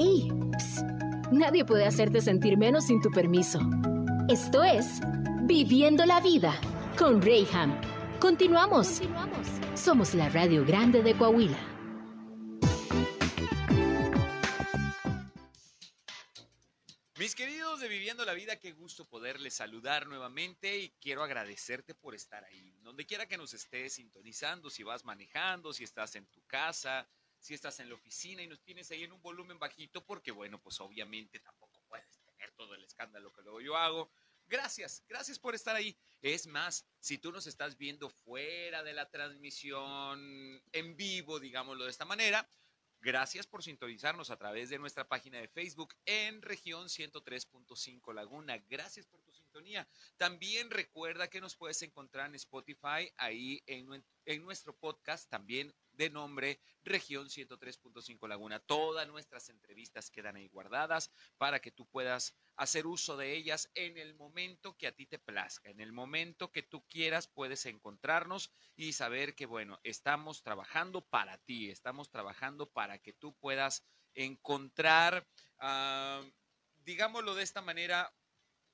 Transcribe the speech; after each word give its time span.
¡Ey! 0.00 0.30
nadie 1.30 1.62
puede 1.66 1.84
hacerte 1.84 2.22
sentir 2.22 2.56
menos 2.56 2.86
sin 2.86 3.02
tu 3.02 3.10
permiso. 3.10 3.60
Esto 4.30 4.64
es 4.64 4.86
Viviendo 5.42 6.06
la 6.06 6.22
Vida 6.22 6.58
con 6.96 7.20
Rayham. 7.20 7.78
Continuamos. 8.18 9.00
Continuamos. 9.00 9.46
Somos 9.74 10.14
la 10.14 10.30
Radio 10.30 10.64
Grande 10.64 11.02
de 11.02 11.14
Coahuila. 11.18 11.58
Mis 17.18 17.34
queridos 17.34 17.80
de 17.80 17.88
Viviendo 17.88 18.24
la 18.24 18.32
Vida, 18.32 18.56
qué 18.56 18.72
gusto 18.72 19.04
poderles 19.04 19.52
saludar 19.52 20.06
nuevamente 20.06 20.78
y 20.78 20.88
quiero 20.98 21.22
agradecerte 21.22 21.94
por 21.94 22.14
estar 22.14 22.42
ahí. 22.44 22.74
Donde 22.80 23.04
quiera 23.04 23.26
que 23.26 23.36
nos 23.36 23.52
estés 23.52 23.96
sintonizando, 23.96 24.70
si 24.70 24.82
vas 24.82 25.04
manejando, 25.04 25.74
si 25.74 25.84
estás 25.84 26.16
en 26.16 26.24
tu 26.24 26.42
casa, 26.46 27.06
si 27.40 27.54
estás 27.54 27.80
en 27.80 27.88
la 27.88 27.94
oficina 27.94 28.42
y 28.42 28.46
nos 28.46 28.62
tienes 28.62 28.90
ahí 28.90 29.02
en 29.02 29.12
un 29.12 29.22
volumen 29.22 29.58
bajito, 29.58 30.04
porque 30.04 30.30
bueno, 30.30 30.60
pues 30.60 30.80
obviamente 30.80 31.40
tampoco 31.40 31.82
puedes 31.88 32.20
tener 32.20 32.52
todo 32.52 32.74
el 32.74 32.84
escándalo 32.84 33.32
que 33.32 33.42
luego 33.42 33.60
yo 33.60 33.76
hago. 33.76 34.10
Gracias, 34.46 35.04
gracias 35.08 35.38
por 35.38 35.54
estar 35.54 35.76
ahí. 35.76 35.96
Es 36.22 36.46
más, 36.46 36.84
si 36.98 37.18
tú 37.18 37.32
nos 37.32 37.46
estás 37.46 37.76
viendo 37.76 38.10
fuera 38.10 38.82
de 38.82 38.92
la 38.92 39.08
transmisión 39.08 40.62
en 40.72 40.96
vivo, 40.96 41.38
digámoslo 41.40 41.84
de 41.84 41.90
esta 41.90 42.04
manera, 42.04 42.48
Gracias 43.02 43.46
por 43.46 43.62
sintonizarnos 43.62 44.28
a 44.28 44.36
través 44.36 44.68
de 44.68 44.78
nuestra 44.78 45.08
página 45.08 45.38
de 45.38 45.48
Facebook 45.48 45.94
en 46.04 46.42
región 46.42 46.88
103.5 46.88 48.12
Laguna. 48.12 48.58
Gracias 48.68 49.06
por 49.06 49.22
tu 49.22 49.32
sintonía. 49.32 49.88
También 50.18 50.70
recuerda 50.70 51.30
que 51.30 51.40
nos 51.40 51.56
puedes 51.56 51.80
encontrar 51.80 52.26
en 52.26 52.34
Spotify, 52.34 53.10
ahí 53.16 53.62
en, 53.66 54.04
en 54.26 54.42
nuestro 54.42 54.76
podcast 54.76 55.30
también 55.30 55.74
de 56.00 56.08
nombre 56.08 56.58
Región 56.82 57.28
103.5 57.28 58.26
Laguna. 58.26 58.58
Todas 58.58 59.06
nuestras 59.06 59.50
entrevistas 59.50 60.10
quedan 60.10 60.36
ahí 60.36 60.48
guardadas 60.48 61.10
para 61.36 61.60
que 61.60 61.70
tú 61.70 61.86
puedas 61.86 62.34
hacer 62.56 62.86
uso 62.86 63.18
de 63.18 63.36
ellas 63.36 63.70
en 63.74 63.98
el 63.98 64.14
momento 64.14 64.78
que 64.78 64.86
a 64.86 64.92
ti 64.92 65.04
te 65.04 65.18
plazca, 65.18 65.68
en 65.68 65.78
el 65.78 65.92
momento 65.92 66.50
que 66.50 66.62
tú 66.62 66.86
quieras 66.88 67.28
puedes 67.28 67.66
encontrarnos 67.66 68.50
y 68.76 68.94
saber 68.94 69.34
que, 69.34 69.44
bueno, 69.44 69.78
estamos 69.82 70.42
trabajando 70.42 71.02
para 71.04 71.36
ti, 71.36 71.68
estamos 71.68 72.08
trabajando 72.08 72.70
para 72.70 72.98
que 72.98 73.12
tú 73.12 73.36
puedas 73.36 73.84
encontrar, 74.14 75.28
uh, 75.60 76.24
digámoslo 76.78 77.34
de 77.34 77.42
esta 77.42 77.60
manera, 77.60 78.10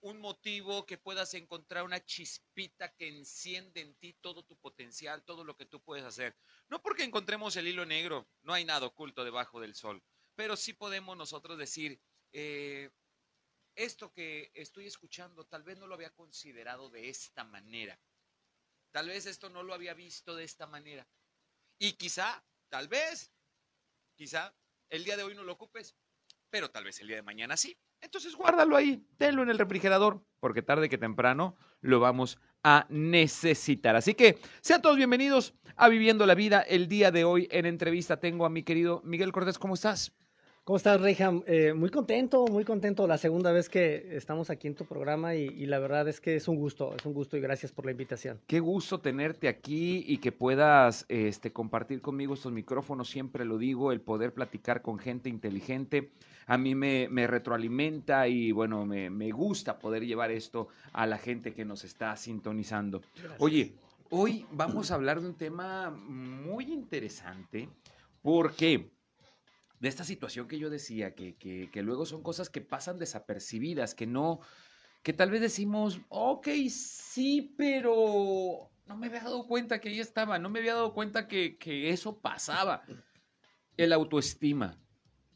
un 0.00 0.20
motivo 0.20 0.86
que 0.86 0.98
puedas 0.98 1.34
encontrar 1.34 1.84
una 1.84 2.04
chispita 2.04 2.94
que 2.94 3.08
enciende 3.08 3.80
en 3.80 3.94
ti 3.96 4.14
todo 4.20 4.44
tu 4.44 4.56
potencial, 4.56 5.24
todo 5.24 5.44
lo 5.44 5.56
que 5.56 5.66
tú 5.66 5.82
puedes 5.82 6.04
hacer. 6.04 6.36
No 6.68 6.82
porque 6.82 7.04
encontremos 7.04 7.56
el 7.56 7.68
hilo 7.68 7.86
negro, 7.86 8.28
no 8.42 8.52
hay 8.52 8.64
nada 8.64 8.86
oculto 8.86 9.24
debajo 9.24 9.60
del 9.60 9.74
sol, 9.74 10.02
pero 10.34 10.56
sí 10.56 10.72
podemos 10.72 11.16
nosotros 11.16 11.58
decir, 11.58 12.00
eh, 12.32 12.90
esto 13.74 14.12
que 14.12 14.50
estoy 14.54 14.86
escuchando 14.86 15.46
tal 15.46 15.62
vez 15.62 15.78
no 15.78 15.86
lo 15.86 15.94
había 15.94 16.10
considerado 16.10 16.90
de 16.90 17.08
esta 17.08 17.44
manera, 17.44 18.00
tal 18.92 19.08
vez 19.08 19.26
esto 19.26 19.50
no 19.50 19.62
lo 19.62 19.74
había 19.74 19.94
visto 19.94 20.34
de 20.34 20.44
esta 20.44 20.66
manera. 20.66 21.08
Y 21.78 21.92
quizá, 21.94 22.46
tal 22.68 22.88
vez, 22.88 23.32
quizá 24.14 24.56
el 24.88 25.04
día 25.04 25.16
de 25.16 25.24
hoy 25.24 25.34
no 25.34 25.44
lo 25.44 25.52
ocupes, 25.52 25.96
pero 26.48 26.70
tal 26.70 26.84
vez 26.84 27.00
el 27.00 27.08
día 27.08 27.16
de 27.16 27.22
mañana 27.22 27.56
sí. 27.56 27.78
Entonces 28.00 28.34
guárdalo 28.36 28.76
ahí, 28.76 29.04
tenlo 29.18 29.42
en 29.42 29.50
el 29.50 29.58
refrigerador, 29.58 30.22
porque 30.40 30.62
tarde 30.62 30.88
que 30.88 30.98
temprano 30.98 31.56
lo 31.80 32.00
vamos 32.00 32.38
a 32.62 32.86
necesitar. 32.88 33.96
Así 33.96 34.14
que 34.14 34.38
sean 34.60 34.82
todos 34.82 34.96
bienvenidos 34.96 35.54
a 35.76 35.88
Viviendo 35.88 36.26
la 36.26 36.34
Vida. 36.34 36.60
El 36.60 36.88
día 36.88 37.10
de 37.10 37.24
hoy 37.24 37.48
en 37.50 37.66
entrevista 37.66 38.18
tengo 38.18 38.46
a 38.46 38.50
mi 38.50 38.62
querido 38.62 39.02
Miguel 39.04 39.32
Cortés. 39.32 39.58
¿Cómo 39.58 39.74
estás? 39.74 40.12
¿Cómo 40.66 40.78
estás, 40.78 41.00
Reyham? 41.00 41.44
Eh, 41.46 41.74
muy 41.74 41.90
contento, 41.90 42.44
muy 42.48 42.64
contento. 42.64 43.06
La 43.06 43.18
segunda 43.18 43.52
vez 43.52 43.68
que 43.68 44.16
estamos 44.16 44.50
aquí 44.50 44.66
en 44.66 44.74
tu 44.74 44.84
programa 44.84 45.36
y, 45.36 45.64
la 45.64 45.78
verdad 45.78 46.08
es 46.08 46.20
que 46.20 46.34
es 46.34 46.48
un 46.48 46.56
gusto, 46.56 46.92
es 46.98 47.06
un 47.06 47.14
gusto 47.14 47.36
y 47.36 47.40
gracias 47.40 47.70
por 47.70 47.84
la 47.84 47.92
invitación. 47.92 48.40
Qué 48.48 48.58
gusto 48.58 48.98
tenerte 48.98 49.46
aquí 49.46 50.02
y 50.04 50.18
que 50.18 50.32
puedas 50.32 51.06
este, 51.08 51.52
compartir 51.52 52.00
conmigo 52.00 52.34
estos 52.34 52.50
micrófonos. 52.50 53.08
Siempre 53.08 53.44
lo 53.44 53.58
digo, 53.58 53.92
el 53.92 54.00
poder 54.00 54.34
platicar 54.34 54.82
con 54.82 54.98
gente 54.98 55.28
inteligente 55.28 56.10
a 56.48 56.58
mí 56.58 56.74
me, 56.74 57.06
retroalimenta 57.28 58.26
y 58.26 58.50
bueno, 58.50 58.84
me, 58.86 59.30
gusta 59.30 59.78
poder 59.78 60.04
llevar 60.04 60.32
esto 60.32 60.66
a 60.92 61.06
la 61.06 61.18
gente 61.18 61.54
que 61.54 61.64
nos 61.64 61.84
está 61.84 62.16
sintonizando. 62.16 63.02
Oye, 63.38 63.76
hoy 64.10 64.44
vamos 64.50 64.90
a 64.90 64.96
hablar 64.96 65.20
de 65.20 65.28
un 65.28 65.36
tema 65.36 65.90
muy 65.90 66.72
interesante 66.72 67.68
porque 68.20 68.95
de 69.80 69.88
esta 69.88 70.04
situación 70.04 70.48
que 70.48 70.58
yo 70.58 70.70
decía, 70.70 71.14
que, 71.14 71.36
que, 71.36 71.82
luego 71.82 72.06
son 72.06 72.22
cosas 72.22 72.48
que 72.48 72.60
pasan 72.60 72.98
desapercibidas, 72.98 73.94
que 73.94 74.06
no, 74.06 74.40
que 75.02 75.12
tal 75.12 75.30
vez 75.30 75.40
decimos, 75.40 76.00
ok, 76.08 76.48
sí, 76.68 77.54
pero 77.56 78.70
no 78.86 78.96
me 78.96 79.06
había 79.06 79.20
dado 79.20 79.46
cuenta 79.46 79.80
que 79.80 79.90
ahí 79.90 80.00
estaba, 80.00 80.38
no 80.38 80.48
me 80.48 80.60
había 80.60 80.74
dado 80.74 80.94
cuenta 80.94 81.28
que, 81.28 81.58
que 81.58 81.90
eso 81.90 82.18
pasaba. 82.18 82.84
El 83.76 83.92
autoestima. 83.92 84.78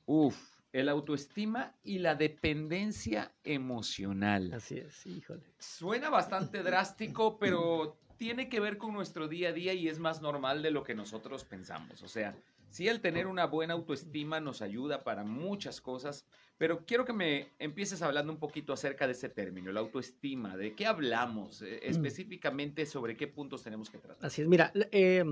Uf, 0.07 0.37
el 0.73 0.89
autoestima 0.89 1.75
y 1.83 1.99
la 1.99 2.15
dependencia 2.15 3.33
emocional. 3.45 4.53
Así 4.55 4.79
es, 4.79 5.07
híjole. 5.07 5.43
Suena 5.59 6.11
bastante 6.11 6.63
drástico, 6.63 7.39
pero 7.39 7.99
tiene 8.17 8.49
que 8.49 8.61
ver 8.61 8.79
con 8.79 8.93
nuestro 8.93 9.29
día 9.29 9.49
a 9.49 9.53
día 9.53 9.75
y 9.75 9.89
es 9.89 9.99
más 9.99 10.21
normal 10.21 10.63
de 10.63 10.71
lo 10.71 10.83
que 10.83 10.95
nosotros 10.95 11.45
pensamos. 11.45 12.03
O 12.03 12.09
sea, 12.09 12.37
Sí, 12.71 12.87
el 12.87 13.01
tener 13.01 13.27
una 13.27 13.47
buena 13.47 13.75
autoestima 13.75 14.39
nos 14.39 14.63
ayuda 14.63 15.03
para 15.03 15.25
muchas 15.25 15.81
cosas, 15.81 16.25
pero 16.57 16.87
quiero 16.87 17.05
que 17.05 17.13
me 17.13 17.49
empieces 17.59 18.01
hablando 18.01 18.33
un 18.33 18.39
poquito 18.39 18.73
acerca 18.73 19.07
de 19.07 19.13
ese 19.13 19.29
término, 19.29 19.73
la 19.73 19.81
autoestima, 19.81 20.57
de 20.57 20.77
qué 20.77 20.87
hablamos, 20.87 21.63
eh, 21.63 21.81
mm. 21.83 21.91
específicamente 21.91 22.87
sobre 22.87 23.17
qué 23.17 23.27
puntos 23.27 23.65
tenemos 23.65 23.91
que 23.91 23.99
tratar. 23.99 24.25
Así 24.25 24.43
es, 24.43 24.49
mira, 24.49 24.73
eh, 24.93 25.25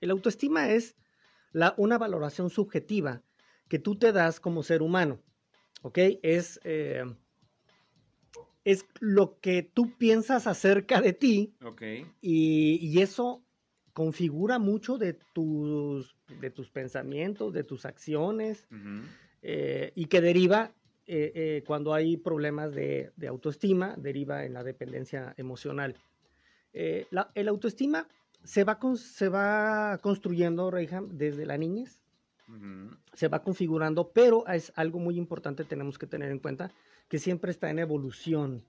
el 0.00 0.10
autoestima 0.10 0.70
es 0.70 0.96
la, 1.50 1.74
una 1.76 1.98
valoración 1.98 2.50
subjetiva 2.50 3.22
que 3.68 3.80
tú 3.80 3.96
te 3.96 4.12
das 4.12 4.38
como 4.38 4.62
ser 4.62 4.80
humano, 4.80 5.20
¿ok? 5.82 5.98
Es, 6.22 6.60
eh, 6.62 7.04
es 8.64 8.86
lo 9.00 9.40
que 9.40 9.62
tú 9.64 9.96
piensas 9.98 10.46
acerca 10.46 11.00
de 11.00 11.12
ti 11.12 11.56
Ok. 11.64 11.82
y, 12.20 12.78
y 12.80 13.02
eso 13.02 13.44
configura 13.92 14.58
mucho 14.58 14.98
de 14.98 15.14
tus, 15.14 16.15
de 16.40 16.50
tus 16.50 16.70
pensamientos, 16.70 17.52
de 17.52 17.64
tus 17.64 17.84
acciones, 17.84 18.66
eh, 19.42 19.92
y 19.94 20.06
que 20.06 20.20
deriva, 20.20 20.72
eh, 21.06 21.32
eh, 21.34 21.64
cuando 21.66 21.94
hay 21.94 22.16
problemas 22.16 22.74
de, 22.74 23.12
autoestima, 23.28 23.94
deriva 23.96 24.44
en 24.44 24.54
la 24.54 24.64
dependencia 24.64 25.34
emocional. 25.36 25.96
La, 27.10 27.30
el 27.34 27.48
autoestima 27.48 28.06
se 28.44 28.64
va, 28.64 28.78
se 28.96 29.28
va 29.28 29.98
construyendo, 30.02 30.70
Reyham, 30.70 31.08
desde 31.16 31.46
la 31.46 31.56
niñez, 31.56 32.02
se 33.14 33.28
va 33.28 33.42
configurando, 33.42 34.12
pero 34.12 34.46
es 34.46 34.72
algo 34.76 34.98
muy 34.98 35.16
importante, 35.16 35.64
tenemos 35.64 35.98
que 35.98 36.06
tener 36.06 36.30
en 36.30 36.38
cuenta, 36.38 36.70
que 37.08 37.18
siempre 37.18 37.50
está 37.50 37.70
en 37.70 37.78
evolución. 37.78 38.62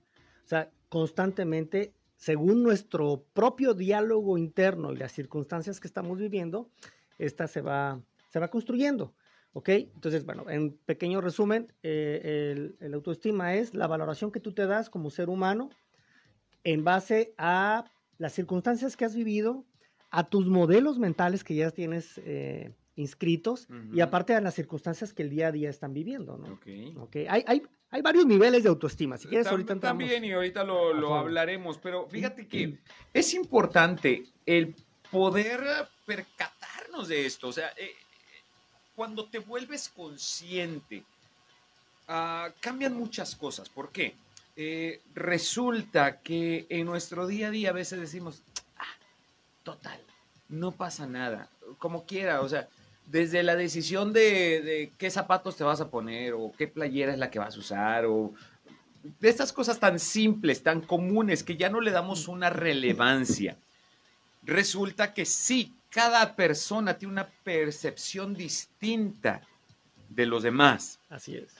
O 0.44 0.48
sea, 0.48 0.70
constantemente 0.88 1.92
según 2.18 2.64
nuestro 2.64 3.24
propio 3.32 3.74
diálogo 3.74 4.36
interno 4.38 4.92
y 4.92 4.96
las 4.96 5.12
circunstancias 5.12 5.78
que 5.78 5.86
estamos 5.86 6.18
viviendo, 6.18 6.68
esta 7.18 7.46
se 7.46 7.60
va, 7.60 8.00
se 8.30 8.38
va 8.38 8.48
construyendo. 8.48 9.14
¿Ok? 9.52 9.70
Entonces, 9.70 10.24
bueno, 10.24 10.48
en 10.48 10.76
pequeño 10.76 11.20
resumen, 11.20 11.72
eh, 11.82 12.74
el, 12.80 12.94
autoestima 12.94 13.54
es 13.54 13.74
la 13.74 13.86
valoración 13.86 14.30
que 14.30 14.40
tú 14.40 14.52
te 14.52 14.66
das 14.66 14.90
como 14.90 15.10
ser 15.10 15.28
humano 15.28 15.70
en 16.64 16.84
base 16.84 17.34
a 17.38 17.90
las 18.18 18.34
circunstancias 18.34 18.96
que 18.96 19.04
has 19.04 19.16
vivido, 19.16 19.64
a 20.10 20.28
tus 20.28 20.46
modelos 20.46 20.98
mentales 20.98 21.44
que 21.44 21.54
ya 21.54 21.70
tienes 21.70 22.20
eh, 22.24 22.72
inscritos 22.96 23.68
y 23.92 24.00
aparte 24.00 24.34
a 24.34 24.40
las 24.40 24.54
circunstancias 24.54 25.12
que 25.12 25.22
el 25.22 25.30
día 25.30 25.48
a 25.48 25.52
día 25.52 25.70
están 25.70 25.92
viviendo, 25.92 26.36
¿no? 26.36 26.54
Ok. 26.54 26.66
okay. 27.00 27.26
Hay, 27.28 27.44
hay, 27.46 27.62
hay 27.90 28.02
varios 28.02 28.26
niveles 28.26 28.62
de 28.62 28.68
autoestima. 28.68 29.16
Si 29.16 29.28
quieres, 29.28 29.46
ahorita 29.46 29.72
entramos. 29.72 30.00
También, 30.02 30.24
y 30.24 30.32
ahorita 30.32 30.64
lo, 30.64 31.14
hablaremos, 31.14 31.78
pero 31.78 32.06
fíjate 32.08 32.46
que 32.46 32.78
es 33.14 33.34
importante 33.34 34.24
el 34.46 34.74
poder 35.10 35.60
de 37.06 37.26
esto. 37.26 37.48
O 37.48 37.52
sea, 37.52 37.72
eh, 37.76 37.94
cuando 38.96 39.26
te 39.26 39.38
vuelves 39.38 39.88
consciente, 39.90 41.04
ah, 42.08 42.48
cambian 42.60 42.94
muchas 42.94 43.36
cosas. 43.36 43.68
¿Por 43.68 43.92
qué? 43.92 44.16
Eh, 44.56 45.00
resulta 45.14 46.20
que 46.20 46.66
en 46.68 46.86
nuestro 46.86 47.28
día 47.28 47.46
a 47.46 47.50
día 47.52 47.70
a 47.70 47.74
veces 47.74 48.00
decimos, 48.00 48.42
ah, 48.76 48.96
total, 49.62 50.00
no 50.48 50.72
pasa 50.72 51.06
nada, 51.06 51.48
como 51.78 52.04
quiera, 52.06 52.40
o 52.40 52.48
sea, 52.48 52.68
desde 53.06 53.42
la 53.42 53.54
decisión 53.54 54.12
de, 54.12 54.92
qué 54.98 55.10
zapatos 55.10 55.56
te 55.56 55.64
vas 55.64 55.80
a 55.80 55.90
poner 55.90 56.34
o 56.34 56.52
qué 56.58 56.66
playera 56.66 57.12
es 57.12 57.18
la 57.18 57.30
que 57.30 57.38
vas 57.38 57.54
a 57.54 57.58
usar 57.58 58.04
o 58.06 58.34
de 59.20 59.28
estas 59.28 59.52
cosas 59.52 59.78
tan 59.78 59.98
simples, 59.98 60.62
tan 60.62 60.80
comunes 60.80 61.44
que 61.44 61.56
ya 61.56 61.70
no 61.70 61.80
le 61.80 61.92
damos 61.92 62.28
una 62.28 62.50
relevancia. 62.50 63.56
Resulta 64.42 65.14
que 65.14 65.24
sí, 65.24 65.74
cada 65.90 66.36
persona 66.36 66.98
tiene 66.98 67.12
una 67.12 67.28
percepción 67.44 68.34
distinta 68.34 69.42
de 70.08 70.26
los 70.26 70.42
demás. 70.42 71.00
Así 71.08 71.36
es. 71.36 71.54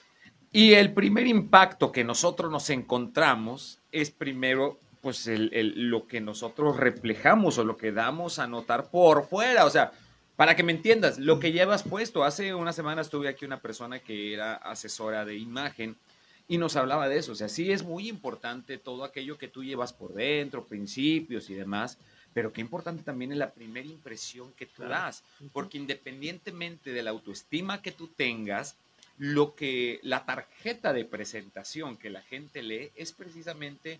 Y 0.51 0.73
el 0.73 0.93
primer 0.93 1.27
impacto 1.27 1.91
que 1.91 2.03
nosotros 2.03 2.51
nos 2.51 2.69
encontramos 2.69 3.79
es 3.91 4.09
primero 4.11 4.79
pues 5.01 5.29
lo 5.29 6.07
que 6.07 6.19
nosotros 6.19 6.77
reflejamos 6.77 7.57
o 7.57 7.63
lo 7.63 7.77
que 7.77 7.91
damos 7.91 8.39
a 8.39 8.47
notar 8.47 8.89
por 8.89 9.27
fuera. 9.27 9.65
O 9.65 9.69
sea, 9.69 9.91
para 10.35 10.55
que 10.55 10.63
me 10.63 10.71
entiendas, 10.71 11.19
lo 11.19 11.39
que 11.39 11.51
llevas 11.51 11.83
puesto. 11.83 12.23
Hace 12.23 12.53
una 12.53 12.73
semana 12.73 13.01
estuve 13.01 13.27
aquí 13.27 13.45
una 13.45 13.59
persona 13.59 13.99
que 13.99 14.33
era 14.33 14.55
asesora 14.55 15.25
de 15.25 15.37
imagen 15.37 15.95
y 16.47 16.57
nos 16.57 16.75
hablaba 16.75 17.07
de 17.07 17.17
eso. 17.17 17.33
O 17.33 17.35
sea, 17.35 17.47
sí 17.47 17.71
es 17.71 17.83
muy 17.83 18.09
importante 18.09 18.77
todo 18.77 19.03
aquello 19.03 19.37
que 19.37 19.47
tú 19.47 19.63
llevas 19.63 19.93
por 19.93 20.13
dentro, 20.13 20.65
principios 20.65 21.49
y 21.49 21.53
demás, 21.53 21.97
pero 22.33 22.53
qué 22.53 22.61
importante 22.61 23.03
también 23.03 23.31
es 23.31 23.37
la 23.37 23.51
primera 23.51 23.87
impresión 23.87 24.51
que 24.53 24.65
tú 24.65 24.83
das, 24.83 25.23
porque 25.51 25.77
independientemente 25.77 26.91
de 26.91 27.03
la 27.03 27.11
autoestima 27.11 27.81
que 27.81 27.91
tú 27.91 28.07
tengas, 28.07 28.75
lo 29.17 29.55
que 29.55 29.99
la 30.03 30.25
tarjeta 30.25 30.93
de 30.93 31.05
presentación 31.05 31.97
que 31.97 32.09
la 32.09 32.21
gente 32.21 32.63
lee 32.63 32.91
es 32.95 33.11
precisamente 33.11 33.99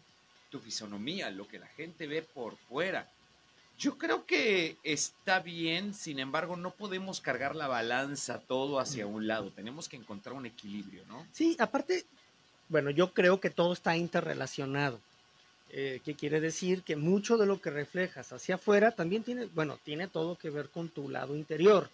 tu 0.49 0.59
fisonomía, 0.59 1.29
lo 1.29 1.47
que 1.47 1.59
la 1.59 1.67
gente 1.67 2.07
ve 2.07 2.21
por 2.21 2.55
fuera. 2.55 3.09
Yo 3.77 3.97
creo 3.97 4.25
que 4.25 4.77
está 4.83 5.39
bien, 5.39 5.93
sin 5.93 6.19
embargo, 6.19 6.57
no 6.57 6.71
podemos 6.71 7.21
cargar 7.21 7.55
la 7.55 7.67
balanza 7.67 8.39
todo 8.39 8.79
hacia 8.79 9.07
un 9.07 9.27
lado. 9.27 9.51
Tenemos 9.51 9.87
que 9.87 9.95
encontrar 9.95 10.35
un 10.35 10.45
equilibrio, 10.45 11.03
¿no? 11.07 11.25
Sí, 11.31 11.55
aparte, 11.59 12.05
bueno, 12.67 12.89
yo 12.89 13.13
creo 13.13 13.39
que 13.39 13.49
todo 13.49 13.71
está 13.71 13.95
interrelacionado. 13.95 14.99
Eh, 15.71 16.01
que 16.03 16.15
quiere 16.15 16.41
decir 16.41 16.81
que 16.81 16.95
mucho 16.95 17.37
de 17.37 17.45
lo 17.45 17.61
que 17.61 17.69
reflejas 17.69 18.33
hacia 18.33 18.55
afuera 18.55 18.91
también 18.91 19.21
tiene, 19.21 19.45
bueno, 19.53 19.77
tiene 19.83 20.07
todo 20.07 20.35
que 20.35 20.49
ver 20.49 20.69
con 20.69 20.89
tu 20.89 21.09
lado 21.09 21.35
interior. 21.35 21.91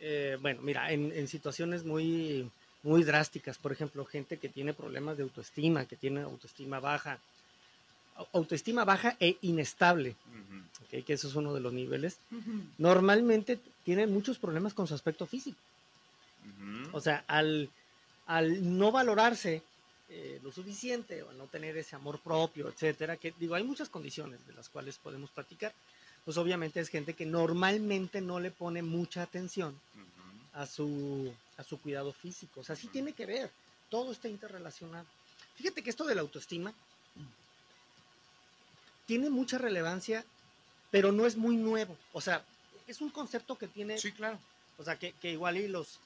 Eh, 0.00 0.38
bueno, 0.40 0.62
mira, 0.62 0.90
en, 0.90 1.28
situaciones 1.28 1.84
muy, 1.84 2.50
muy 2.82 3.04
drásticas, 3.04 3.58
por 3.58 3.72
ejemplo, 3.72 4.06
gente 4.06 4.38
que 4.38 4.48
tiene 4.48 4.72
problemas 4.72 5.18
de 5.18 5.24
autoestima, 5.24 5.84
que 5.84 5.96
tiene 5.96 6.22
autoestima 6.22 6.80
baja, 6.80 7.18
autoestima 8.32 8.86
baja 8.86 9.16
e 9.20 9.36
inestable, 9.42 10.16
que 10.90 11.12
eso 11.12 11.28
es 11.28 11.34
uno 11.34 11.52
de 11.52 11.60
los 11.60 11.74
niveles, 11.74 12.18
normalmente 12.78 13.60
tienen 13.84 14.10
muchos 14.10 14.38
problemas 14.38 14.72
con 14.72 14.86
su 14.86 14.94
aspecto 14.94 15.26
físico. 15.26 15.58
O 16.92 17.02
sea, 17.02 17.22
al, 17.26 17.68
al 18.26 18.78
no 18.78 18.90
valorarse 18.90 19.62
eh, 20.10 20.40
lo 20.42 20.50
suficiente 20.50 21.22
o 21.22 21.32
no 21.32 21.46
tener 21.48 21.76
ese 21.76 21.94
amor 21.94 22.20
propio, 22.20 22.68
etcétera, 22.68 23.16
que 23.16 23.34
digo, 23.38 23.54
hay 23.54 23.62
muchas 23.62 23.88
condiciones 23.90 24.46
de 24.46 24.54
las 24.54 24.68
cuales 24.68 24.96
podemos 24.96 25.30
platicar, 25.30 25.74
pues 26.24 26.36
obviamente 26.38 26.80
es 26.80 26.88
gente 26.88 27.14
que 27.14 27.26
normalmente 27.26 28.20
no 28.20 28.40
le 28.40 28.50
pone 28.50 28.82
mucha 28.82 29.22
atención 29.22 29.78
a, 30.54 30.66
su, 30.66 31.32
a 31.56 31.62
su 31.62 31.78
cuidado 31.80 32.12
físico. 32.12 32.60
O 32.60 32.64
sea, 32.64 32.74
sí 32.74 32.88
tiene 32.88 33.12
que 33.12 33.26
ver, 33.26 33.50
todo 33.90 34.12
está 34.12 34.28
interrelacionado. 34.28 35.06
Fíjate 35.56 35.82
que 35.82 35.90
esto 35.90 36.04
de 36.04 36.14
la 36.14 36.22
autoestima 36.22 36.72
tiene 39.06 39.30
mucha 39.30 39.58
relevancia, 39.58 40.24
pero 40.90 41.12
no 41.12 41.26
es 41.26 41.36
muy 41.36 41.56
nuevo. 41.56 41.96
O 42.12 42.20
sea, 42.20 42.44
es 42.86 43.00
un 43.00 43.10
concepto 43.10 43.56
que 43.56 43.66
tiene... 43.66 43.98
Sí, 43.98 44.12
claro. 44.12 44.38
O 44.78 44.84
sea, 44.84 44.98
que, 44.98 45.14
igual 45.22 45.56
y 45.56 45.68
los, 45.68 45.98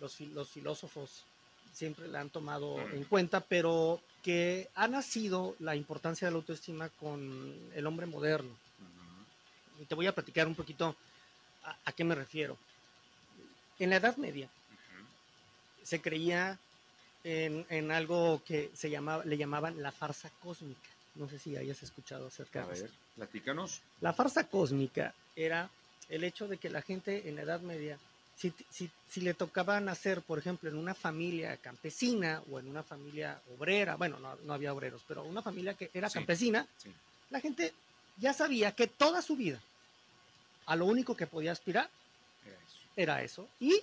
los, 0.00 0.20
los 0.20 0.48
filósofos 0.48 1.24
siempre 1.72 2.08
la 2.08 2.20
han 2.20 2.30
tomado 2.30 2.78
en 2.90 3.04
cuenta, 3.04 3.40
pero 3.40 4.00
que 4.22 4.68
ha 4.74 4.88
nacido 4.88 5.54
la 5.60 5.76
importancia 5.76 6.26
de 6.26 6.32
la 6.32 6.38
autoestima 6.38 6.88
con 6.88 7.54
el 7.74 7.86
hombre 7.86 8.06
moderno. 8.06 8.50
Y 9.80 9.84
te 9.84 9.94
voy 9.94 10.06
a 10.06 10.14
platicar 10.14 10.46
un 10.46 10.54
poquito 10.54 10.96
a, 11.62 11.92
qué 11.92 12.04
me 12.04 12.14
refiero. 12.14 12.56
En 13.78 13.90
la 13.90 13.96
Edad 13.96 14.16
Media 14.16 14.48
se 15.82 16.00
creía 16.00 16.58
en, 17.22 17.90
algo 17.92 18.42
que 18.44 18.70
se 18.74 18.90
llamaba, 18.90 19.24
le 19.24 19.36
llamaban 19.36 19.80
la 19.80 19.92
farsa 19.92 20.30
cósmica. 20.42 20.88
No 21.14 21.28
sé 21.28 21.38
si 21.38 21.56
hayas 21.56 21.82
escuchado 21.82 22.26
acerca 22.26 22.66
de 22.66 22.82
ver, 22.82 22.90
platícanos. 23.16 23.80
La 24.00 24.12
farsa 24.12 24.48
cósmica 24.48 25.14
era 25.36 25.70
el 26.08 26.24
hecho 26.24 26.48
de 26.48 26.58
que 26.58 26.70
la 26.70 26.82
gente 26.82 27.28
en 27.28 27.36
la 27.36 27.42
Edad 27.42 27.60
Media 27.60 27.98
si, 28.38 28.52
si, 28.70 28.90
si, 29.10 29.20
le 29.20 29.34
tocaba 29.34 29.80
nacer, 29.80 30.22
por 30.22 30.38
ejemplo, 30.38 30.70
en 30.70 30.76
una 30.76 30.94
familia 30.94 31.56
campesina 31.56 32.40
o 32.50 32.58
en 32.60 32.68
una 32.68 32.82
familia 32.82 33.40
obrera, 33.56 33.96
bueno, 33.96 34.18
no, 34.20 34.36
no 34.44 34.54
había 34.54 34.72
obreros, 34.72 35.02
pero 35.08 35.24
una 35.24 35.42
familia 35.42 35.74
que 35.74 35.90
era 35.92 36.08
campesina, 36.08 36.66
la 37.30 37.40
gente 37.40 37.74
ya 38.16 38.32
sabía 38.32 38.72
que 38.72 38.86
toda 38.86 39.22
su 39.22 39.36
vida 39.36 39.60
a 40.66 40.76
lo 40.76 40.86
único 40.86 41.16
que 41.16 41.26
podía 41.26 41.52
aspirar 41.52 41.90
era 42.96 43.22
eso. 43.22 43.48
Y 43.58 43.82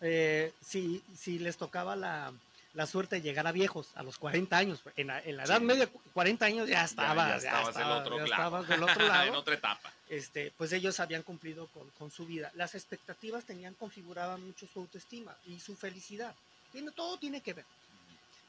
eh, 0.00 0.52
si, 0.60 1.02
si 1.16 1.38
les 1.38 1.56
tocaba 1.56 1.94
la, 1.94 2.32
la 2.74 2.86
suerte 2.86 3.16
de 3.16 3.22
llegar 3.22 3.46
a 3.46 3.52
viejos 3.52 3.88
a 3.94 4.02
los 4.02 4.18
40 4.18 4.56
años. 4.56 4.80
En 4.96 5.08
la, 5.08 5.20
edad 5.20 5.60
media, 5.60 5.88
40 6.12 6.44
años 6.44 6.68
ya 6.68 6.84
estaba. 6.84 7.30
Ya, 7.30 7.36
estabas, 7.36 7.74
del 7.74 7.86
otro 7.86 8.26
lado. 8.26 8.62
del 8.64 8.82
otro 8.82 9.06
lado. 9.08 9.28
en 9.28 9.34
otra 9.34 9.54
etapa. 9.54 9.92
Este, 10.08 10.52
pues 10.56 10.72
ellos 10.72 11.00
habían 11.00 11.22
cumplido 11.22 11.66
con, 11.68 11.88
con, 11.98 12.10
su 12.10 12.26
vida. 12.26 12.52
Las 12.54 12.74
expectativas 12.74 13.44
tenían 13.44 13.74
configurada 13.74 14.36
mucho 14.36 14.68
su 14.72 14.80
autoestima 14.80 15.36
y 15.46 15.58
su 15.58 15.74
felicidad. 15.74 16.34
Tiene, 16.70 16.92
todo 16.92 17.18
tiene 17.18 17.40
que 17.40 17.54
ver. 17.54 17.64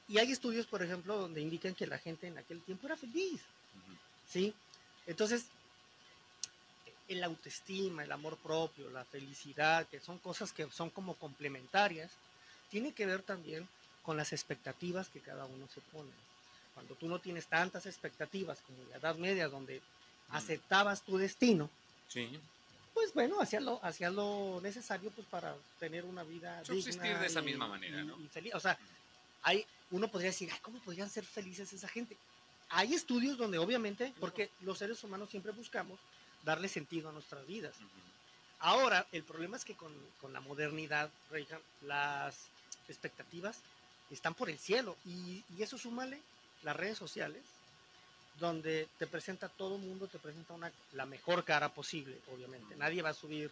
Y 0.07 0.19
hay 0.19 0.31
estudios, 0.31 0.68
por 0.68 0.83
ejemplo, 0.83 1.18
donde 1.18 1.42
indican 1.42 1.74
que 1.74 1.88
la 1.88 1.98
gente 1.98 2.27
en 2.27 2.38
aquel 2.38 2.62
tiempo 2.62 2.88
era 2.88 2.95
feliz. 2.95 3.42
¿Sí? 4.30 4.54
Entonces, 5.07 5.45
el 7.07 7.24
autoestima, 7.24 8.03
el 8.03 8.12
amor 8.12 8.38
propio, 8.38 8.89
la 8.89 9.06
felicidad, 9.06 9.88
que 9.88 10.00
son 10.00 10.19
cosas 10.19 10.51
que 10.51 10.69
son 10.69 10.89
como 10.89 11.15
complementarias, 11.15 12.12
tiene 12.69 12.94
que 12.94 13.06
ver 13.06 13.21
también 13.21 13.68
con 14.03 14.18
las 14.18 14.33
expectativas 14.33 15.10
que 15.10 15.21
cada 15.21 15.45
uno 15.45 15.68
se 15.74 15.81
pone. 15.81 16.12
Cuando 16.74 16.95
tú 16.95 17.07
no 17.07 17.19
tienes 17.19 17.48
tantas 17.48 17.86
expectativas 17.86 18.60
como 18.62 18.81
en 18.83 18.89
la 18.92 18.98
Edad 18.98 19.15
Media, 19.15 19.48
donde 19.48 19.81
aceptabas 20.29 21.01
tu 21.03 21.18
destino, 21.18 21.69
pues 22.94 23.13
bueno, 23.13 23.39
hacías 23.39 23.62
lo, 23.62 23.79
hacías 23.83 24.12
lo 24.12 24.59
necesario 24.62 25.12
pues 25.12 25.27
para 25.27 25.56
tener 25.79 26.03
una 26.06 26.24
vida 26.24 26.63
Subsistir 26.65 27.18
de 27.18 27.27
esa 27.27 27.41
misma 27.41 27.68
manera, 27.68 28.03
¿no? 28.03 28.18
feliz. 28.29 28.56
O 28.56 28.59
sea, 28.59 28.77
hay, 29.44 29.65
uno 29.91 30.07
podría 30.07 30.31
decir, 30.31 30.50
¿cómo 30.62 30.79
podrían 30.79 31.09
ser 31.09 31.24
felices 31.24 31.71
esa 31.74 31.88
gente? 31.88 32.18
Hay 32.69 32.94
estudios 32.94 33.38
donde 33.38 33.59
obviamente, 33.59 34.13
porque 34.19 34.50
los 34.62 34.79
seres 34.79 35.03
humanos 35.03 35.29
siempre 35.29 35.51
buscamos 35.51 36.00
darle 36.44 36.68
sentido 36.68 37.09
a 37.09 37.12
nuestras 37.12 37.45
vidas. 37.45 37.75
Ahora, 38.59 39.06
el 39.12 39.24
problema 39.24 39.57
es 39.57 39.63
que 39.63 39.75
con, 39.75 39.94
con 40.19 40.33
la 40.33 40.39
modernidad, 40.41 41.12
las 41.81 42.35
expectativas 42.89 43.60
están 44.10 44.34
por 44.34 44.50
el 44.50 44.57
cielo. 44.57 44.98
Y, 45.05 45.43
y 45.55 45.62
eso 45.62 45.77
súmale 45.77 46.19
las 46.63 46.75
redes 46.75 46.98
sociales, 46.98 47.43
donde 48.39 48.88
te 48.98 49.08
presenta 49.08 49.50
todo 49.50 49.75
el 49.75 49.82
mundo, 49.82 50.08
te 50.08 50.20
presenta 50.20 50.53
una, 50.53 50.72
la 50.94 51.06
mejor 51.06 51.44
cara 51.44 51.70
posible, 51.70 52.17
obviamente. 52.34 52.75
Nadie 52.75 53.01
va 53.01 53.10
a 53.10 53.13
subir 53.13 53.51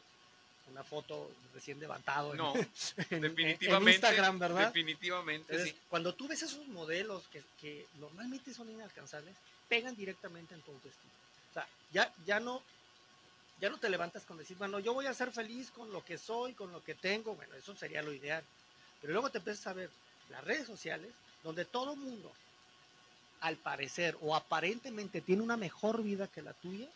una 0.72 0.84
foto 0.84 1.32
recién 1.54 1.80
levantado 1.80 2.34
no, 2.34 2.54
en, 3.12 3.22
definitivamente, 3.22 3.92
Instagram, 3.92 4.39
¿verdad? 4.39 4.68
Definitivamente, 4.68 5.75
Cuando 5.89 6.13
tú 6.15 6.27
ves 6.27 6.42
esos 6.42 6.68
modelos 6.68 7.27
que, 7.27 7.44
que, 7.62 7.86
normalmente 8.00 8.54
son 8.54 8.70
inalcanzables, 8.70 9.36
pegan 9.70 9.96
directamente 9.96 10.56
en 10.56 10.62
tu 10.62 10.72
autoestima. 10.72 11.13
O 11.51 11.54
sea, 11.54 11.68
ya, 11.92 12.13
ya 12.25 12.39
no 12.39 12.62
ya 13.62 13.70
no 13.70 13.77
te 13.77 13.89
levantas 13.89 14.24
con 14.25 14.38
decir, 14.38 14.58
bueno, 14.58 14.80
yo 14.80 14.94
voy 14.94 15.06
a 15.06 15.13
ser 15.13 15.32
feliz 15.32 15.72
con 15.72 15.92
lo 15.92 16.04
que 16.04 16.18
soy, 16.18 16.54
con 16.54 16.72
lo 16.74 16.84
que 16.84 16.94
tengo, 16.94 17.36
bueno, 17.36 17.56
eso 17.56 17.74
sería 17.75 18.01
lo 18.01 18.12
ideal. 18.12 18.44
Pero 19.00 19.13
luego 19.13 19.30
te 19.30 19.38
empiezas 19.38 19.68
a 19.68 19.74
ver, 19.74 19.89
las 20.30 20.44
redes 20.44 20.68
sociales, 20.68 21.12
donde 21.42 21.63
todo 21.63 21.96
mundo, 21.96 22.34
al 23.42 23.58
parecer 23.58 24.18
o 24.22 24.36
aparentemente, 24.36 25.22
tiene 25.22 25.42
una 25.42 25.58
mejor 25.58 26.01
vida 26.04 26.27
que 26.27 26.42
la 26.42 26.54
tuya, 26.54 26.88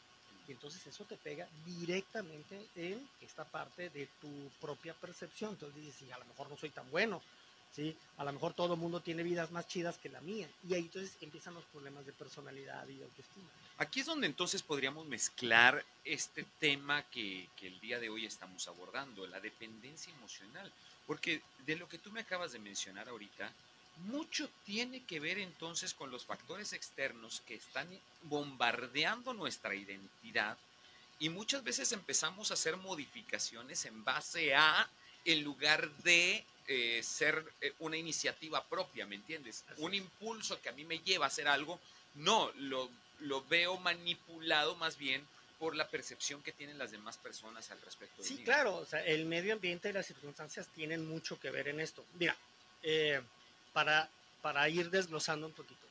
y 0.50 0.52
entonces 0.54 0.86
eso 0.88 1.06
te 1.06 1.16
pega 1.16 1.48
directamente 1.64 2.68
en 2.76 3.08
esta 3.22 3.46
parte 3.46 3.92
de 3.92 4.08
tu 4.20 4.50
propia 4.60 4.96
percepción. 4.96 5.52
Entonces 5.52 5.80
dices, 5.80 5.96
sí, 6.00 6.12
a 6.12 6.18
lo 6.18 6.26
mejor 6.26 6.50
no 6.50 6.58
soy 6.58 6.72
tan 6.72 6.90
bueno, 6.90 7.22
¿sí? 7.72 7.96
A 8.18 8.24
lo 8.24 8.34
mejor 8.34 8.56
todo 8.56 8.74
el 8.74 8.80
mundo 8.80 9.00
tiene 9.00 9.22
vidas 9.22 9.52
más 9.52 9.68
chidas 9.68 10.00
que 10.00 10.10
la 10.10 10.22
mía. 10.22 10.50
Y 10.68 10.74
ahí 10.74 10.82
entonces 10.82 11.16
empiezan 11.22 11.54
los 11.54 11.64
problemas 11.66 12.04
de 12.08 12.14
personalidad 12.14 12.88
y 12.88 13.00
autoestima. 13.04 13.48
Aquí 13.78 14.00
es 14.00 14.08
donde 14.08 14.26
entonces 14.26 14.64
podríamos 14.64 15.06
mezclar 15.06 15.86
este 16.04 16.44
tema 16.60 17.04
que, 17.04 17.48
que 17.56 17.68
el 17.68 17.80
día 17.80 18.00
de 18.00 18.10
hoy 18.10 18.26
estamos 18.26 18.68
abordando, 18.68 19.28
la 19.28 19.40
dependencia 19.40 20.12
emocional. 20.16 20.74
Porque 21.06 21.44
de 21.68 21.76
lo 21.76 21.88
que 21.88 22.00
tú 22.00 22.12
me 22.12 22.22
acabas 22.22 22.54
de 22.54 22.60
mencionar 22.60 23.08
ahorita, 23.08 23.54
mucho 24.06 24.50
tiene 24.66 25.04
que 25.04 25.20
ver 25.20 25.38
entonces 25.38 25.94
con 25.94 26.12
los 26.12 26.26
factores 26.26 26.74
externos 26.74 27.42
que 27.46 27.56
están 27.56 27.88
bombardeando 28.24 29.34
nuestra 29.34 29.76
identidad 29.76 30.58
y 31.20 31.30
muchas 31.30 31.64
veces 31.64 31.92
empezamos 31.92 32.50
a 32.50 32.54
hacer 32.54 32.78
modificaciones 32.78 33.86
en 33.86 34.04
base 34.04 34.56
a, 34.56 34.90
en 35.26 35.44
lugar 35.44 35.90
de 35.98 36.46
eh, 36.68 37.02
ser 37.04 37.44
eh, 37.62 37.74
una 37.80 37.98
iniciativa 37.98 38.64
propia, 38.64 39.06
¿me 39.06 39.16
entiendes? 39.16 39.66
Un 39.78 39.94
impulso 39.94 40.62
que 40.62 40.70
a 40.70 40.74
mí 40.74 40.86
me 40.86 41.00
lleva 41.00 41.26
a 41.26 41.28
hacer 41.28 41.48
algo, 41.48 41.80
no, 42.16 42.52
lo, 42.56 42.90
lo 43.20 43.44
veo 43.46 43.78
manipulado 43.78 44.76
más 44.78 44.98
bien 44.98 45.28
por 45.60 45.76
la 45.76 45.90
percepción 45.90 46.42
que 46.42 46.54
tienen 46.54 46.78
las 46.78 46.92
demás 46.92 47.18
personas 47.18 47.70
al 47.70 47.82
respecto. 47.82 48.24
Sí, 48.24 48.38
claro, 48.46 48.78
o 48.78 48.86
sea, 48.86 49.04
el 49.04 49.26
medio 49.26 49.54
ambiente 49.54 49.90
y 49.90 49.94
las 49.94 50.06
circunstancias 50.06 50.70
tienen 50.70 51.06
mucho 51.06 51.38
que 51.38 51.52
ver 51.52 51.68
en 51.68 51.82
esto. 51.82 52.06
Mira, 52.18 52.38
eh, 52.82 53.22
para, 53.80 54.10
para 54.42 54.68
ir 54.68 54.90
desglosando 54.90 55.48
un 55.48 55.54
poquito, 55.54 55.88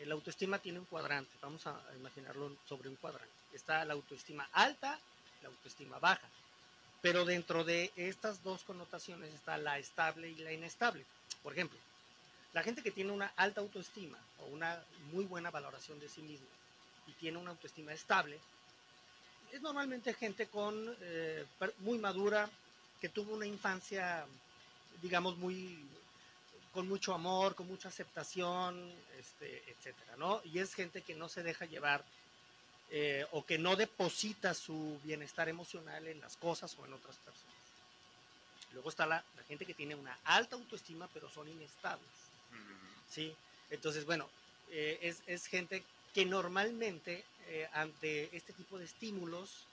el 0.00 0.10
autoestima 0.10 0.58
tiene 0.58 0.80
un 0.80 0.86
cuadrante, 0.86 1.30
vamos 1.40 1.64
a 1.68 1.80
imaginarlo 1.96 2.56
sobre 2.68 2.88
un 2.88 2.96
cuadrante. 2.96 3.32
Está 3.52 3.84
la 3.84 3.92
autoestima 3.94 4.48
alta, 4.52 4.98
la 5.40 5.48
autoestima 5.48 6.00
baja, 6.00 6.28
pero 7.00 7.24
dentro 7.24 7.62
de 7.62 7.92
estas 7.94 8.42
dos 8.42 8.64
connotaciones 8.64 9.32
está 9.32 9.56
la 9.56 9.78
estable 9.78 10.30
y 10.30 10.34
la 10.38 10.52
inestable. 10.52 11.04
Por 11.44 11.52
ejemplo, 11.52 11.78
la 12.52 12.64
gente 12.64 12.82
que 12.82 12.90
tiene 12.90 13.12
una 13.12 13.32
alta 13.36 13.60
autoestima 13.60 14.18
o 14.40 14.46
una 14.46 14.82
muy 15.12 15.26
buena 15.26 15.52
valoración 15.52 16.00
de 16.00 16.08
sí 16.08 16.22
misma 16.22 16.48
y 17.06 17.12
tiene 17.12 17.38
una 17.38 17.52
autoestima 17.52 17.92
estable, 17.92 18.36
es 19.52 19.62
normalmente 19.62 20.12
gente 20.12 20.48
con 20.48 20.74
eh, 21.02 21.46
muy 21.78 21.98
madura, 21.98 22.50
que 23.00 23.08
tuvo 23.08 23.34
una 23.34 23.46
infancia, 23.46 24.26
digamos, 25.00 25.36
muy 25.36 25.86
con 26.76 26.88
mucho 26.88 27.14
amor, 27.14 27.54
con 27.54 27.66
mucha 27.68 27.88
aceptación, 27.88 28.92
este, 29.18 29.62
etcétera, 29.70 30.14
¿no? 30.18 30.42
Y 30.44 30.58
es 30.58 30.74
gente 30.74 31.00
que 31.00 31.14
no 31.14 31.26
se 31.26 31.42
deja 31.42 31.64
llevar 31.64 32.04
eh, 32.90 33.24
o 33.32 33.46
que 33.46 33.56
no 33.56 33.76
deposita 33.76 34.52
su 34.52 35.00
bienestar 35.02 35.48
emocional 35.48 36.06
en 36.06 36.20
las 36.20 36.36
cosas 36.36 36.76
o 36.78 36.84
en 36.84 36.92
otras 36.92 37.16
personas. 37.16 37.56
Luego 38.74 38.90
está 38.90 39.06
la, 39.06 39.24
gente 39.48 39.64
que 39.64 39.72
tiene 39.72 39.94
una 39.94 40.18
alta 40.24 40.56
autoestima, 40.56 41.08
pero 41.14 41.30
son 41.30 41.48
inestables, 41.48 42.10
¿sí? 43.10 43.34
Entonces, 43.70 44.04
bueno, 44.04 44.28
eh, 44.70 44.98
es, 45.00 45.22
es, 45.26 45.46
gente 45.46 45.82
que 46.12 46.26
normalmente 46.26 47.24
eh, 47.46 47.70
ante 47.72 48.36
este 48.36 48.52
tipo 48.52 48.78
de 48.78 48.84
estímulos 48.84 49.64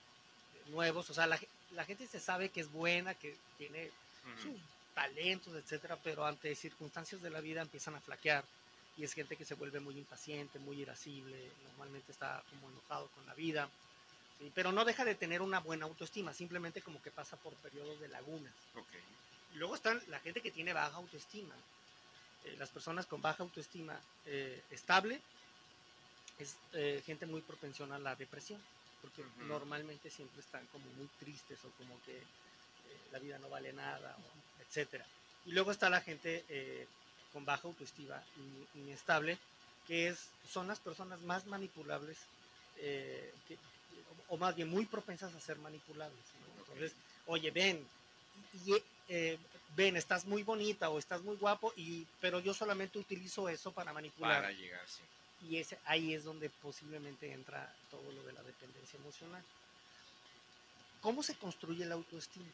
nuevos, 0.68 1.10
o 1.10 1.14
sea, 1.14 1.26
la, 1.26 1.38
la, 1.72 1.84
gente 1.84 2.06
se 2.06 2.18
sabe 2.18 2.48
que 2.48 2.62
es 2.62 2.72
buena, 2.72 3.12
que 3.14 3.36
tiene 3.58 3.90
talentos, 4.94 5.54
etcétera, 5.54 5.98
pero 6.02 6.24
ante 6.24 6.54
circunstancias 6.54 7.20
de 7.20 7.30
la 7.30 7.40
vida 7.40 7.62
empiezan 7.62 7.96
a 7.96 8.00
flaquear 8.00 8.44
y 8.96 9.04
es 9.04 9.12
gente 9.12 9.36
que 9.36 9.44
se 9.44 9.54
vuelve 9.54 9.80
muy 9.80 9.98
impaciente, 9.98 10.58
muy 10.58 10.80
irascible, 10.80 11.50
normalmente 11.64 12.12
está 12.12 12.42
como 12.50 12.70
enojado 12.70 13.08
con 13.08 13.26
la 13.26 13.34
vida, 13.34 13.68
pero 14.54 14.72
no 14.72 14.84
deja 14.84 15.04
de 15.04 15.14
tener 15.14 15.42
una 15.42 15.60
buena 15.60 15.86
autoestima, 15.86 16.32
simplemente 16.32 16.82
como 16.82 17.02
que 17.02 17.10
pasa 17.10 17.36
por 17.36 17.54
periodos 17.54 18.00
de 18.00 18.08
lagunas. 18.08 18.52
Luego 19.54 19.74
están 19.74 20.00
la 20.08 20.20
gente 20.20 20.40
que 20.40 20.50
tiene 20.50 20.72
baja 20.72 20.96
autoestima, 20.96 21.54
eh, 22.44 22.56
las 22.58 22.70
personas 22.70 23.06
con 23.06 23.22
baja 23.22 23.42
autoestima 23.42 23.98
eh, 24.26 24.62
estable, 24.70 25.20
es 26.38 26.56
eh, 26.72 27.02
gente 27.06 27.26
muy 27.26 27.40
propensión 27.40 27.92
a 27.92 27.98
la 27.98 28.16
depresión, 28.16 28.60
porque 29.00 29.24
normalmente 29.46 30.10
siempre 30.10 30.40
están 30.40 30.66
como 30.66 30.86
muy 30.92 31.08
tristes 31.18 31.58
o 31.64 31.70
como 31.78 32.00
que 32.04 32.20
la 33.12 33.18
vida 33.18 33.38
no 33.38 33.48
vale 33.48 33.72
nada, 33.72 34.16
etcétera. 34.60 35.06
Y 35.46 35.52
luego 35.52 35.70
está 35.70 35.90
la 35.90 36.00
gente 36.00 36.44
eh, 36.48 36.86
con 37.32 37.44
baja 37.44 37.68
autoestima, 37.68 38.22
inestable, 38.74 39.38
que 39.86 40.08
es, 40.08 40.28
son 40.50 40.66
las 40.66 40.80
personas 40.80 41.20
más 41.22 41.46
manipulables, 41.46 42.16
eh, 42.78 43.32
o 44.28 44.36
más 44.36 44.56
bien 44.56 44.68
muy 44.68 44.86
propensas 44.86 45.34
a 45.34 45.40
ser 45.40 45.58
manipulables. 45.58 46.24
Entonces, 46.60 46.92
oye, 47.26 47.50
ven, 47.50 47.86
eh, 49.08 49.38
ven, 49.76 49.96
estás 49.96 50.24
muy 50.24 50.42
bonita 50.42 50.88
o 50.88 50.98
estás 50.98 51.22
muy 51.22 51.36
guapo, 51.36 51.72
y, 51.76 52.06
pero 52.20 52.40
yo 52.40 52.54
solamente 52.54 52.98
utilizo 52.98 53.48
eso 53.48 53.72
para 53.72 53.92
manipular. 53.92 54.42
Para 54.42 54.52
llegar, 54.52 54.86
sí. 54.88 55.02
Y 55.48 55.58
ese, 55.58 55.78
ahí 55.84 56.14
es 56.14 56.24
donde 56.24 56.48
posiblemente 56.48 57.30
entra 57.30 57.70
todo 57.90 58.10
lo 58.12 58.22
de 58.22 58.32
la 58.32 58.42
dependencia 58.42 58.98
emocional. 58.98 59.42
¿Cómo 61.04 61.22
se 61.22 61.34
construye 61.34 61.84
la 61.84 61.96
autoestima? 61.96 62.50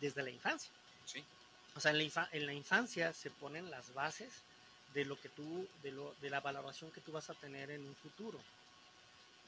Desde 0.00 0.22
la 0.22 0.30
infancia. 0.30 0.70
Sí. 1.04 1.22
O 1.74 1.80
sea, 1.80 1.90
en 1.90 1.98
la, 1.98 2.28
en 2.32 2.46
la, 2.46 2.54
infancia 2.54 3.12
se 3.12 3.30
ponen 3.30 3.70
las 3.70 3.92
bases 3.92 4.32
de 4.94 5.04
lo 5.04 5.20
que 5.20 5.28
tú, 5.28 5.68
de, 5.82 5.92
lo, 5.92 6.14
de 6.22 6.30
la 6.30 6.40
valoración 6.40 6.90
que 6.92 7.02
tú 7.02 7.12
vas 7.12 7.28
a 7.28 7.34
tener 7.34 7.70
en 7.70 7.86
un 7.86 7.94
futuro. 7.96 8.40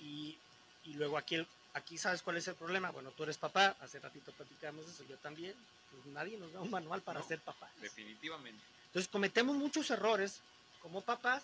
Y, 0.00 0.36
y 0.84 0.92
luego 0.92 1.16
aquí, 1.16 1.46
aquí 1.72 1.96
sabes 1.96 2.20
cuál 2.20 2.36
es 2.36 2.46
el 2.48 2.56
problema. 2.56 2.90
Bueno, 2.90 3.10
tú 3.12 3.22
eres 3.22 3.38
papá, 3.38 3.74
hace 3.80 3.98
ratito 4.00 4.32
platicamos 4.32 4.86
eso, 4.86 5.02
yo 5.08 5.16
también. 5.16 5.54
Pues 5.90 6.04
nadie 6.12 6.36
nos 6.36 6.52
da 6.52 6.60
un 6.60 6.70
manual 6.70 7.00
para 7.00 7.22
ser 7.22 7.40
papá. 7.40 7.70
Definitivamente. 7.80 8.62
Entonces 8.88 9.08
cometemos 9.10 9.56
muchos 9.56 9.90
errores 9.90 10.42
como 10.82 11.00
papás 11.00 11.42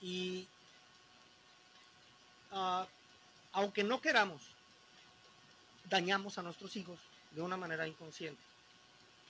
y 0.00 0.48
uh, 2.52 2.86
aunque 3.52 3.84
no 3.84 4.00
queramos, 4.00 4.40
dañamos 5.88 6.38
a 6.38 6.42
nuestros 6.42 6.74
hijos 6.76 6.98
de 7.32 7.42
una 7.42 7.56
manera 7.56 7.86
inconsciente. 7.86 8.40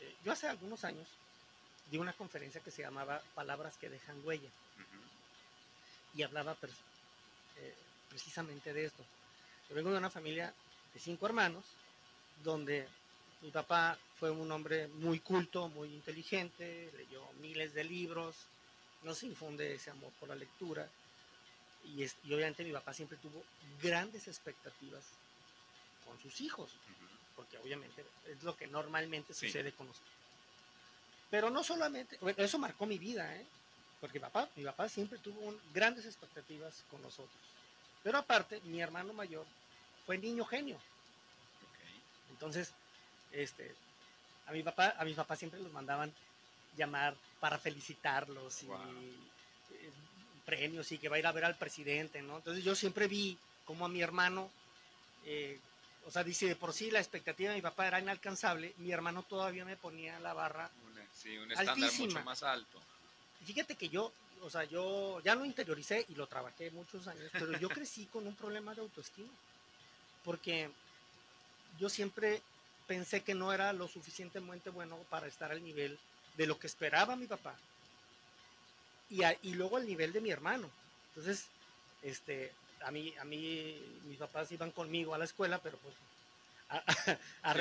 Eh, 0.00 0.14
yo 0.24 0.32
hace 0.32 0.48
algunos 0.48 0.84
años 0.84 1.06
di 1.90 1.98
una 1.98 2.12
conferencia 2.12 2.60
que 2.60 2.70
se 2.70 2.82
llamaba 2.82 3.22
Palabras 3.34 3.76
que 3.76 3.88
dejan 3.88 4.20
huella 4.24 4.48
y 6.14 6.22
hablaba 6.22 6.56
eh, 6.62 7.74
precisamente 8.08 8.72
de 8.72 8.86
esto. 8.86 9.04
Yo 9.68 9.74
vengo 9.74 9.90
de 9.90 9.98
una 9.98 10.10
familia 10.10 10.52
de 10.92 11.00
cinco 11.00 11.26
hermanos 11.26 11.64
donde 12.42 12.86
mi 13.42 13.50
papá 13.50 13.98
fue 14.18 14.30
un 14.30 14.50
hombre 14.50 14.88
muy 14.88 15.20
culto, 15.20 15.68
muy 15.68 15.92
inteligente, 15.94 16.90
leyó 16.96 17.22
miles 17.40 17.74
de 17.74 17.84
libros, 17.84 18.34
no 19.02 19.14
se 19.14 19.26
infunde 19.26 19.74
ese 19.74 19.90
amor 19.90 20.12
por 20.18 20.28
la 20.28 20.34
lectura 20.34 20.88
y, 21.84 22.02
y 22.02 22.34
obviamente 22.34 22.64
mi 22.64 22.72
papá 22.72 22.92
siempre 22.92 23.18
tuvo 23.18 23.42
grandes 23.80 24.26
expectativas 24.26 25.04
con 26.08 26.18
sus 26.18 26.40
hijos, 26.40 26.70
porque 27.36 27.58
obviamente 27.58 28.04
es 28.26 28.42
lo 28.42 28.56
que 28.56 28.66
normalmente 28.66 29.34
sucede 29.34 29.72
con 29.72 29.86
los 29.86 29.96
Pero 31.30 31.50
no 31.50 31.62
solamente, 31.62 32.16
bueno, 32.22 32.42
eso 32.42 32.58
marcó 32.58 32.86
mi 32.86 32.98
vida, 32.98 33.36
¿eh? 33.36 33.44
porque 34.00 34.18
papá, 34.18 34.48
mi 34.56 34.64
papá 34.64 34.88
siempre 34.88 35.18
tuvo 35.18 35.54
grandes 35.74 36.06
expectativas 36.06 36.82
con 36.90 37.02
nosotros. 37.02 37.42
Pero 38.02 38.18
aparte, 38.18 38.60
mi 38.62 38.80
hermano 38.80 39.12
mayor 39.12 39.44
fue 40.06 40.16
niño 40.16 40.44
genio. 40.46 40.78
Entonces, 42.30 42.72
este, 43.32 43.74
a 44.46 44.52
mi 44.52 44.62
papá, 44.62 44.94
a 44.96 45.04
mi 45.04 45.12
papá 45.12 45.36
siempre 45.36 45.60
los 45.60 45.72
mandaban 45.72 46.12
llamar 46.76 47.14
para 47.40 47.58
felicitarlos 47.58 48.62
y 48.62 48.66
eh, 48.66 49.90
premios 50.46 50.90
y 50.92 50.98
que 50.98 51.08
va 51.08 51.16
a 51.16 51.18
ir 51.18 51.26
a 51.26 51.32
ver 51.32 51.44
al 51.44 51.58
presidente, 51.58 52.22
¿no? 52.22 52.38
Entonces 52.38 52.64
yo 52.64 52.74
siempre 52.74 53.08
vi 53.08 53.36
como 53.66 53.84
a 53.84 53.88
mi 53.88 54.00
hermano 54.00 54.50
eh, 55.24 55.58
o 56.08 56.10
sea, 56.10 56.24
dice, 56.24 56.46
de 56.46 56.56
por 56.56 56.72
sí 56.72 56.90
la 56.90 57.00
expectativa 57.00 57.50
de 57.50 57.56
mi 57.56 57.62
papá 57.62 57.86
era 57.86 58.00
inalcanzable, 58.00 58.72
mi 58.78 58.90
hermano 58.90 59.24
todavía 59.24 59.66
me 59.66 59.76
ponía 59.76 60.18
la 60.20 60.32
barra 60.32 60.70
Sí, 61.12 61.36
un 61.36 61.52
estándar 61.52 61.92
mucho 61.98 62.22
más 62.22 62.42
alto. 62.42 62.80
Fíjate 63.44 63.74
que 63.74 63.90
yo, 63.90 64.10
o 64.40 64.48
sea, 64.48 64.64
yo 64.64 65.20
ya 65.20 65.34
lo 65.34 65.44
interioricé 65.44 66.06
y 66.08 66.14
lo 66.14 66.26
trabajé 66.26 66.70
muchos 66.70 67.06
años, 67.08 67.28
pero 67.32 67.58
yo 67.58 67.68
crecí 67.68 68.06
con 68.06 68.26
un 68.26 68.34
problema 68.34 68.74
de 68.74 68.80
autoestima, 68.80 69.28
porque 70.24 70.70
yo 71.78 71.90
siempre 71.90 72.40
pensé 72.86 73.22
que 73.22 73.34
no 73.34 73.52
era 73.52 73.74
lo 73.74 73.86
suficientemente 73.86 74.70
bueno 74.70 74.96
para 75.10 75.26
estar 75.26 75.52
al 75.52 75.62
nivel 75.62 75.98
de 76.38 76.46
lo 76.46 76.58
que 76.58 76.68
esperaba 76.68 77.16
mi 77.16 77.26
papá 77.26 77.54
y, 79.10 79.20
y 79.42 79.54
luego 79.54 79.76
al 79.76 79.86
nivel 79.86 80.12
de 80.14 80.22
mi 80.22 80.30
hermano. 80.30 80.70
Entonces, 81.08 81.44
este, 82.02 82.50
a 82.82 82.90
mí, 82.90 83.14
a 83.18 83.24
mí, 83.24 83.76
mis 84.04 84.18
papás 84.18 84.50
iban 84.52 84.70
conmigo 84.70 85.14
a 85.14 85.18
la 85.18 85.24
escuela, 85.24 85.58
pero 85.58 85.78
pues... 85.78 85.94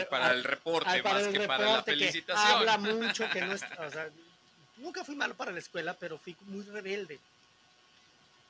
para 0.10 0.32
el 0.32 0.44
reporte, 0.44 1.02
más 1.02 1.28
que 1.28 1.48
para 1.48 1.78
la 1.78 1.84
felicitación. 1.84 2.52
habla 2.52 2.78
mucho, 2.78 3.30
que 3.30 3.42
no 3.42 3.54
es, 3.54 3.64
o 3.64 3.92
sea, 3.92 4.10
nunca 4.78 5.04
fui 5.04 5.16
malo 5.16 5.36
para 5.36 5.52
la 5.52 5.60
escuela, 5.60 5.94
pero 5.94 6.18
fui 6.18 6.36
muy 6.42 6.64
rebelde. 6.64 7.20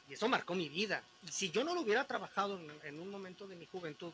Y 0.09 0.13
eso 0.13 0.27
marcó 0.27 0.55
mi 0.55 0.69
vida. 0.69 1.03
Y 1.27 1.31
si 1.31 1.51
yo 1.51 1.63
no 1.63 1.73
lo 1.73 1.81
hubiera 1.81 2.05
trabajado 2.05 2.59
en, 2.83 2.99
un 2.99 3.09
momento 3.09 3.45
de 3.47 3.55
mi 3.55 3.65
juventud, 3.65 4.11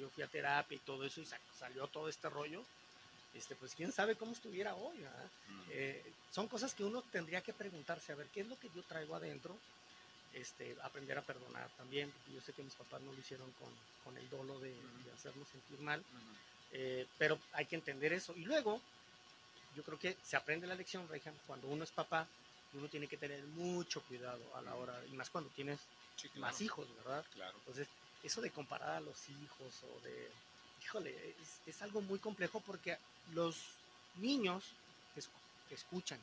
yo 0.00 0.08
fui 0.10 0.24
a 0.24 0.26
terapia 0.26 0.76
y 0.76 0.80
todo 0.80 1.04
eso 1.04 1.20
y 1.20 1.26
salió 1.58 1.86
todo 1.86 2.08
este 2.08 2.28
rollo, 2.28 2.62
este, 3.34 3.54
pues 3.54 3.74
quién 3.74 3.92
sabe 3.92 4.16
cómo 4.16 4.32
estuviera 4.32 4.74
hoy. 4.74 4.96
Mm. 4.98 5.62
Eh, 5.70 6.02
son 6.32 6.48
cosas 6.48 6.74
que 6.74 6.84
uno 6.84 7.02
tendría 7.12 7.40
que 7.42 7.52
preguntarse, 7.52 8.12
a 8.12 8.16
ver, 8.16 8.26
¿qué 8.28 8.40
es 8.40 8.48
lo 8.48 8.58
que 8.58 8.68
yo 8.74 8.82
traigo 8.82 9.14
adentro? 9.14 9.56
Este, 10.36 10.76
aprender 10.82 11.16
a 11.16 11.22
perdonar 11.22 11.70
también, 11.78 12.10
porque 12.10 12.34
yo 12.34 12.42
sé 12.42 12.52
que 12.52 12.62
mis 12.62 12.74
papás 12.74 13.00
no 13.00 13.10
lo 13.10 13.18
hicieron 13.18 13.50
con, 13.52 13.72
con 14.04 14.18
el 14.18 14.28
dolo 14.28 14.60
de, 14.60 14.76
hacernos 15.14 15.48
sentir 15.48 15.78
mal, 15.80 16.04
eh, 16.72 17.06
pero 17.16 17.38
hay 17.52 17.64
que 17.64 17.76
entender 17.76 18.12
eso. 18.12 18.34
Y 18.36 18.44
luego, 18.44 18.78
yo 19.74 19.82
creo 19.82 19.98
que 19.98 20.14
se 20.22 20.36
aprende 20.36 20.66
la 20.66 20.74
lección, 20.74 21.08
Rejan, 21.08 21.34
cuando 21.46 21.68
uno 21.68 21.84
es 21.84 21.90
papá, 21.90 22.28
uno 22.74 22.86
tiene 22.86 23.06
que 23.06 23.16
tener 23.16 23.42
mucho 23.44 24.02
cuidado 24.02 24.54
a 24.54 24.60
la 24.60 24.74
hora, 24.74 25.02
y 25.10 25.16
más 25.16 25.30
cuando 25.30 25.48
tienes 25.56 25.80
más 26.34 26.60
hijos, 26.60 26.86
¿verdad? 26.96 27.24
Claro. 27.32 27.56
Entonces, 27.60 27.88
eso 28.22 28.42
de 28.42 28.50
comparar 28.50 28.96
a 28.96 29.00
los 29.00 29.16
hijos 29.30 29.82
o 29.84 30.00
de, 30.04 30.28
híjole, 30.82 31.30
es, 31.40 31.60
es 31.64 31.80
algo 31.80 32.02
muy 32.02 32.18
complejo 32.18 32.60
porque 32.60 32.98
los 33.32 33.56
niños 34.16 34.64
escuchan, 35.70 36.20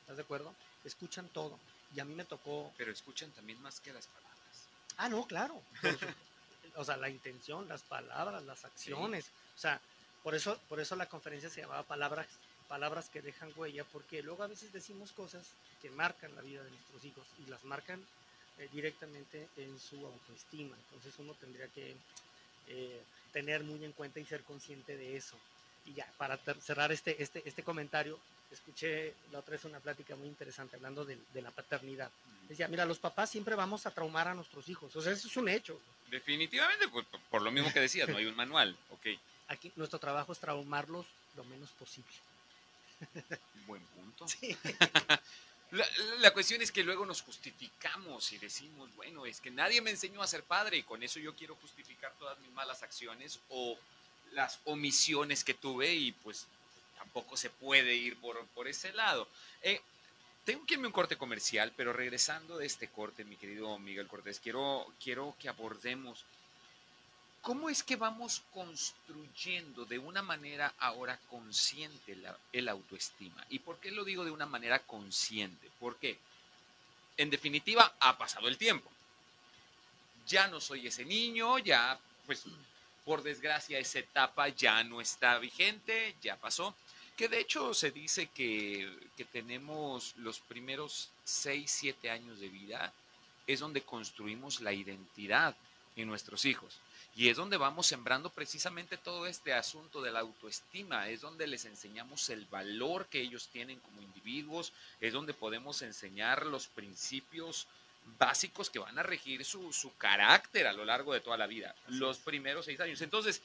¿estás 0.00 0.16
de 0.16 0.24
acuerdo? 0.24 0.52
Escuchan 0.84 1.28
todo 1.28 1.60
y 1.94 2.00
a 2.00 2.04
mí 2.04 2.14
me 2.14 2.24
tocó... 2.24 2.72
Pero 2.76 2.92
escuchan 2.92 3.30
también 3.32 3.60
más 3.62 3.80
que 3.80 3.92
las 3.92 4.06
palabras. 4.06 4.34
Ah, 4.96 5.08
no, 5.08 5.26
claro. 5.26 5.60
o 6.76 6.84
sea, 6.84 6.96
la 6.96 7.08
intención, 7.08 7.68
las 7.68 7.82
palabras, 7.82 8.42
las 8.44 8.64
acciones. 8.64 9.30
O 9.56 9.58
sea, 9.58 9.80
por 10.22 10.34
eso, 10.34 10.58
por 10.68 10.80
eso 10.80 10.96
la 10.96 11.08
conferencia 11.08 11.50
se 11.50 11.60
llamaba 11.60 11.82
Palabras, 11.82 12.26
Palabras 12.68 13.08
que 13.10 13.22
dejan 13.22 13.52
huella, 13.56 13.84
porque 13.84 14.22
luego 14.22 14.42
a 14.42 14.48
veces 14.48 14.72
decimos 14.72 15.12
cosas 15.12 15.46
que 15.82 15.90
marcan 15.90 16.34
la 16.34 16.42
vida 16.42 16.62
de 16.64 16.70
nuestros 16.70 17.04
hijos 17.04 17.26
y 17.44 17.50
las 17.50 17.62
marcan 17.64 18.00
eh, 18.58 18.68
directamente 18.72 19.48
en 19.56 19.78
su 19.78 19.96
autoestima. 20.06 20.74
Entonces 20.86 21.14
uno 21.18 21.34
tendría 21.34 21.68
que 21.68 21.94
eh, 22.68 23.02
tener 23.32 23.62
muy 23.64 23.84
en 23.84 23.92
cuenta 23.92 24.20
y 24.20 24.24
ser 24.24 24.42
consciente 24.44 24.96
de 24.96 25.16
eso. 25.16 25.36
Y 25.86 25.94
ya, 25.94 26.10
para 26.16 26.38
cerrar 26.60 26.92
este, 26.92 27.22
este, 27.22 27.42
este 27.44 27.62
comentario, 27.62 28.18
escuché 28.50 29.14
la 29.32 29.40
otra 29.40 29.52
vez 29.52 29.64
una 29.64 29.80
plática 29.80 30.16
muy 30.16 30.28
interesante 30.28 30.76
hablando 30.76 31.04
de, 31.04 31.18
la 31.34 31.50
paternidad. 31.50 32.10
Decía, 32.48 32.68
mira, 32.68 32.84
los 32.84 32.98
papás 32.98 33.30
siempre 33.30 33.54
vamos 33.54 33.86
a 33.86 33.90
traumar 33.90 34.28
a 34.28 34.34
nuestros 34.34 34.68
hijos. 34.68 34.94
O 34.96 35.02
sea, 35.02 35.12
eso 35.12 35.28
es 35.28 35.36
un 35.36 35.48
hecho. 35.48 35.78
Definitivamente, 36.10 36.88
pues, 36.88 37.06
por 37.30 37.42
lo 37.42 37.50
mismo 37.50 37.72
que 37.72 37.80
decías, 37.80 38.08
no 38.08 38.16
hay 38.16 38.26
un 38.26 38.36
manual. 38.36 38.76
Ok. 38.90 39.06
Aquí 39.48 39.72
nuestro 39.76 39.98
trabajo 39.98 40.32
es 40.32 40.38
traumarlos 40.38 41.06
lo 41.36 41.44
menos 41.44 41.70
posible. 41.70 42.12
Buen 43.66 43.82
punto. 43.82 44.26
Sí. 44.40 44.56
La, 46.20 46.32
cuestión 46.32 46.62
es 46.62 46.70
que 46.70 46.84
luego 46.84 47.04
nos 47.04 47.22
justificamos 47.22 48.32
y 48.32 48.38
decimos, 48.38 48.94
bueno, 48.94 49.26
es 49.26 49.40
que 49.40 49.50
nadie 49.50 49.80
me 49.80 49.90
enseñó 49.90 50.22
a 50.22 50.26
ser 50.28 50.44
padre 50.44 50.76
y 50.76 50.82
con 50.84 51.02
eso 51.02 51.18
yo 51.18 51.34
quiero 51.34 51.56
justificar 51.56 52.12
todas 52.16 52.38
mis 52.38 52.52
malas 52.52 52.84
acciones 52.84 53.40
o 53.48 53.76
las 54.34 54.60
omisiones 54.64 55.44
que 55.44 55.54
tuve 55.54 55.94
y 55.94 56.12
pues 56.12 56.46
tampoco 56.98 57.36
se 57.36 57.50
puede 57.50 57.94
ir 57.94 58.16
por, 58.20 58.44
por 58.48 58.68
ese 58.68 58.92
lado. 58.92 59.28
Eh, 59.62 59.80
tengo 60.44 60.66
que 60.66 60.74
irme 60.74 60.86
a 60.86 60.88
un 60.88 60.92
corte 60.92 61.16
comercial, 61.16 61.72
pero 61.76 61.92
regresando 61.92 62.58
de 62.58 62.66
este 62.66 62.88
corte, 62.88 63.24
mi 63.24 63.36
querido 63.36 63.78
Miguel 63.78 64.06
Cortés, 64.06 64.40
quiero, 64.40 64.86
quiero 65.02 65.34
que 65.40 65.48
abordemos 65.48 66.24
cómo 67.40 67.68
es 67.70 67.82
que 67.82 67.96
vamos 67.96 68.42
construyendo 68.52 69.84
de 69.84 69.98
una 69.98 70.22
manera 70.22 70.74
ahora 70.78 71.18
consciente 71.30 72.16
la, 72.16 72.36
el 72.52 72.68
autoestima. 72.68 73.44
¿Y 73.50 73.58
por 73.58 73.78
qué 73.78 73.90
lo 73.90 74.04
digo 74.04 74.24
de 74.24 74.30
una 74.30 74.46
manera 74.46 74.80
consciente? 74.80 75.70
Porque, 75.78 76.18
en 77.16 77.30
definitiva, 77.30 77.94
ha 78.00 78.16
pasado 78.18 78.48
el 78.48 78.58
tiempo. 78.58 78.90
Ya 80.26 80.46
no 80.48 80.60
soy 80.60 80.86
ese 80.86 81.04
niño, 81.04 81.58
ya, 81.58 81.98
pues, 82.26 82.44
por 83.04 83.22
desgracia, 83.22 83.78
esa 83.78 83.98
etapa 83.98 84.48
ya 84.48 84.82
no 84.84 85.00
está 85.00 85.38
vigente, 85.38 86.16
ya 86.22 86.36
pasó. 86.36 86.74
Que 87.16 87.28
de 87.28 87.38
hecho 87.38 87.74
se 87.74 87.90
dice 87.90 88.26
que, 88.26 88.90
tenemos 89.30 90.16
los 90.16 90.40
primeros 90.40 91.10
6, 91.24 91.70
7 91.70 92.10
años 92.10 92.40
de 92.40 92.48
vida, 92.48 92.92
es 93.46 93.60
donde 93.60 93.82
construimos 93.82 94.60
la 94.60 94.72
identidad 94.72 95.54
en 95.96 96.08
nuestros 96.08 96.44
hijos. 96.44 96.78
Y 97.16 97.28
es 97.28 97.36
donde 97.36 97.56
vamos 97.56 97.86
sembrando 97.86 98.30
precisamente 98.30 98.96
todo 98.96 99.26
este 99.26 99.52
asunto 99.52 100.02
de 100.02 100.10
la 100.10 100.20
autoestima, 100.20 101.08
es 101.08 101.20
donde 101.20 101.46
les 101.46 101.64
enseñamos 101.64 102.28
el 102.30 102.46
valor 102.46 103.06
que 103.06 103.20
ellos 103.20 103.48
tienen 103.52 103.78
como 103.78 104.02
individuos, 104.02 104.72
es 105.00 105.12
donde 105.12 105.34
podemos 105.34 105.82
enseñar 105.82 106.46
los 106.46 106.66
principios 106.66 107.68
básicos 108.18 108.70
que 108.70 108.78
van 108.78 108.98
a 108.98 109.02
regir 109.02 109.44
su, 109.44 109.72
su 109.72 109.96
carácter 109.96 110.66
a 110.66 110.72
lo 110.72 110.84
largo 110.84 111.12
de 111.12 111.20
toda 111.20 111.36
la 111.36 111.46
vida, 111.46 111.74
los 111.88 112.18
primeros 112.18 112.64
seis 112.64 112.80
años. 112.80 113.00
Entonces, 113.00 113.42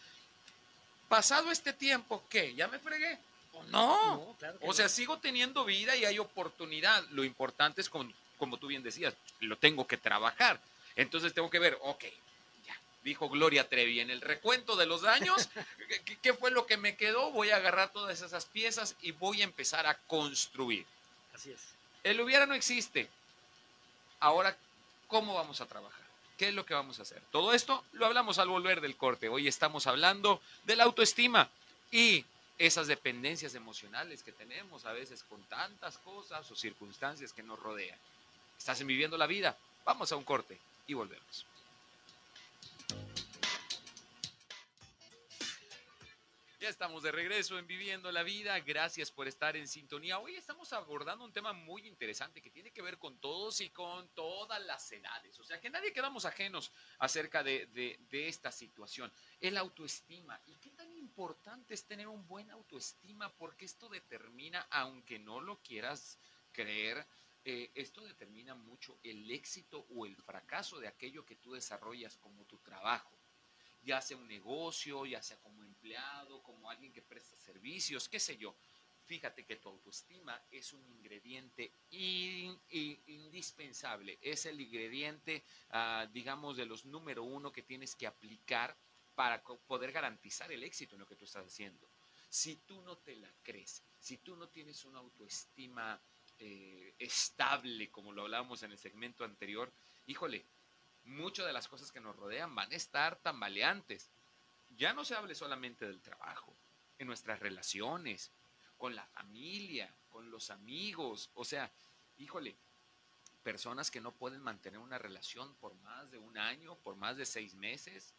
pasado 1.07 1.51
este 1.51 1.73
tiempo, 1.73 2.23
¿qué? 2.29 2.53
¿Ya 2.53 2.67
me 2.67 2.79
fregué? 2.79 3.17
no. 3.71 4.35
o 4.61 4.73
sea, 4.73 4.87
sigo 4.87 5.17
teniendo 5.19 5.65
vida 5.65 5.95
y 5.95 6.05
hay 6.05 6.19
oportunidad. 6.19 7.03
Lo 7.09 7.23
importante 7.23 7.81
es, 7.81 7.89
como, 7.89 8.11
como 8.37 8.57
tú 8.57 8.67
bien 8.67 8.83
decías, 8.83 9.13
lo 9.41 9.57
tengo 9.57 9.85
que 9.87 9.97
trabajar. 9.97 10.61
Entonces 10.95 11.33
tengo 11.33 11.49
que 11.49 11.59
ver, 11.59 11.77
ok, 11.81 12.05
dijo 13.03 13.29
Gloria 13.29 13.67
Trevi, 13.67 13.99
en 13.99 14.09
el 14.09 14.21
recuento 14.21 14.75
de 14.75 14.85
los 14.85 15.01
daños, 15.01 15.49
¿qué, 16.21 16.33
fue 16.33 16.51
lo 16.51 16.65
que 16.65 16.77
me 16.77 16.95
quedó? 16.95 17.31
Voy 17.31 17.49
a 17.49 17.57
agarrar 17.57 17.91
todas 17.91 18.21
esas 18.21 18.45
piezas 18.45 18.95
y 19.01 19.11
voy 19.11 19.41
a 19.41 19.45
empezar 19.45 19.87
a 19.87 19.97
construir. 20.07 20.85
Así 21.33 21.51
es. 21.51 21.61
El 22.03 22.21
hubiera 22.21 22.45
no 22.45 22.53
existe. 22.53 23.09
Ahora, 24.19 24.55
¿cómo 25.07 25.35
vamos 25.35 25.61
a 25.61 25.65
trabajar? 25.65 26.05
¿Qué 26.37 26.49
es 26.49 26.53
lo 26.53 26.65
que 26.65 26.73
vamos 26.73 26.99
a 26.99 27.03
hacer? 27.03 27.21
Todo 27.31 27.53
esto 27.53 27.83
lo 27.93 28.05
hablamos 28.05 28.37
al 28.37 28.49
volver 28.49 28.81
del 28.81 28.95
corte. 28.95 29.29
Hoy 29.29 29.47
estamos 29.47 29.87
hablando 29.87 30.41
de 30.65 30.75
la 30.75 30.85
autoestima 30.85 31.49
y 31.91 32.25
esas 32.57 32.87
dependencias 32.87 33.55
emocionales 33.55 34.23
que 34.23 34.31
tenemos 34.31 34.85
a 34.85 34.91
veces 34.91 35.23
con 35.23 35.41
tantas 35.43 35.97
cosas 35.99 36.49
o 36.51 36.55
circunstancias 36.55 37.33
que 37.33 37.43
nos 37.43 37.59
rodean. 37.59 37.97
¿Estás 38.57 38.85
viviendo 38.85 39.17
la 39.17 39.27
vida? 39.27 39.57
Vamos 39.85 40.11
a 40.11 40.17
un 40.17 40.23
corte 40.23 40.57
y 40.87 40.93
volvemos. 40.93 41.45
Ya 46.59 46.67
estamos 46.67 47.03
de 47.03 47.13
regreso 47.13 47.57
en 47.57 47.67
Viviendo 47.67 48.11
la 48.11 48.21
Vida. 48.21 48.59
Gracias 48.59 49.11
por 49.11 49.29
estar 49.29 49.55
en 49.55 49.65
sintonía. 49.65 50.19
Hoy 50.19 50.35
estamos 50.35 50.73
abordando 50.73 51.23
un 51.23 51.31
tema 51.31 51.53
muy 51.53 51.87
interesante 51.87 52.41
que 52.41 52.49
tiene 52.49 52.73
que 52.73 52.81
ver 52.81 52.97
con 52.97 53.17
todos 53.21 53.61
y 53.61 53.69
con 53.69 54.09
todas 54.09 54.61
las 54.65 54.91
edades. 54.91 55.39
O 55.39 55.45
sea, 55.45 55.61
que 55.61 55.69
nadie 55.69 55.93
quedamos 55.93 56.25
ajenos 56.25 56.73
acerca 56.97 57.43
de, 57.43 57.67
de 57.67 58.27
esta 58.27 58.51
situación. 58.51 59.09
El 59.39 59.55
autoestima. 59.55 60.37
¿Y 60.47 60.57
qué 60.57 60.71
tan 60.71 60.91
importante 60.97 61.73
es 61.73 61.85
tener 61.85 62.09
un 62.09 62.27
buen 62.27 62.51
autoestima? 62.51 63.33
Porque 63.37 63.63
esto 63.63 63.87
determina, 63.87 64.67
aunque 64.69 65.17
no 65.17 65.39
lo 65.39 65.61
quieras 65.61 66.19
creer, 66.51 67.07
eh, 67.45 67.71
esto 67.73 68.03
determina 68.03 68.53
mucho 68.53 68.99
el 69.01 69.31
éxito 69.31 69.85
o 69.91 70.05
el 70.05 70.17
fracaso 70.17 70.77
de 70.77 70.89
aquello 70.89 71.25
que 71.25 71.37
tú 71.37 71.53
desarrollas 71.53 72.17
como 72.17 72.43
tu 72.43 72.57
trabajo 72.59 73.18
ya 73.81 74.01
sea 74.01 74.17
un 74.17 74.27
negocio, 74.27 75.05
ya 75.05 75.21
sea 75.21 75.39
como 75.39 75.63
empleado, 75.63 76.41
como 76.43 76.69
alguien 76.69 76.91
que 76.91 77.01
presta 77.01 77.37
servicios, 77.37 78.09
qué 78.09 78.19
sé 78.19 78.37
yo. 78.37 78.55
Fíjate 79.05 79.43
que 79.43 79.55
tu 79.55 79.69
autoestima 79.69 80.39
es 80.51 80.71
un 80.71 80.85
ingrediente 80.87 81.73
indispensable, 83.07 84.19
es 84.21 84.45
el 84.45 84.61
ingrediente, 84.61 85.43
ah, 85.71 86.07
digamos, 86.11 86.57
de 86.57 86.67
los 86.67 86.85
número 86.85 87.23
uno 87.23 87.51
que 87.51 87.63
tienes 87.63 87.95
que 87.95 88.05
aplicar 88.05 88.77
para 89.15 89.41
poder 89.41 89.91
garantizar 89.91 90.51
el 90.51 90.63
éxito 90.63 90.95
en 90.95 90.99
lo 90.99 91.07
que 91.07 91.15
tú 91.15 91.25
estás 91.25 91.47
haciendo. 91.47 91.89
Si 92.29 92.57
tú 92.57 92.81
no 92.83 92.99
te 92.99 93.15
la 93.15 93.33
crees, 93.41 93.83
si 93.97 94.19
tú 94.19 94.35
no 94.35 94.47
tienes 94.49 94.85
una 94.85 94.99
autoestima 94.99 95.99
eh, 96.37 96.93
estable, 96.99 97.89
como 97.89 98.13
lo 98.13 98.21
hablábamos 98.21 98.61
en 98.61 98.71
el 98.71 98.77
segmento 98.77 99.25
anterior, 99.25 99.73
híjole, 100.05 100.45
muchas 101.09 101.45
de 101.45 101.53
las 101.53 101.67
cosas 101.67 101.91
que 101.91 101.99
nos 101.99 102.15
rodean 102.15 102.55
van 102.55 102.71
a 102.71 102.75
estar 102.75 103.17
tambaleantes. 103.17 104.11
Ya 104.69 104.93
no 104.93 105.03
se 105.03 105.15
hable 105.15 105.35
solamente 105.35 105.85
del 105.85 106.01
trabajo, 106.01 106.55
en 106.97 107.07
nuestras 107.07 107.39
relaciones, 107.39 108.31
con 108.77 108.95
la 108.95 109.05
familia, 109.07 109.93
con 110.09 110.31
los 110.31 110.49
amigos, 110.49 111.31
o 111.33 111.43
sea, 111.43 111.71
híjole, 112.17 112.57
personas 113.43 113.91
que 113.91 114.01
no 114.01 114.13
pueden 114.13 114.41
mantener 114.41 114.79
una 114.79 114.97
relación 114.97 115.55
por 115.55 115.75
más 115.75 116.11
de 116.11 116.17
un 116.17 116.37
año, 116.37 116.75
por 116.77 116.95
más 116.95 117.17
de 117.17 117.25
seis 117.25 117.55
meses, 117.55 118.13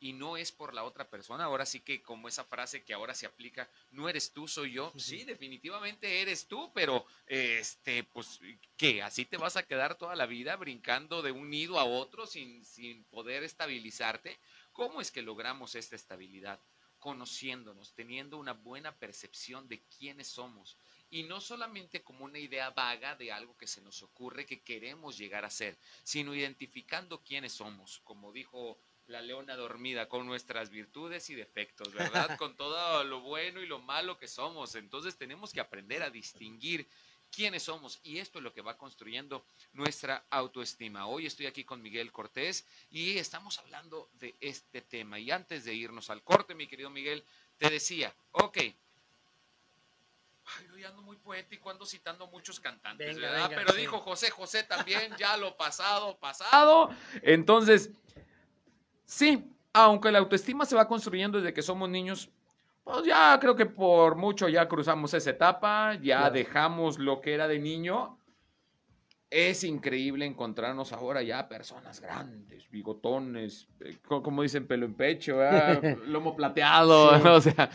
y 0.00 0.14
no 0.14 0.38
es 0.38 0.50
por 0.50 0.74
la 0.74 0.82
otra 0.84 1.08
persona. 1.08 1.44
Ahora 1.44 1.66
sí 1.66 1.80
que 1.80 2.02
como 2.02 2.26
esa 2.26 2.44
frase 2.44 2.82
que 2.82 2.94
ahora 2.94 3.14
se 3.14 3.26
aplica, 3.26 3.70
no 3.90 4.08
eres 4.08 4.32
tú, 4.32 4.48
soy 4.48 4.72
yo. 4.72 4.92
Sí, 4.96 5.24
definitivamente 5.24 6.22
eres 6.22 6.48
tú, 6.48 6.72
pero 6.74 7.04
este, 7.26 8.02
pues, 8.04 8.40
¿qué? 8.76 9.02
¿Así 9.02 9.26
te 9.26 9.36
vas 9.36 9.56
a 9.56 9.62
quedar 9.62 9.96
toda 9.96 10.16
la 10.16 10.26
vida 10.26 10.56
brincando 10.56 11.20
de 11.20 11.32
un 11.32 11.50
nido 11.50 11.78
a 11.78 11.84
otro 11.84 12.26
sin, 12.26 12.64
sin 12.64 13.04
poder 13.04 13.44
estabilizarte? 13.44 14.40
¿Cómo 14.72 15.02
es 15.02 15.10
que 15.10 15.20
logramos 15.20 15.74
esta 15.74 15.96
estabilidad? 15.96 16.60
Conociéndonos, 16.98 17.94
teniendo 17.94 18.38
una 18.38 18.54
buena 18.54 18.96
percepción 18.98 19.68
de 19.68 19.82
quiénes 19.84 20.28
somos. 20.28 20.78
Y 21.10 21.24
no 21.24 21.40
solamente 21.40 22.02
como 22.02 22.24
una 22.24 22.38
idea 22.38 22.70
vaga 22.70 23.16
de 23.16 23.32
algo 23.32 23.56
que 23.56 23.66
se 23.66 23.80
nos 23.82 24.02
ocurre 24.02 24.46
que 24.46 24.62
queremos 24.62 25.18
llegar 25.18 25.44
a 25.44 25.50
ser, 25.50 25.76
sino 26.04 26.34
identificando 26.34 27.22
quiénes 27.22 27.52
somos. 27.52 28.00
Como 28.04 28.32
dijo 28.32 28.78
la 29.10 29.20
leona 29.20 29.56
dormida 29.56 30.08
con 30.08 30.24
nuestras 30.26 30.70
virtudes 30.70 31.28
y 31.30 31.34
defectos, 31.34 31.92
¿verdad? 31.92 32.36
con 32.38 32.56
todo 32.56 33.04
lo 33.04 33.20
bueno 33.20 33.60
y 33.60 33.66
lo 33.66 33.80
malo 33.80 34.16
que 34.16 34.28
somos. 34.28 34.76
Entonces 34.76 35.16
tenemos 35.16 35.52
que 35.52 35.60
aprender 35.60 36.02
a 36.02 36.10
distinguir 36.10 36.88
quiénes 37.30 37.64
somos 37.64 38.00
y 38.02 38.18
esto 38.18 38.38
es 38.38 38.44
lo 38.44 38.52
que 38.52 38.62
va 38.62 38.78
construyendo 38.78 39.44
nuestra 39.72 40.24
autoestima. 40.30 41.06
Hoy 41.06 41.26
estoy 41.26 41.46
aquí 41.46 41.64
con 41.64 41.82
Miguel 41.82 42.12
Cortés 42.12 42.66
y 42.90 43.18
estamos 43.18 43.58
hablando 43.58 44.08
de 44.14 44.36
este 44.40 44.80
tema. 44.80 45.18
Y 45.18 45.30
antes 45.30 45.64
de 45.64 45.74
irnos 45.74 46.08
al 46.08 46.22
corte, 46.22 46.54
mi 46.54 46.66
querido 46.68 46.90
Miguel, 46.90 47.24
te 47.58 47.68
decía, 47.68 48.14
ok, 48.32 48.58
Ay, 50.58 50.66
hoy 50.74 50.84
ando 50.84 51.02
muy 51.02 51.16
poético, 51.16 51.70
ando 51.70 51.86
citando 51.86 52.26
muchos 52.26 52.58
cantantes, 52.58 53.20
¿verdad? 53.20 53.52
Pero 53.54 53.72
dijo 53.72 54.00
José 54.00 54.30
José 54.30 54.64
también, 54.64 55.14
ya 55.16 55.36
lo 55.36 55.56
pasado, 55.56 56.16
pasado. 56.20 56.90
Entonces, 57.22 57.90
Sí, 59.10 59.44
aunque 59.72 60.12
la 60.12 60.20
autoestima 60.20 60.64
se 60.64 60.76
va 60.76 60.86
construyendo 60.86 61.38
desde 61.38 61.52
que 61.52 61.62
somos 61.62 61.90
niños, 61.90 62.30
pues 62.84 63.04
ya 63.04 63.36
creo 63.40 63.56
que 63.56 63.66
por 63.66 64.14
mucho 64.14 64.48
ya 64.48 64.68
cruzamos 64.68 65.12
esa 65.14 65.30
etapa, 65.30 65.96
ya 66.00 66.30
dejamos 66.30 67.00
lo 67.00 67.20
que 67.20 67.34
era 67.34 67.48
de 67.48 67.58
niño. 67.58 68.16
es 69.28 69.64
increíble 69.64 70.26
encontrarnos 70.26 70.92
ahora 70.92 71.24
ya 71.24 71.48
personas 71.48 72.00
grandes, 72.00 72.70
bigotones, 72.70 73.66
eh, 73.80 73.98
como 74.04 74.42
dicen, 74.42 74.68
pelo 74.68 74.86
en 74.86 74.94
pecho, 74.94 75.38
lomo 76.06 76.36
plateado, 76.36 77.10
o 77.34 77.40
sea, 77.40 77.68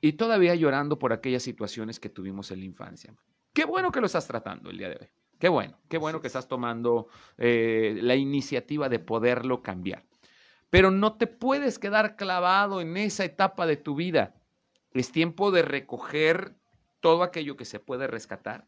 y 0.00 0.14
todavía 0.14 0.54
llorando 0.54 0.98
por 0.98 1.12
aquellas 1.12 1.42
situaciones 1.42 2.00
que 2.00 2.08
tuvimos 2.08 2.50
en 2.50 2.60
la 2.60 2.64
infancia. 2.64 3.14
Qué 3.52 3.66
bueno 3.66 3.92
que 3.92 4.00
lo 4.00 4.06
estás 4.06 4.26
tratando 4.26 4.70
el 4.70 4.78
día 4.78 4.88
de 4.88 4.96
hoy. 5.02 5.08
Qué 5.38 5.50
bueno, 5.50 5.76
qué 5.90 5.98
bueno 5.98 6.22
que 6.22 6.28
estás 6.28 6.48
tomando 6.48 7.08
eh, 7.36 7.98
la 8.00 8.16
iniciativa 8.16 8.88
de 8.88 9.00
poderlo 9.00 9.60
cambiar. 9.60 10.02
Pero 10.70 10.90
no 10.90 11.16
te 11.16 11.26
puedes 11.26 11.78
quedar 11.78 12.16
clavado 12.16 12.80
en 12.80 12.96
esa 12.96 13.24
etapa 13.24 13.66
de 13.66 13.76
tu 13.76 13.94
vida. 13.94 14.34
Es 14.92 15.12
tiempo 15.12 15.50
de 15.50 15.62
recoger 15.62 16.56
todo 17.00 17.22
aquello 17.22 17.56
que 17.56 17.64
se 17.64 17.78
puede 17.78 18.06
rescatar 18.06 18.66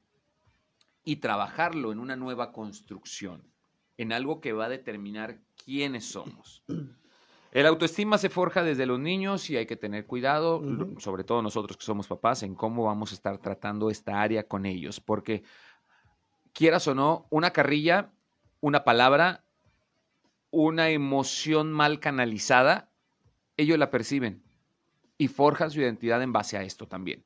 y 1.04 1.16
trabajarlo 1.16 1.90
en 1.90 1.98
una 1.98 2.16
nueva 2.16 2.52
construcción, 2.52 3.50
en 3.96 4.12
algo 4.12 4.40
que 4.40 4.52
va 4.52 4.66
a 4.66 4.68
determinar 4.68 5.40
quiénes 5.64 6.04
somos. 6.04 6.62
El 7.50 7.66
autoestima 7.66 8.18
se 8.18 8.28
forja 8.28 8.62
desde 8.62 8.84
los 8.84 9.00
niños 9.00 9.48
y 9.48 9.56
hay 9.56 9.64
que 9.64 9.76
tener 9.76 10.06
cuidado, 10.06 10.62
sobre 10.98 11.24
todo 11.24 11.40
nosotros 11.40 11.78
que 11.78 11.84
somos 11.84 12.06
papás, 12.06 12.42
en 12.42 12.54
cómo 12.54 12.84
vamos 12.84 13.10
a 13.12 13.14
estar 13.14 13.38
tratando 13.38 13.88
esta 13.88 14.20
área 14.20 14.46
con 14.46 14.66
ellos, 14.66 15.00
porque 15.00 15.44
quieras 16.52 16.86
o 16.88 16.94
no, 16.94 17.26
una 17.30 17.52
carrilla, 17.52 18.12
una 18.60 18.84
palabra, 18.84 19.46
una 20.50 20.90
emoción 20.90 21.72
mal 21.72 22.00
canalizada, 22.00 22.90
ellos 23.56 23.78
la 23.78 23.90
perciben 23.90 24.42
y 25.18 25.28
forjan 25.28 25.70
su 25.70 25.80
identidad 25.80 26.22
en 26.22 26.32
base 26.32 26.56
a 26.56 26.62
esto 26.62 26.86
también. 26.86 27.24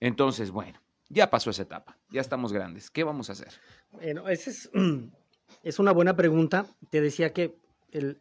Entonces, 0.00 0.50
bueno, 0.50 0.80
ya 1.08 1.30
pasó 1.30 1.50
esa 1.50 1.62
etapa, 1.62 1.98
ya 2.10 2.20
estamos 2.20 2.52
grandes. 2.52 2.90
¿Qué 2.90 3.04
vamos 3.04 3.30
a 3.30 3.32
hacer? 3.32 3.48
Bueno, 3.90 4.28
esa 4.28 4.50
es, 4.50 4.70
es 5.62 5.78
una 5.78 5.92
buena 5.92 6.14
pregunta. 6.14 6.66
Te 6.90 7.00
decía 7.00 7.32
que 7.32 7.56
el, 7.90 8.18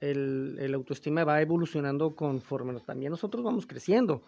el, 0.60 0.74
autoestima 0.74 1.24
va 1.24 1.42
evolucionando 1.42 2.16
conforme 2.16 2.80
también 2.80 3.12
nosotros 3.12 3.44
vamos 3.44 3.66
creciendo. 3.66 4.24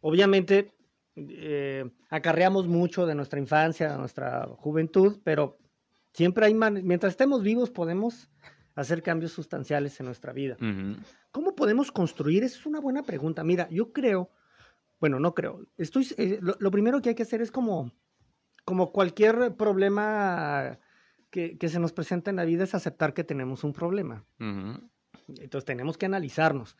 Obviamente, 0.00 0.72
eh, 1.16 1.90
acarreamos 2.10 2.66
mucho 2.68 3.06
de 3.06 3.14
nuestra 3.14 3.38
infancia, 3.38 3.92
de 3.92 3.98
nuestra 3.98 4.46
juventud, 4.58 5.18
pero 5.24 5.56
siempre 6.12 6.46
hay, 6.46 6.54
mientras 6.54 7.12
estemos 7.12 7.42
vivos, 7.42 7.70
podemos 7.70 8.28
hacer 8.74 9.02
cambios 9.02 9.32
sustanciales 9.32 9.98
en 10.00 10.06
nuestra 10.06 10.32
vida. 10.32 10.56
¿Cómo 11.30 11.54
podemos 11.54 11.92
construir? 11.92 12.44
Esa 12.44 12.58
es 12.58 12.66
una 12.66 12.80
buena 12.80 13.02
pregunta. 13.02 13.44
Mira, 13.44 13.68
yo 13.70 13.92
creo 13.92 14.30
bueno, 15.04 15.20
no 15.20 15.34
creo. 15.34 15.66
Estoy, 15.76 16.08
eh, 16.16 16.40
lo, 16.40 16.70
primero 16.70 17.02
que 17.02 17.10
hay 17.10 17.14
que 17.14 17.24
hacer 17.24 17.42
es 17.42 17.50
como, 17.50 17.92
como 18.64 18.90
cualquier 18.90 19.54
problema 19.54 20.78
que, 21.30 21.58
se 21.68 21.78
nos 21.78 21.92
presenta 21.92 22.30
en 22.30 22.36
la 22.36 22.46
vida, 22.46 22.64
es 22.64 22.74
aceptar 22.74 23.12
que 23.12 23.22
tenemos 23.22 23.64
un 23.64 23.74
problema. 23.74 24.24
Entonces 24.38 25.66
tenemos 25.66 25.98
que 25.98 26.06
analizarnos. 26.06 26.78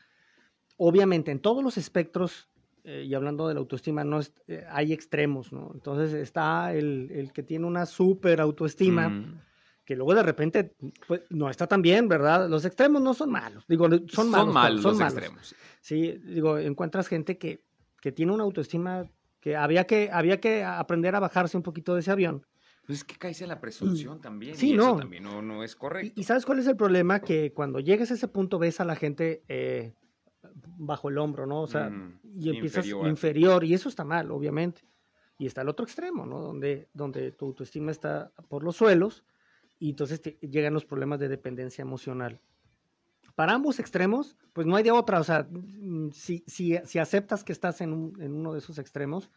Obviamente, 0.79 1.33
en 1.33 1.41
todos 1.41 1.63
los 1.63 1.77
espectros, 1.77 2.49
eh, 2.85 3.05
y 3.07 3.13
hablando 3.13 3.47
de 3.47 3.53
la 3.53 3.61
autoestima, 3.61 4.05
no 4.05 4.21
eh, 4.47 4.65
hay 4.71 4.95
extremos, 4.95 5.53
¿no? 5.53 5.73
Entonces 5.75 6.15
está 6.15 6.73
el, 6.73 7.31
que 7.35 7.43
tiene 7.43 7.67
una 7.67 7.85
súper 7.85 8.41
autoestima. 8.41 9.43
Que 9.85 9.97
luego 9.97 10.15
de 10.15 10.23
repente 10.23 10.75
pues, 11.07 11.23
no 11.31 11.51
está 11.51 11.67
tan 11.67 11.83
bien, 11.83 12.09
¿verdad? 12.09 12.49
Los 12.49 12.65
extremos 12.65 13.03
no 13.03 13.15
son 13.15 13.31
malos, 13.31 13.65
digo, 13.69 13.89
son 14.09 14.31
malos. 14.31 14.45
Son 14.45 14.53
malos 14.53 14.83
los 14.83 15.01
extremos. 15.01 15.55
Sí, 15.81 16.19
digo, 16.25 16.59
encuentras 16.59 17.09
gente 17.09 17.37
que 17.39 17.63
que 18.05 18.13
tiene 18.13 18.33
una 18.33 18.45
autoestima 18.45 19.09
que 19.41 19.57
había 19.57 19.87
que, 19.87 20.11
había 20.13 20.39
que 20.39 20.63
aprender 20.63 21.15
a 21.15 21.21
bajarse 21.21 21.57
un 21.57 21.63
poquito 21.63 21.95
de 21.95 22.01
ese 22.01 22.11
avión. 22.11 22.47
Pues 22.85 22.99
es 22.99 23.05
que 23.05 23.17
cae 23.17 23.35
en 23.41 23.49
la 23.49 23.63
presunción 23.63 24.21
también. 24.21 24.57
Sí, 24.57 24.73
y 24.73 24.77
no. 24.77 24.89
Eso 24.89 24.99
también 24.99 25.23
no, 25.25 25.65
es 25.65 25.75
correcto. 25.75 26.21
Y, 26.21 26.25
sabes 26.25 26.45
cuál 26.45 26.59
es 26.59 26.67
el 26.67 26.77
problema? 26.77 27.21
Que 27.21 27.55
cuando 27.55 27.81
llegues 27.81 28.11
a 28.11 28.15
ese 28.15 28.29
punto 28.29 28.59
ves 28.59 28.79
a 28.81 28.85
la 28.85 28.95
gente 28.95 29.43
eh, 29.49 29.95
bajo 30.77 31.09
el 31.09 31.17
hombro, 31.17 31.47
¿no? 31.47 31.63
O 31.63 31.67
sea, 31.67 31.91
y 32.37 32.51
empiezas 32.51 32.87
inferior. 32.87 33.65
y 33.65 33.73
eso 33.73 33.89
está 33.89 34.05
mal, 34.05 34.31
obviamente. 34.33 34.83
Y 35.39 35.47
está 35.47 35.63
el 35.63 35.71
otro 35.71 35.87
extremo, 35.87 36.27
¿no? 36.27 36.41
Donde, 36.43 36.91
donde 36.93 37.33
tu 37.33 37.47
autoestima 37.47 37.91
está 37.91 38.33
por 38.49 38.63
los 38.63 38.77
suelos 38.77 39.25
y 39.85 39.91
entonces 39.91 40.23
llegan 40.41 40.73
los 40.73 40.87
problemas 40.87 41.21
de 41.21 41.29
dependencia 41.29 41.83
emocional 41.83 42.41
para 43.35 43.53
ambos 43.53 43.79
extremos, 43.81 44.37
pues 44.55 44.67
no 44.67 44.77
hay 44.77 44.83
de 44.83 44.93
otra. 44.93 45.21
O 45.21 45.25
sea, 45.25 45.47
mm, 45.51 46.11
si, 46.13 46.43
si, 46.47 46.79
si 46.85 46.99
aceptas 46.99 47.45
que 47.45 47.53
estás 47.53 47.83
en, 47.83 47.93
un, 47.93 48.23
en, 48.23 48.33
uno 48.33 48.55
de 48.55 48.61
esos 48.61 48.79
extremos, 48.79 49.31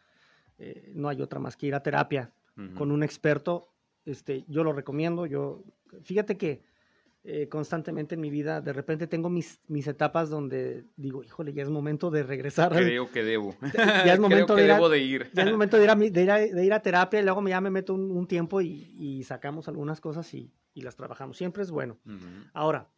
eh, 0.58 0.90
no 0.94 1.10
hay 1.10 1.20
otra 1.20 1.38
más 1.38 1.54
que 1.56 1.66
ir 1.66 1.74
a 1.74 1.82
terapia 1.82 2.32
con 2.76 2.90
un 2.90 3.02
experto. 3.02 3.68
Este, 4.06 4.44
yo 4.48 4.64
lo 4.64 4.72
recomiendo. 4.72 5.26
Yo, 5.26 5.64
fíjate 6.00 6.38
que 6.38 6.62
eh, 7.30 7.46
constantemente 7.46 8.14
en 8.14 8.22
mi 8.22 8.30
vida, 8.30 8.62
de 8.62 8.72
repente 8.72 9.06
tengo 9.06 9.28
mis, 9.28 9.60
mis 9.68 9.86
etapas 9.86 10.30
donde 10.30 10.84
digo, 10.96 11.22
híjole, 11.22 11.52
ya 11.52 11.62
es 11.62 11.68
momento 11.68 12.10
de 12.10 12.22
regresar. 12.22 12.72
Creo 12.72 13.12
que 13.12 13.22
debo. 13.22 13.54
Ya 14.06 14.14
es 14.14 14.18
momento 14.18 14.56
de, 14.56 14.64
ir 14.64 14.72
a, 14.72 14.88
de 14.88 14.98
ir. 14.98 15.30
Ya 15.34 15.42
es 15.42 15.50
momento 15.52 15.76
de 15.76 15.84
ir 15.84 15.90
a, 15.90 15.94
de 15.94 16.64
ir 16.64 16.72
a, 16.72 16.80
terapia 16.80 17.20
y 17.20 17.22
luego 17.22 17.46
ya 17.46 17.60
me 17.60 17.68
meto 17.68 17.92
un, 17.92 18.26
tiempo 18.26 18.62
y, 18.62 18.94
y, 18.98 19.24
sacamos 19.24 19.68
algunas 19.68 20.00
cosas 20.00 20.32
y, 20.32 20.50
y, 20.72 20.80
las 20.80 20.96
trabajamos. 20.96 21.36
Siempre 21.36 21.62
es 21.62 21.70
bueno. 21.70 21.98
Ahora, 22.54 22.88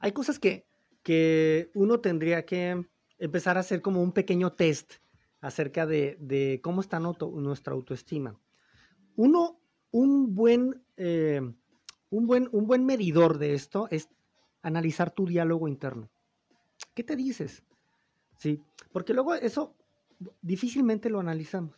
hay 0.00 0.10
cosas 0.10 0.40
que, 0.40 0.66
que 1.04 1.70
uno 1.74 2.00
tendría 2.00 2.44
que 2.44 2.84
empezar 3.18 3.58
a 3.58 3.60
hacer 3.60 3.80
como 3.80 4.02
un 4.02 4.10
pequeño 4.10 4.52
test 4.54 4.94
acerca 5.40 5.86
de, 5.86 6.58
cómo 6.64 6.80
está 6.80 6.98
nuestra 6.98 7.74
autoestima. 7.74 8.36
Uno, 9.14 9.60
un 9.92 10.34
buen, 10.34 10.82
eh, 10.96 11.42
un, 12.14 12.26
buen, 12.26 12.48
un 12.52 12.66
buen 12.66 12.86
medidor 12.86 13.38
de 13.38 13.54
esto 13.54 13.88
es 13.90 14.08
analizar 14.62 15.10
tu 15.10 15.26
diálogo 15.26 15.66
interno. 15.66 16.08
¿Qué 16.94 17.02
te 17.02 17.16
dices? 17.16 17.64
Sí, 18.38 18.62
porque 18.92 19.14
luego 19.14 19.34
eso 19.34 19.74
difícilmente 20.40 21.10
lo 21.10 21.18
analizamos. 21.18 21.76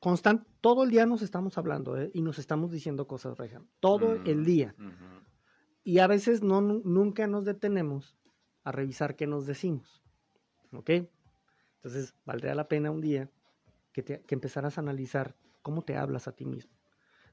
Constant, 0.00 0.46
todo 0.60 0.84
el 0.84 0.90
día 0.90 1.06
nos 1.06 1.22
estamos 1.22 1.56
hablando 1.56 1.96
¿eh? 1.96 2.10
y 2.12 2.20
nos 2.20 2.38
estamos 2.38 2.70
diciendo 2.70 3.06
cosas, 3.06 3.38
Rejan. 3.38 3.66
Todo 3.80 4.14
el 4.24 4.44
día. 4.44 4.74
Y 5.82 5.98
a 5.98 6.06
veces 6.06 6.42
no, 6.42 6.60
nunca 6.60 7.26
nos 7.26 7.44
detenemos 7.46 8.16
a 8.64 8.72
revisar 8.72 9.16
qué 9.16 9.26
nos 9.26 9.46
decimos. 9.46 10.02
¿Ok? 10.72 10.90
Entonces, 11.76 12.14
valdría 12.26 12.54
la 12.54 12.68
pena 12.68 12.90
un 12.90 13.00
día 13.00 13.30
que, 13.92 14.02
te, 14.02 14.20
que 14.20 14.34
empezaras 14.34 14.76
a 14.76 14.82
analizar 14.82 15.34
cómo 15.62 15.82
te 15.82 15.96
hablas 15.96 16.28
a 16.28 16.32
ti 16.32 16.44
mismo. 16.44 16.77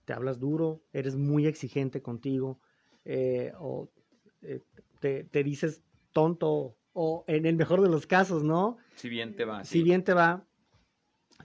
¿Te 0.06 0.14
hablas 0.14 0.40
duro? 0.40 0.82
¿Eres 0.94 1.16
muy 1.16 1.48
exigente 1.48 2.02
contigo? 2.02 2.60
Eh, 3.04 3.52
¿O 3.60 3.90
eh, 4.42 4.62
te, 5.00 5.24
te, 5.26 5.44
dices 5.44 5.82
tonto? 6.14 6.78
O 6.94 7.26
en 7.28 7.46
el 7.46 7.56
mejor 7.56 7.82
de 7.82 7.90
los 7.90 8.08
casos, 8.08 8.44
¿no? 8.44 8.78
Si 8.96 9.10
bien 9.10 9.36
te 9.36 9.44
va. 9.44 9.64
Si 9.66 9.84
bien 9.84 10.04
te 10.04 10.14
va, 10.14 10.46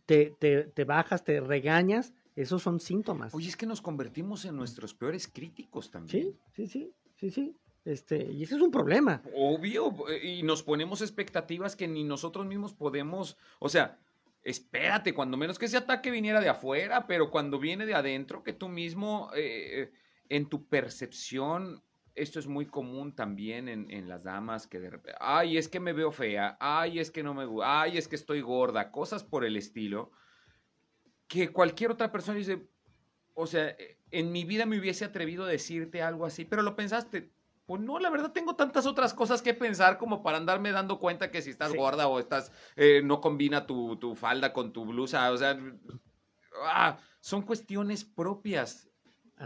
te, 0.06 0.36
te, 0.38 0.64
te 0.64 0.84
bajas, 0.84 1.24
te 1.24 1.40
regañas 1.40 2.14
esos 2.36 2.62
son 2.62 2.80
síntomas. 2.80 3.34
Oye, 3.34 3.48
es 3.48 3.56
que 3.56 3.66
nos 3.66 3.82
convertimos 3.82 4.44
en 4.44 4.56
nuestros 4.56 4.94
peores 4.94 5.28
críticos 5.28 5.90
también. 5.90 6.38
Sí, 6.54 6.66
sí, 6.66 6.66
sí, 6.66 6.92
sí, 7.16 7.30
sí. 7.30 7.56
Este, 7.84 8.30
y 8.32 8.42
ese 8.42 8.56
es 8.56 8.60
un 8.60 8.70
problema. 8.70 9.22
Obvio, 9.34 9.94
y 10.22 10.42
nos 10.42 10.62
ponemos 10.62 11.00
expectativas 11.00 11.76
que 11.76 11.88
ni 11.88 12.04
nosotros 12.04 12.46
mismos 12.46 12.72
podemos, 12.72 13.36
o 13.58 13.68
sea, 13.68 13.98
espérate, 14.42 15.14
cuando 15.14 15.36
menos 15.36 15.58
que 15.58 15.66
ese 15.66 15.76
ataque 15.76 16.10
viniera 16.10 16.40
de 16.40 16.48
afuera, 16.48 17.06
pero 17.06 17.30
cuando 17.30 17.58
viene 17.58 17.86
de 17.86 17.94
adentro, 17.94 18.42
que 18.42 18.52
tú 18.52 18.68
mismo, 18.68 19.30
eh, 19.34 19.92
en 20.28 20.48
tu 20.48 20.68
percepción, 20.68 21.82
esto 22.14 22.38
es 22.38 22.46
muy 22.46 22.66
común 22.66 23.14
también 23.14 23.68
en, 23.68 23.90
en, 23.90 24.08
las 24.08 24.22
damas, 24.22 24.66
que 24.66 24.80
de 24.80 24.90
repente, 24.90 25.18
ay, 25.20 25.56
es 25.56 25.68
que 25.68 25.80
me 25.80 25.92
veo 25.92 26.10
fea, 26.12 26.56
ay, 26.60 26.98
es 26.98 27.10
que 27.10 27.22
no 27.22 27.34
me 27.34 27.44
gusta, 27.44 27.82
ay, 27.82 27.98
es 27.98 28.08
que 28.08 28.16
estoy 28.16 28.40
gorda, 28.40 28.90
cosas 28.90 29.24
por 29.24 29.44
el 29.44 29.56
estilo 29.56 30.10
que 31.30 31.52
cualquier 31.52 31.92
otra 31.92 32.10
persona 32.10 32.38
dice, 32.38 32.68
o 33.34 33.46
sea, 33.46 33.76
en 34.10 34.32
mi 34.32 34.44
vida 34.44 34.66
me 34.66 34.80
hubiese 34.80 35.04
atrevido 35.04 35.44
a 35.44 35.48
decirte 35.48 36.02
algo 36.02 36.26
así, 36.26 36.44
pero 36.44 36.62
lo 36.62 36.74
pensaste. 36.74 37.30
Pues 37.70 37.82
no, 37.82 38.00
la 38.00 38.10
verdad 38.10 38.32
tengo 38.32 38.56
tantas 38.56 38.84
otras 38.84 39.14
cosas 39.14 39.42
que 39.42 39.54
pensar 39.54 39.96
como 39.96 40.24
para 40.24 40.38
andarme 40.38 40.72
dando 40.72 40.98
cuenta 40.98 41.30
que 41.30 41.40
si 41.40 41.50
estás 41.50 41.72
gorda 41.72 42.08
o 42.08 42.18
estás, 42.18 42.50
eh, 42.74 43.00
no 43.04 43.20
combina 43.20 43.64
tu, 43.64 44.16
falda 44.16 44.52
con 44.52 44.72
tu 44.72 44.84
blusa, 44.84 45.30
o 45.30 45.36
sea, 45.36 45.56
ah, 46.64 46.98
son 47.20 47.42
cuestiones 47.42 48.04
propias, 48.04 48.90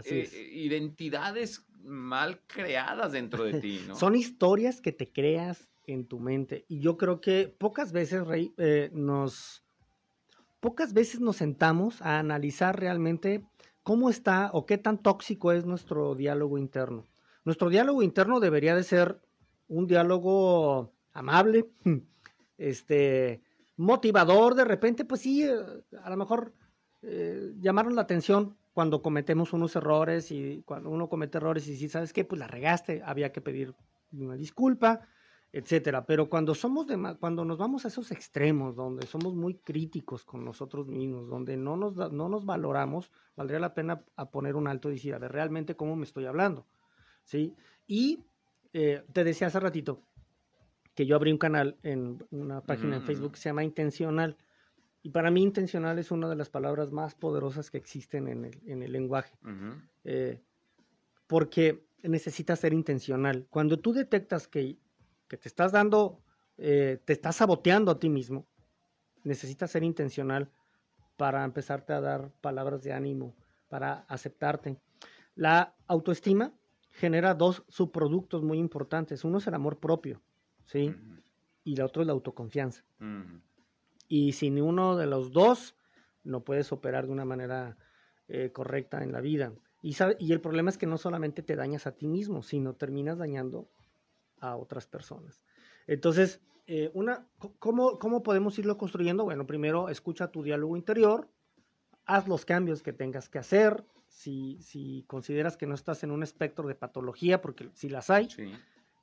eh, 0.05 0.27
identidades 0.53 1.67
mal 1.83 2.41
creadas 2.47 3.11
dentro 3.11 3.43
de 3.43 3.61
ti, 3.61 3.79
¿no? 3.87 3.95
son 3.95 4.15
historias 4.15 4.81
que 4.81 4.91
te 4.91 5.11
creas 5.11 5.69
en 5.83 6.07
tu 6.07 6.19
mente 6.19 6.65
y 6.67 6.79
yo 6.79 6.97
creo 6.97 7.21
que 7.21 7.55
pocas 7.59 7.91
veces, 7.91 8.25
Rey, 8.25 8.55
eh, 8.57 8.89
nos 8.91 9.63
pocas 10.59 10.93
veces 10.93 11.19
nos 11.19 11.35
sentamos 11.35 12.01
a 12.01 12.17
analizar 12.17 12.79
realmente 12.79 13.45
cómo 13.83 14.09
está 14.09 14.49
o 14.51 14.65
qué 14.65 14.79
tan 14.79 14.97
tóxico 14.97 15.51
es 15.51 15.63
nuestro 15.63 16.15
diálogo 16.15 16.57
interno. 16.57 17.05
Nuestro 17.45 17.69
diálogo 17.69 18.03
interno 18.03 18.39
debería 18.39 18.75
de 18.75 18.83
ser 18.83 19.21
un 19.67 19.87
diálogo 19.87 20.91
amable, 21.13 21.69
este, 22.57 23.41
motivador, 23.77 24.55
de 24.55 24.65
repente, 24.65 25.05
pues 25.05 25.21
sí, 25.21 25.43
eh, 25.43 25.55
a 26.03 26.09
lo 26.09 26.17
mejor 26.17 26.53
eh, 27.01 27.53
llamaron 27.59 27.95
la 27.95 28.01
atención 28.01 28.57
cuando 28.73 29.01
cometemos 29.01 29.53
unos 29.53 29.75
errores 29.75 30.31
y 30.31 30.63
cuando 30.65 30.89
uno 30.89 31.07
comete 31.07 31.37
errores 31.37 31.67
y 31.67 31.77
si 31.77 31.87
sabes 31.87 32.13
qué, 32.13 32.25
pues 32.25 32.39
la 32.39 32.47
regaste, 32.47 33.01
había 33.05 33.31
que 33.31 33.41
pedir 33.41 33.73
una 34.11 34.35
disculpa, 34.35 35.07
etcétera. 35.53 36.05
Pero 36.05 36.29
cuando 36.29 36.55
somos 36.55 36.87
de, 36.87 37.15
cuando 37.19 37.45
nos 37.45 37.57
vamos 37.57 37.85
a 37.85 37.87
esos 37.87 38.11
extremos, 38.11 38.75
donde 38.75 39.05
somos 39.07 39.33
muy 39.33 39.55
críticos 39.55 40.25
con 40.25 40.43
nosotros 40.43 40.87
mismos, 40.87 41.29
donde 41.29 41.55
no 41.55 41.77
nos, 41.77 41.95
no 42.11 42.27
nos 42.27 42.45
valoramos, 42.45 43.11
valdría 43.37 43.59
la 43.59 43.73
pena 43.73 44.03
a 44.15 44.29
poner 44.31 44.55
un 44.55 44.67
alto 44.67 44.89
y 44.89 44.95
decir, 44.95 45.13
a 45.13 45.19
ver, 45.19 45.31
realmente 45.31 45.75
cómo 45.75 45.95
me 45.95 46.03
estoy 46.03 46.25
hablando, 46.25 46.65
¿sí? 47.25 47.53
Y 47.87 48.23
eh, 48.73 49.03
te 49.11 49.23
decía 49.23 49.47
hace 49.47 49.59
ratito 49.59 50.01
que 50.95 51.05
yo 51.05 51.15
abrí 51.15 51.31
un 51.31 51.37
canal 51.37 51.77
en 51.83 52.25
una 52.31 52.61
página 52.61 52.95
en 52.95 53.03
mm. 53.03 53.05
Facebook 53.05 53.31
que 53.33 53.39
se 53.39 53.49
llama 53.49 53.63
Intencional. 53.63 54.37
Y 55.03 55.09
para 55.09 55.29
mí 55.29 55.43
intencional 55.43 55.99
es 55.99 56.09
una 56.09 56.27
de 56.27 56.35
las 56.35 56.49
palabras 56.49 56.91
más 56.91 57.13
poderosas 57.13 57.69
que 57.69 57.77
existen 57.77 58.27
en 58.27 58.45
el, 58.45 58.59
en 58.65 58.81
el 58.81 58.91
lenguaje. 58.91 59.37
Eh, 60.03 60.41
porque 61.27 61.85
necesitas 62.01 62.59
ser 62.59 62.73
intencional. 62.73 63.45
Cuando 63.51 63.77
tú 63.77 63.93
detectas 63.93 64.47
que, 64.47 64.79
que 65.27 65.37
te 65.37 65.47
estás 65.47 65.71
dando, 65.71 66.23
eh, 66.57 66.99
te 67.05 67.13
estás 67.13 67.35
saboteando 67.35 67.91
a 67.91 67.99
ti 67.99 68.09
mismo, 68.09 68.47
necesitas 69.23 69.69
ser 69.69 69.83
intencional 69.83 70.49
para 71.17 71.43
empezarte 71.43 71.93
a 71.93 72.01
dar 72.01 72.31
palabras 72.41 72.81
de 72.81 72.93
ánimo, 72.93 73.35
para 73.69 74.05
aceptarte. 74.07 74.77
La 75.35 75.75
autoestima 75.87 76.51
genera 76.95 77.33
dos 77.33 77.63
subproductos 77.67 78.41
muy 78.41 78.57
importantes. 78.57 79.23
Uno 79.23 79.37
es 79.39 79.47
el 79.47 79.53
amor 79.53 79.79
propio, 79.79 80.21
¿sí? 80.65 80.95
Y 81.63 81.75
la 81.75 81.85
otro 81.85 82.01
es 82.01 82.07
la 82.07 82.13
autoconfianza. 82.13 82.83
Y 84.07 84.31
sin 84.31 84.61
uno 84.61 84.95
de 84.95 85.05
los 85.05 85.31
dos, 85.31 85.75
no 86.23 86.43
puedes 86.43 86.71
operar 86.71 87.05
de 87.05 87.11
una 87.11 87.25
manera 87.25 87.77
eh, 88.27 88.51
correcta 88.51 89.03
en 89.03 89.11
la 89.11 89.19
vida. 89.21 89.51
Y, 89.81 89.95
y 90.19 90.31
el 90.31 90.41
problema 90.41 90.69
es 90.69 90.77
que 90.77 90.87
no 90.87 90.97
solamente 90.97 91.43
te 91.43 91.55
dañas 91.55 91.85
a 91.85 91.91
ti 91.91 92.07
mismo, 92.07 92.41
sino 92.41 92.73
terminas 92.73 93.17
dañando 93.17 93.67
a 94.39 94.55
otras 94.55 94.87
personas. 94.87 95.43
Entonces, 95.87 96.41
eh, 96.65 96.91
una, 96.93 97.27
¿cómo, 97.59 97.99
¿cómo 97.99 98.23
podemos 98.23 98.57
irlo 98.57 98.77
construyendo? 98.77 99.25
Bueno, 99.25 99.45
primero 99.45 99.89
escucha 99.89 100.31
tu 100.31 100.43
diálogo 100.43 100.77
interior, 100.77 101.29
haz 102.05 102.27
los 102.27 102.45
cambios 102.45 102.81
que 102.81 102.93
tengas 102.93 103.29
que 103.29 103.37
hacer, 103.37 103.83
si, 104.15 104.57
si 104.61 105.03
consideras 105.07 105.57
que 105.57 105.67
no 105.67 105.75
estás 105.75 106.03
en 106.03 106.11
un 106.11 106.23
espectro 106.23 106.67
de 106.67 106.75
patología, 106.75 107.41
porque 107.41 107.69
si 107.73 107.89
las 107.89 108.09
hay, 108.09 108.29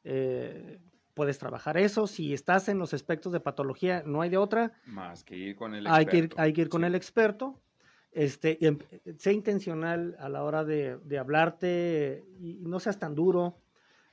eh, 0.05 0.81
puedes 1.13 1.39
trabajar 1.39 1.77
eso. 1.77 2.07
Si 2.07 2.33
estás 2.33 2.69
en 2.71 2.79
los 2.79 2.95
aspectos 2.95 3.31
de 3.33 3.41
patología, 3.41 4.03
no 4.07 4.23
hay 4.23 4.31
de 4.31 4.39
otra. 4.39 4.73
Más 4.87 5.23
que 5.23 5.37
ir 5.37 5.55
con 5.55 5.75
el 5.75 5.87
experto. 5.87 5.99
Hay 5.99 6.07
que 6.07 6.17
ir, 6.17 6.35
hay 6.39 6.53
que 6.55 6.61
ir 6.63 6.69
con 6.71 6.85
el 6.85 6.95
experto. 6.95 7.61
Este, 8.11 8.67
em, 8.67 8.79
sé 9.19 9.35
intencional 9.35 10.17
a 10.19 10.31
la 10.31 10.43
hora 10.45 10.65
de, 10.65 10.97
de 10.97 11.19
hablarte 11.19 12.25
y 12.41 12.55
no 12.63 12.81
seas 12.81 12.99
tan 12.99 13.15
duro. 13.15 13.59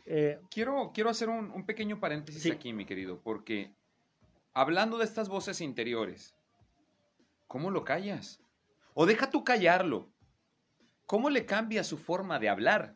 Eh, 0.06 0.42
quiero, 0.52 0.92
quiero 0.94 1.10
hacer 1.10 1.30
un, 1.30 1.50
un 1.52 1.66
pequeño 1.66 2.02
paréntesis 2.02 2.52
aquí, 2.52 2.74
mi 2.74 2.86
querido, 2.86 3.22
porque 3.22 3.72
hablando 4.54 4.98
de 4.98 5.06
estas 5.06 5.30
voces 5.30 5.62
interiores, 5.62 6.36
¿cómo 7.48 7.72
lo 7.72 7.86
callas? 7.86 8.42
O 8.94 9.06
deja 9.06 9.30
tú 9.30 9.46
callarlo. 9.46 10.10
¿Cómo 11.10 11.32
le 11.32 11.48
cambia 11.48 11.84
su 11.84 11.98
forma 11.98 12.38
de 12.38 12.50
hablar? 12.50 12.96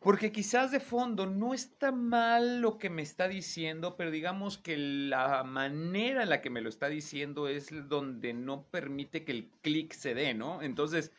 Porque 0.00 0.32
quizás 0.32 0.70
de 0.70 0.80
fondo 0.80 1.26
no 1.26 1.52
está 1.52 1.92
mal 1.92 2.62
lo 2.62 2.78
que 2.78 2.88
me 2.88 3.02
está 3.02 3.28
diciendo, 3.28 3.96
pero 3.98 4.10
digamos 4.10 4.56
que 4.56 4.78
la 4.78 5.44
manera 5.44 6.22
en 6.22 6.30
la 6.30 6.40
que 6.40 6.48
me 6.48 6.62
lo 6.62 6.70
está 6.70 6.88
diciendo 6.88 7.48
es 7.48 7.68
donde 7.90 8.32
no 8.32 8.62
permite 8.70 9.26
que 9.26 9.32
el 9.32 9.50
clic 9.60 9.92
se 9.92 10.14
dé, 10.14 10.32
¿no? 10.32 10.62
Entonces, 10.62 11.12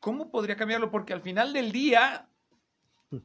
¿cómo 0.00 0.30
podría 0.30 0.56
cambiarlo? 0.56 0.90
Porque 0.90 1.14
al 1.14 1.22
final 1.22 1.54
del 1.54 1.72
día, 1.72 2.28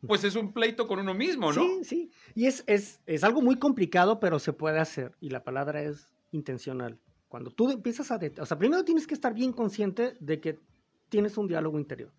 pues 0.08 0.24
es 0.24 0.38
un 0.38 0.54
pleito 0.54 0.88
con 0.88 0.98
uno 0.98 1.14
mismo, 1.14 1.52
¿no? 1.52 1.62
Sí, 1.62 1.84
sí. 1.84 2.12
Y 2.36 2.46
es, 2.46 2.64
es, 2.68 3.02
es 3.06 3.26
algo 3.26 3.42
muy 3.42 3.58
complicado, 3.58 4.22
pero 4.22 4.40
se 4.40 4.54
puede 4.54 4.80
hacer. 4.80 5.18
Y 5.20 5.30
la 5.30 5.44
palabra 5.44 5.82
es 5.82 6.14
intencional. 6.32 6.98
Cuando 7.28 7.52
tú 7.52 7.70
empiezas 7.70 8.12
a... 8.12 8.20
O 8.40 8.46
sea, 8.46 8.58
primero 8.58 8.86
tienes 8.86 9.08
que 9.08 9.14
estar 9.14 9.34
bien 9.34 9.52
consciente 9.52 10.16
de 10.22 10.40
que 10.40 10.71
tienes 11.12 11.38
un 11.38 11.48
diálogo 11.48 11.78
interior 11.78 12.12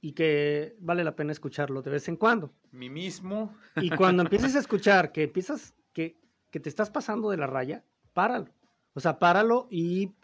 y 0.00 0.12
que 0.12 0.74
vale 0.80 1.04
la 1.04 1.14
pena 1.14 1.32
escucharlo 1.32 1.82
de 1.82 1.90
vez 1.90 2.08
en 2.08 2.16
cuando. 2.16 2.52
Mi 2.72 2.88
mismo. 2.88 3.54
Y 3.76 3.90
cuando 3.90 4.22
empieces 4.22 4.56
a 4.56 4.60
escuchar 4.60 5.12
que 5.12 5.24
empiezas, 5.24 5.74
que, 5.92 6.16
que 6.50 6.60
te 6.60 6.68
estás 6.68 6.90
pasando 6.90 7.30
de 7.30 7.36
la 7.36 7.46
raya, 7.46 7.84
páralo. 8.14 8.48
O 8.94 9.00
sea, 9.00 9.18
páralo 9.18 9.68
y 9.70 10.14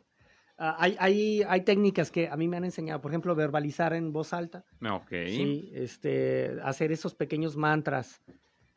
ah, 0.59 0.77
hay, 0.79 0.97
hay, 0.99 1.43
hay, 1.47 1.61
técnicas 1.63 2.11
que 2.11 2.29
a 2.29 2.37
mí 2.37 2.49
me 2.49 2.57
han 2.57 2.65
enseñado, 2.65 3.01
por 3.01 3.11
ejemplo, 3.11 3.35
verbalizar 3.35 3.93
en 3.93 4.13
voz 4.13 4.33
alta. 4.33 4.65
Ok. 4.81 5.11
Sí, 5.27 5.71
este, 5.75 6.57
hacer 6.63 6.93
esos 6.93 7.15
pequeños 7.15 7.57
mantras 7.57 8.23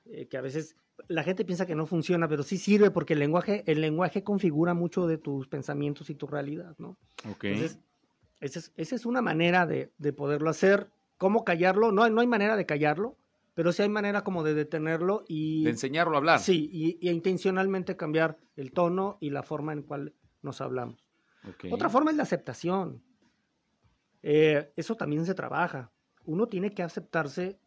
eh, 0.06 0.28
que 0.28 0.38
a 0.38 0.42
veces 0.42 0.76
la 1.08 1.24
gente 1.24 1.46
piensa 1.46 1.66
que 1.66 1.76
no 1.76 1.86
funciona, 1.86 2.28
pero 2.28 2.44
sí 2.44 2.58
sirve 2.58 2.92
porque 2.92 3.14
el 3.14 3.20
lenguaje, 3.20 3.64
el 3.68 3.82
lenguaje 3.82 4.24
configura 4.24 4.74
mucho 4.74 5.08
de 5.08 5.18
tus 5.18 5.48
pensamientos 5.48 6.10
y 6.10 6.16
tu 6.16 6.28
realidad, 6.28 6.76
¿no? 6.80 6.98
Ok. 7.30 7.46
Entonces, 7.46 7.80
esa 8.40 8.72
es, 8.76 9.06
una 9.06 9.22
manera 9.22 9.66
de, 9.66 9.92
poderlo 10.14 10.50
hacer. 10.50 10.92
¿Cómo 11.18 11.44
callarlo? 11.44 11.92
No, 11.92 12.08
no 12.10 12.22
hay 12.22 12.28
manera 12.28 12.56
de 12.56 12.66
callarlo, 12.66 13.18
pero 13.54 13.72
sí 13.72 13.82
hay 13.82 13.90
manera 13.90 14.24
como 14.24 14.44
de 14.44 14.54
detenerlo 14.54 15.24
y... 15.28 15.64
De 15.64 15.72
enseñarlo 15.72 16.16
a 16.16 16.18
hablar. 16.20 16.40
Sí, 16.40 16.70
y, 16.72 17.10
intencionalmente 17.10 17.98
cambiar 17.98 18.38
el 18.56 18.72
tono 18.72 19.18
y 19.20 19.32
la 19.32 19.44
forma 19.44 19.74
en 19.74 19.82
cual 19.82 20.14
nos 20.42 20.62
hablamos. 20.62 21.04
Otra 21.72 21.90
forma 21.90 22.12
es 22.12 22.18
la 22.18 22.24
aceptación. 22.24 23.02
Eh, 24.22 24.72
eso 24.76 24.96
también 24.96 25.26
se 25.26 25.34
trabaja. 25.34 25.92
Uno 26.26 26.48
tiene 26.48 26.74
que 26.74 26.84
aceptarse 26.84 27.60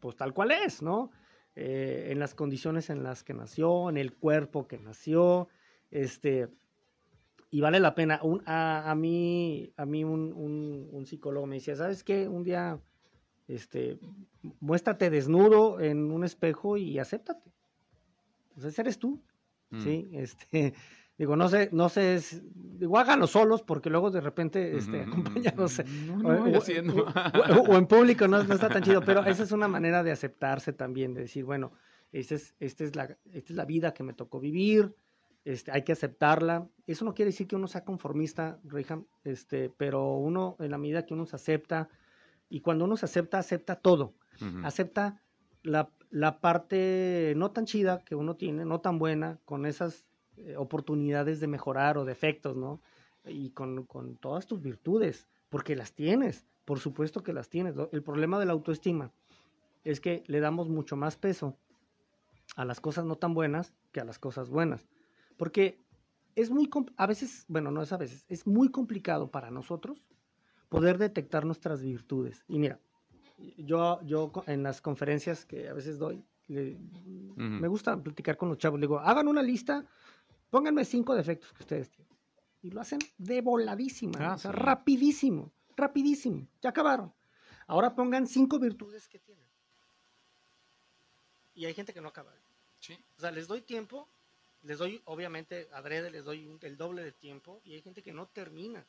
pues 0.00 0.16
tal 0.16 0.32
cual 0.32 0.52
es, 0.52 0.82
¿no? 0.82 1.10
Eh, 1.54 2.08
en 2.10 2.18
las 2.18 2.34
condiciones 2.34 2.88
en 2.90 3.02
las 3.02 3.24
que 3.24 3.34
nació, 3.34 3.90
en 3.90 3.96
el 3.96 4.14
cuerpo 4.14 4.68
que 4.68 4.78
nació, 4.78 5.48
este, 5.90 6.48
y 7.50 7.60
vale 7.60 7.80
la 7.80 7.94
pena. 7.94 8.20
Un, 8.22 8.42
a, 8.46 8.90
a, 8.90 8.94
mí, 8.94 9.72
a 9.76 9.86
mí 9.86 10.04
un, 10.04 10.32
un, 10.92 11.06
psicólogo 11.06 11.46
me 11.46 11.56
decía, 11.56 11.76
¿sabes 11.76 12.04
qué? 12.04 12.28
Un 12.28 12.44
día, 12.44 12.78
este, 13.46 13.98
muéstrate 14.60 15.10
desnudo 15.10 15.80
en 15.80 16.10
un 16.10 16.24
espejo 16.24 16.76
y 16.76 16.98
acéptate. 16.98 17.50
Pues 18.54 18.78
eres 18.78 18.98
tú, 18.98 19.22
mm. 19.70 19.80
¿sí? 19.80 20.10
Este, 20.12 20.74
digo, 21.16 21.36
no 21.36 21.48
sé, 21.48 21.70
no 21.72 21.88
sé, 21.88 22.20
digo, 22.54 22.98
háganlo 22.98 23.26
solos 23.26 23.62
porque 23.62 23.90
luego 23.90 24.10
de 24.10 24.20
repente, 24.20 24.76
este, 24.76 25.02
acompañados, 25.02 25.80
o, 26.24 27.76
en 27.76 27.86
público 27.88 28.28
no, 28.28 28.42
no, 28.42 28.54
está 28.54 28.68
tan 28.68 28.82
chido, 28.82 29.00
pero 29.00 29.24
esa 29.24 29.42
es 29.42 29.52
una 29.52 29.68
manera 29.68 30.02
de 30.02 30.12
aceptarse 30.12 30.72
también, 30.72 31.14
de 31.14 31.22
decir, 31.22 31.44
bueno, 31.44 31.72
esta 32.12 32.36
es, 32.36 32.54
esta 32.60 32.84
es, 32.84 32.94
la, 32.94 33.04
esta 33.32 33.52
es 33.52 33.56
la 33.56 33.64
vida 33.64 33.94
que 33.94 34.02
me 34.02 34.12
tocó 34.12 34.38
vivir, 34.38 34.94
este, 35.44 35.70
hay 35.72 35.82
que 35.82 35.92
aceptarla. 35.92 36.68
Eso 36.86 37.04
no 37.04 37.14
quiere 37.14 37.30
decir 37.30 37.46
que 37.46 37.56
uno 37.56 37.68
sea 37.68 37.84
conformista, 37.84 38.58
Reham, 38.64 39.06
este, 39.24 39.70
pero 39.76 40.14
uno, 40.14 40.56
en 40.58 40.70
la 40.70 40.78
medida 40.78 41.06
que 41.06 41.14
uno 41.14 41.26
se 41.26 41.36
acepta, 41.36 41.88
y 42.50 42.60
cuando 42.60 42.84
uno 42.84 42.96
se 42.96 43.06
acepta, 43.06 43.38
acepta 43.38 43.76
todo. 43.76 44.14
Acepta 44.62 45.20
la, 45.64 45.90
la, 46.10 46.38
parte 46.40 47.34
no 47.36 47.50
tan 47.50 47.66
chida 47.66 48.04
que 48.04 48.14
uno 48.14 48.36
tiene, 48.36 48.64
no 48.64 48.80
tan 48.80 48.98
buena, 49.00 49.40
con 49.44 49.66
esas 49.66 50.04
eh, 50.36 50.54
oportunidades 50.56 51.40
de 51.40 51.48
mejorar 51.48 51.98
o 51.98 52.04
defectos, 52.04 52.56
¿no? 52.56 52.80
Y 53.24 53.50
con, 53.50 53.84
con, 53.84 54.16
todas 54.16 54.46
tus 54.46 54.62
virtudes, 54.62 55.26
porque 55.48 55.74
las 55.74 55.92
tienes, 55.92 56.46
por 56.64 56.78
supuesto 56.78 57.24
que 57.24 57.32
las 57.32 57.48
tienes. 57.48 57.74
El 57.90 58.02
problema 58.04 58.38
de 58.38 58.46
la 58.46 58.52
autoestima 58.52 59.10
es 59.82 60.00
que 60.00 60.22
le 60.28 60.38
damos 60.38 60.68
mucho 60.68 60.96
más 60.96 61.16
peso 61.16 61.56
a 62.54 62.64
las 62.64 62.80
cosas 62.80 63.04
no 63.04 63.16
tan 63.16 63.34
buenas 63.34 63.74
que 63.90 64.00
a 64.00 64.04
las 64.04 64.18
cosas 64.18 64.50
buenas. 64.50 64.86
Porque 65.38 65.80
es 66.34 66.50
muy, 66.50 66.68
a 66.96 67.06
veces, 67.06 67.46
bueno, 67.48 67.70
no 67.70 67.80
es 67.80 67.92
a 67.92 67.96
veces, 67.96 68.26
es 68.28 68.46
muy 68.46 68.68
complicado 68.70 69.30
para 69.30 69.50
nosotros 69.50 70.04
poder 70.68 70.98
detectar 70.98 71.46
nuestras 71.46 71.82
virtudes. 71.82 72.44
Y 72.48 72.58
mira, 72.58 72.78
yo, 73.56 74.00
yo 74.02 74.30
en 74.46 74.62
las 74.62 74.82
conferencias 74.82 75.46
que 75.46 75.68
a 75.68 75.72
veces 75.72 75.98
doy, 75.98 76.22
me 76.48 77.68
gusta 77.68 77.96
platicar 77.96 78.36
con 78.36 78.50
los 78.50 78.58
chavos, 78.58 78.80
digo, 78.80 78.98
hagan 78.98 79.28
una 79.28 79.42
lista, 79.42 79.86
pónganme 80.50 80.84
cinco 80.84 81.14
defectos 81.14 81.52
que 81.52 81.62
ustedes 81.62 81.90
tienen. 81.90 82.16
Y 82.60 82.70
lo 82.70 82.80
hacen 82.80 82.98
de 83.16 83.40
voladísima, 83.40 84.18
ah, 84.20 84.34
o 84.34 84.38
sea, 84.38 84.52
rapidísimo, 84.52 85.52
rapidísimo, 85.76 86.46
ya 86.60 86.70
acabaron. 86.70 87.12
Ahora 87.68 87.94
pongan 87.94 88.26
cinco 88.26 88.58
virtudes 88.58 89.08
que 89.08 89.18
tienen. 89.18 89.44
Y 91.54 91.66
hay 91.66 91.74
gente 91.74 91.92
que 91.92 92.00
no 92.00 92.08
acaba. 92.08 92.32
Sí. 92.80 92.98
O 93.16 93.20
sea, 93.20 93.30
les 93.30 93.46
doy 93.46 93.62
tiempo 93.62 94.08
les 94.68 94.76
doy, 94.76 95.00
obviamente, 95.06 95.66
adrede 95.72 96.10
les 96.10 96.26
doy 96.26 96.58
el 96.60 96.76
doble 96.76 97.02
de 97.02 97.12
tiempo 97.12 97.62
y 97.64 97.72
hay 97.72 97.80
gente 97.80 98.02
que 98.02 98.12
no 98.12 98.26
termina 98.28 98.86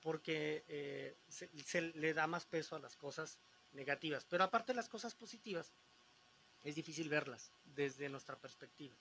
porque 0.00 0.64
eh, 0.68 1.18
se, 1.28 1.82
le 1.82 2.14
da 2.14 2.26
más 2.26 2.46
peso 2.46 2.76
a 2.76 2.78
las 2.78 2.96
cosas 2.96 3.38
negativas. 3.72 4.24
Pero 4.24 4.44
aparte 4.44 4.72
de 4.72 4.76
las 4.76 4.88
cosas 4.88 5.14
positivas, 5.14 5.70
es 6.64 6.74
difícil 6.76 7.10
verlas 7.10 7.52
desde 7.62 8.08
nuestra 8.08 8.36
perspectiva. 8.36 8.96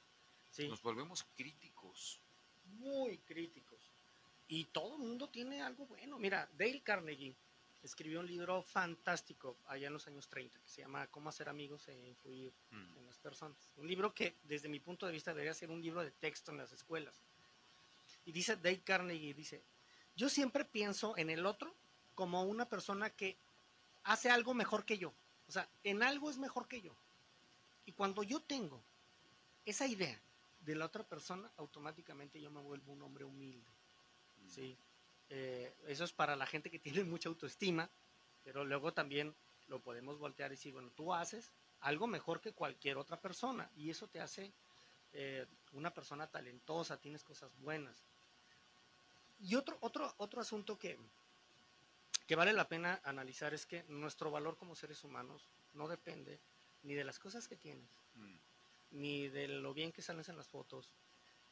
¿sí? 0.49 0.67
Nos 0.67 0.81
volvemos 0.81 1.23
críticos. 1.37 2.19
Muy 2.65 3.19
críticos. 3.19 3.79
Y 4.49 4.65
todo 4.65 4.97
el 4.97 5.03
mundo 5.03 5.29
tiene 5.29 5.61
algo 5.61 5.85
bueno. 5.85 6.19
Mira, 6.19 6.49
Dale 6.57 6.81
Carnegie 6.81 7.33
escribió 7.83 8.19
un 8.19 8.27
libro 8.27 8.61
fantástico 8.61 9.57
allá 9.67 9.87
en 9.87 9.93
los 9.93 10.07
años 10.07 10.27
30 10.27 10.59
que 10.59 10.67
se 10.69 10.81
llama 10.81 11.07
Cómo 11.07 11.29
hacer 11.29 11.49
amigos 11.49 11.87
e 11.87 12.07
influir 12.07 12.53
Mm. 12.69 12.97
en 12.97 13.05
las 13.05 13.17
personas. 13.19 13.57
Un 13.77 13.87
libro 13.87 14.13
que 14.13 14.37
desde 14.43 14.69
mi 14.69 14.79
punto 14.79 15.05
de 15.05 15.11
vista 15.11 15.31
debería 15.31 15.53
ser 15.53 15.69
un 15.71 15.81
libro 15.81 16.03
de 16.03 16.11
texto 16.11 16.51
en 16.51 16.57
las 16.57 16.71
escuelas. 16.71 17.21
Y 18.25 18.31
dice 18.31 18.55
Dale 18.55 18.81
Carnegie, 18.81 19.33
dice, 19.33 19.63
yo 20.15 20.29
siempre 20.29 20.63
pienso 20.65 21.17
en 21.17 21.29
el 21.29 21.45
otro 21.45 21.75
como 22.15 22.43
una 22.43 22.69
persona 22.69 23.09
que 23.09 23.37
hace 24.03 24.29
algo 24.29 24.53
mejor 24.53 24.85
que 24.85 24.97
yo. 24.97 25.13
O 25.47 25.51
sea, 25.51 25.67
en 25.83 26.03
algo 26.03 26.29
es 26.29 26.37
mejor 26.37 26.67
que 26.67 26.81
yo. 26.81 26.95
Y 27.85 27.93
cuando 27.93 28.21
yo 28.23 28.41
tengo 28.41 28.81
esa 29.65 29.87
idea 29.87 30.21
de 30.61 30.75
la 30.75 30.85
otra 30.85 31.03
persona, 31.03 31.51
automáticamente 31.57 32.39
yo 32.39 32.51
me 32.51 32.61
vuelvo 32.61 32.93
un 32.93 33.01
hombre 33.01 33.25
humilde. 33.25 33.71
¿sí? 34.47 34.77
Eh, 35.33 35.73
eso 35.87 36.03
es 36.03 36.11
para 36.11 36.35
la 36.35 36.45
gente 36.45 36.69
que 36.69 36.77
tiene 36.79 37.03
mucha 37.03 37.29
autoestima, 37.29 37.89
pero 38.43 38.65
luego 38.65 38.93
también 38.93 39.33
lo 39.67 39.79
podemos 39.79 40.17
voltear 40.19 40.51
y 40.51 40.55
decir, 40.55 40.73
bueno, 40.73 40.91
tú 40.91 41.13
haces 41.13 41.51
algo 41.79 42.05
mejor 42.05 42.41
que 42.41 42.51
cualquier 42.51 42.97
otra 42.97 43.19
persona 43.19 43.69
y 43.75 43.89
eso 43.89 44.07
te 44.07 44.19
hace 44.19 44.51
eh, 45.13 45.45
una 45.71 45.93
persona 45.93 46.27
talentosa, 46.27 46.97
tienes 46.97 47.23
cosas 47.23 47.49
buenas. 47.59 48.05
Y 49.39 49.55
otro, 49.55 49.77
otro, 49.79 50.13
otro 50.17 50.41
asunto 50.41 50.77
que, 50.77 50.99
que 52.27 52.35
vale 52.35 52.53
la 52.53 52.67
pena 52.67 52.99
analizar 53.03 53.53
es 53.53 53.65
que 53.65 53.83
nuestro 53.87 54.29
valor 54.31 54.57
como 54.57 54.75
seres 54.75 55.03
humanos 55.03 55.47
no 55.73 55.87
depende 55.87 56.39
ni 56.83 56.93
de 56.93 57.03
las 57.05 57.19
cosas 57.19 57.47
que 57.47 57.55
tienes, 57.55 57.89
Mm. 58.15 58.35
ni 58.91 59.29
de 59.29 59.47
lo 59.47 59.73
bien 59.73 59.93
que 59.93 60.01
sales 60.01 60.27
en 60.27 60.35
las 60.35 60.49
fotos, 60.49 60.93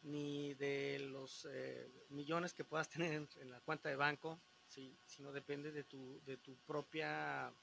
ni 0.01 0.53
de 0.55 0.99
los 0.99 1.47
eh, 1.51 1.89
millones 2.09 2.53
que 2.53 2.63
puedas 2.63 2.89
tener 2.89 3.13
en, 3.13 3.29
en 3.37 3.51
la 3.51 3.59
cuenta 3.61 3.89
de 3.89 3.95
banco, 3.95 4.41
¿sí? 4.67 4.97
sino 5.05 5.31
depende 5.31 5.71
de 5.71 5.83
tu, 5.83 6.21
de 6.25 6.37
tu 6.37 6.55
propia 6.59 7.53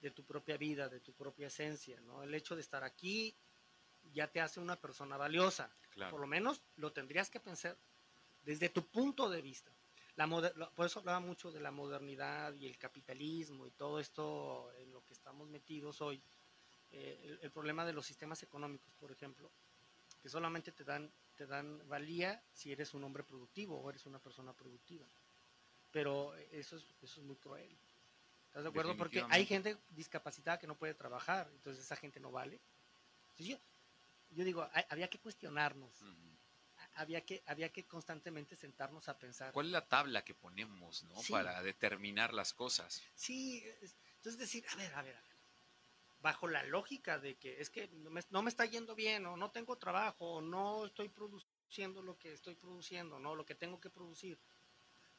de 0.00 0.10
tu 0.10 0.24
propia 0.24 0.58
vida, 0.58 0.90
de 0.90 1.00
tu 1.00 1.14
propia 1.14 1.46
esencia, 1.46 1.98
¿no? 2.02 2.22
El 2.22 2.34
hecho 2.34 2.54
de 2.54 2.60
estar 2.60 2.84
aquí 2.84 3.34
ya 4.12 4.30
te 4.30 4.42
hace 4.42 4.60
una 4.60 4.76
persona 4.76 5.16
valiosa. 5.16 5.74
Claro. 5.90 6.10
Por 6.10 6.20
lo 6.20 6.26
menos 6.26 6.60
lo 6.76 6.92
tendrías 6.92 7.30
que 7.30 7.40
pensar 7.40 7.78
desde 8.42 8.68
tu 8.68 8.86
punto 8.86 9.30
de 9.30 9.40
vista. 9.40 9.74
La 10.16 10.28
por 10.74 10.86
eso 10.86 11.00
hablaba 11.00 11.20
mucho 11.20 11.50
de 11.50 11.60
la 11.60 11.70
modernidad 11.70 12.54
y 12.54 12.66
el 12.66 12.76
capitalismo 12.76 13.66
y 13.66 13.70
todo 13.70 13.98
esto 13.98 14.70
en 14.74 14.92
lo 14.92 15.02
que 15.04 15.14
estamos 15.14 15.48
metidos 15.48 16.02
hoy. 16.02 16.22
Eh, 16.90 17.20
el, 17.24 17.38
el 17.42 17.50
problema 17.50 17.84
de 17.84 17.94
los 17.94 18.06
sistemas 18.06 18.42
económicos, 18.42 18.92
por 18.94 19.10
ejemplo, 19.10 19.50
que 20.20 20.28
solamente 20.28 20.70
te 20.70 20.84
dan, 20.84 21.10
te 21.36 21.46
dan 21.46 21.86
valía 21.88 22.42
si 22.52 22.72
eres 22.72 22.94
un 22.94 23.04
hombre 23.04 23.22
productivo 23.24 23.78
o 23.80 23.90
eres 23.90 24.06
una 24.06 24.18
persona 24.18 24.52
productiva. 24.52 25.06
Pero 25.90 26.34
eso 26.36 26.76
es, 26.76 26.84
eso 27.02 27.20
es 27.20 27.26
muy 27.26 27.36
cruel. 27.36 27.76
¿Estás 28.48 28.62
de 28.64 28.68
acuerdo? 28.68 28.96
Porque 28.96 29.24
hay 29.30 29.46
gente 29.46 29.76
discapacitada 29.90 30.58
que 30.58 30.66
no 30.66 30.76
puede 30.76 30.94
trabajar, 30.94 31.48
entonces 31.52 31.84
esa 31.84 31.96
gente 31.96 32.20
no 32.20 32.30
vale. 32.30 32.60
Entonces 33.30 33.46
yo, 33.46 33.58
yo 34.30 34.44
digo, 34.44 34.68
hay- 34.72 34.84
había 34.90 35.08
que 35.08 35.18
cuestionarnos, 35.18 36.02
había 36.94 37.24
que, 37.24 37.42
había 37.46 37.70
que 37.72 37.84
constantemente 37.86 38.54
sentarnos 38.56 39.08
a 39.08 39.18
pensar. 39.18 39.52
¿Cuál 39.52 39.66
es 39.66 39.72
la 39.72 39.86
tabla 39.88 40.24
que 40.24 40.34
ponemos, 40.34 41.02
no? 41.04 41.20
Sí. 41.20 41.32
Para 41.32 41.62
determinar 41.62 42.32
las 42.32 42.52
cosas. 42.52 43.02
Sí, 43.14 43.64
es- 43.82 43.96
entonces 44.16 44.38
decir, 44.38 44.64
a 44.70 44.76
ver, 44.76 44.94
a 44.94 45.02
ver, 45.02 45.16
a 45.16 45.20
ver, 45.22 45.33
bajo 46.24 46.48
la 46.48 46.62
lógica 46.62 47.18
de 47.18 47.36
que 47.36 47.60
es 47.60 47.68
que 47.68 47.86
no 47.88 48.08
me, 48.08 48.22
no 48.30 48.40
me 48.42 48.48
está 48.48 48.64
yendo 48.64 48.94
bien, 48.94 49.26
o 49.26 49.36
no 49.36 49.50
tengo 49.50 49.76
trabajo, 49.76 50.36
o 50.36 50.40
no 50.40 50.86
estoy 50.86 51.10
produciendo 51.10 52.00
lo 52.00 52.16
que 52.16 52.32
estoy 52.32 52.54
produciendo, 52.54 53.18
no, 53.18 53.34
lo 53.34 53.44
que 53.44 53.54
tengo 53.54 53.78
que 53.78 53.90
producir, 53.90 54.38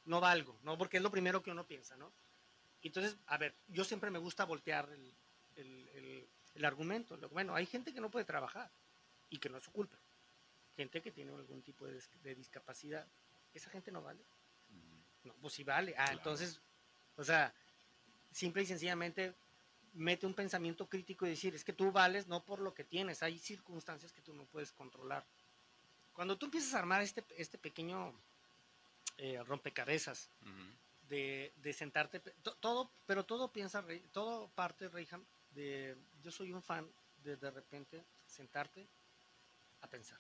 no 0.06 0.20
valgo, 0.20 0.58
no, 0.64 0.80
porque 0.80 0.98
es 0.98 1.04
lo 1.04 1.12
primero 1.12 1.44
que 1.44 1.52
uno 1.52 1.68
piensa, 1.68 1.96
¿no? 1.96 2.12
Entonces, 2.82 3.18
a 3.28 3.38
ver, 3.38 3.56
yo 3.68 3.84
siempre 3.84 4.10
me 4.10 4.18
gusta 4.18 4.46
voltear 4.46 4.90
el, 4.92 5.14
el- 5.56 5.88
el- 5.90 6.28
el 6.56 6.66
argumento. 6.66 7.18
Bueno, 7.30 7.54
hay 7.54 7.68
gente 7.68 7.94
que 7.94 8.02
no 8.02 8.10
puede 8.10 8.26
trabajar 8.26 8.72
y 9.30 9.38
que 9.38 9.50
no 9.50 9.58
es 9.60 9.64
su 9.64 9.72
culpa. 9.72 10.00
Gente 10.76 11.04
que 11.04 11.12
tiene 11.12 11.34
algún 11.36 11.62
tipo 11.62 11.86
de, 11.86 12.02
de 12.24 12.34
discapacidad. 12.34 13.08
¿Esa 13.54 13.70
gente 13.70 13.92
no 13.92 14.02
vale? 14.02 14.26
No, 15.24 15.36
pues 15.36 15.54
sí 15.54 15.64
vale. 15.64 15.92
Ah, 15.94 16.06
Claro. 16.06 16.18
entonces, 16.18 16.60
o 17.16 17.24
sea, 17.24 17.54
simple 18.32 18.64
y 18.64 18.66
sencillamente 18.66 19.36
mete 19.96 20.26
un 20.26 20.34
pensamiento 20.34 20.88
crítico 20.88 21.26
y 21.26 21.30
decir, 21.30 21.56
es 21.56 21.64
que 21.64 21.74
tú 21.74 21.92
vales 21.92 22.28
no 22.28 22.44
por 22.44 22.60
lo 22.60 22.74
que 22.74 22.84
tienes, 22.84 23.24
hay 23.24 23.40
circunstancias 23.40 24.12
que 24.12 24.22
tú 24.22 24.34
no 24.34 24.46
puedes 24.46 24.72
controlar. 24.72 25.26
Cuando 26.14 26.38
tú 26.38 26.46
empiezas 26.46 26.74
a 26.74 26.80
armar 26.80 27.02
este, 27.02 27.24
este 27.38 27.58
pequeño 27.58 28.14
eh, 29.18 29.42
rompecabezas 29.44 30.30
de, 31.10 31.54
de 31.58 31.74
sentarte, 31.74 32.20
todo, 32.60 32.92
pero 33.06 33.26
todo 33.26 33.52
piensa, 33.52 33.84
todo 34.12 34.50
parte, 34.50 34.90
Reyham, 34.90 35.24
de, 35.52 35.96
yo 36.22 36.32
soy 36.32 36.52
un 36.52 36.62
fan 36.62 36.88
de 37.24 37.38
de 37.38 37.52
repente 37.52 38.06
sentarte 38.26 38.88
a 39.82 39.88
pensar. 39.88 40.20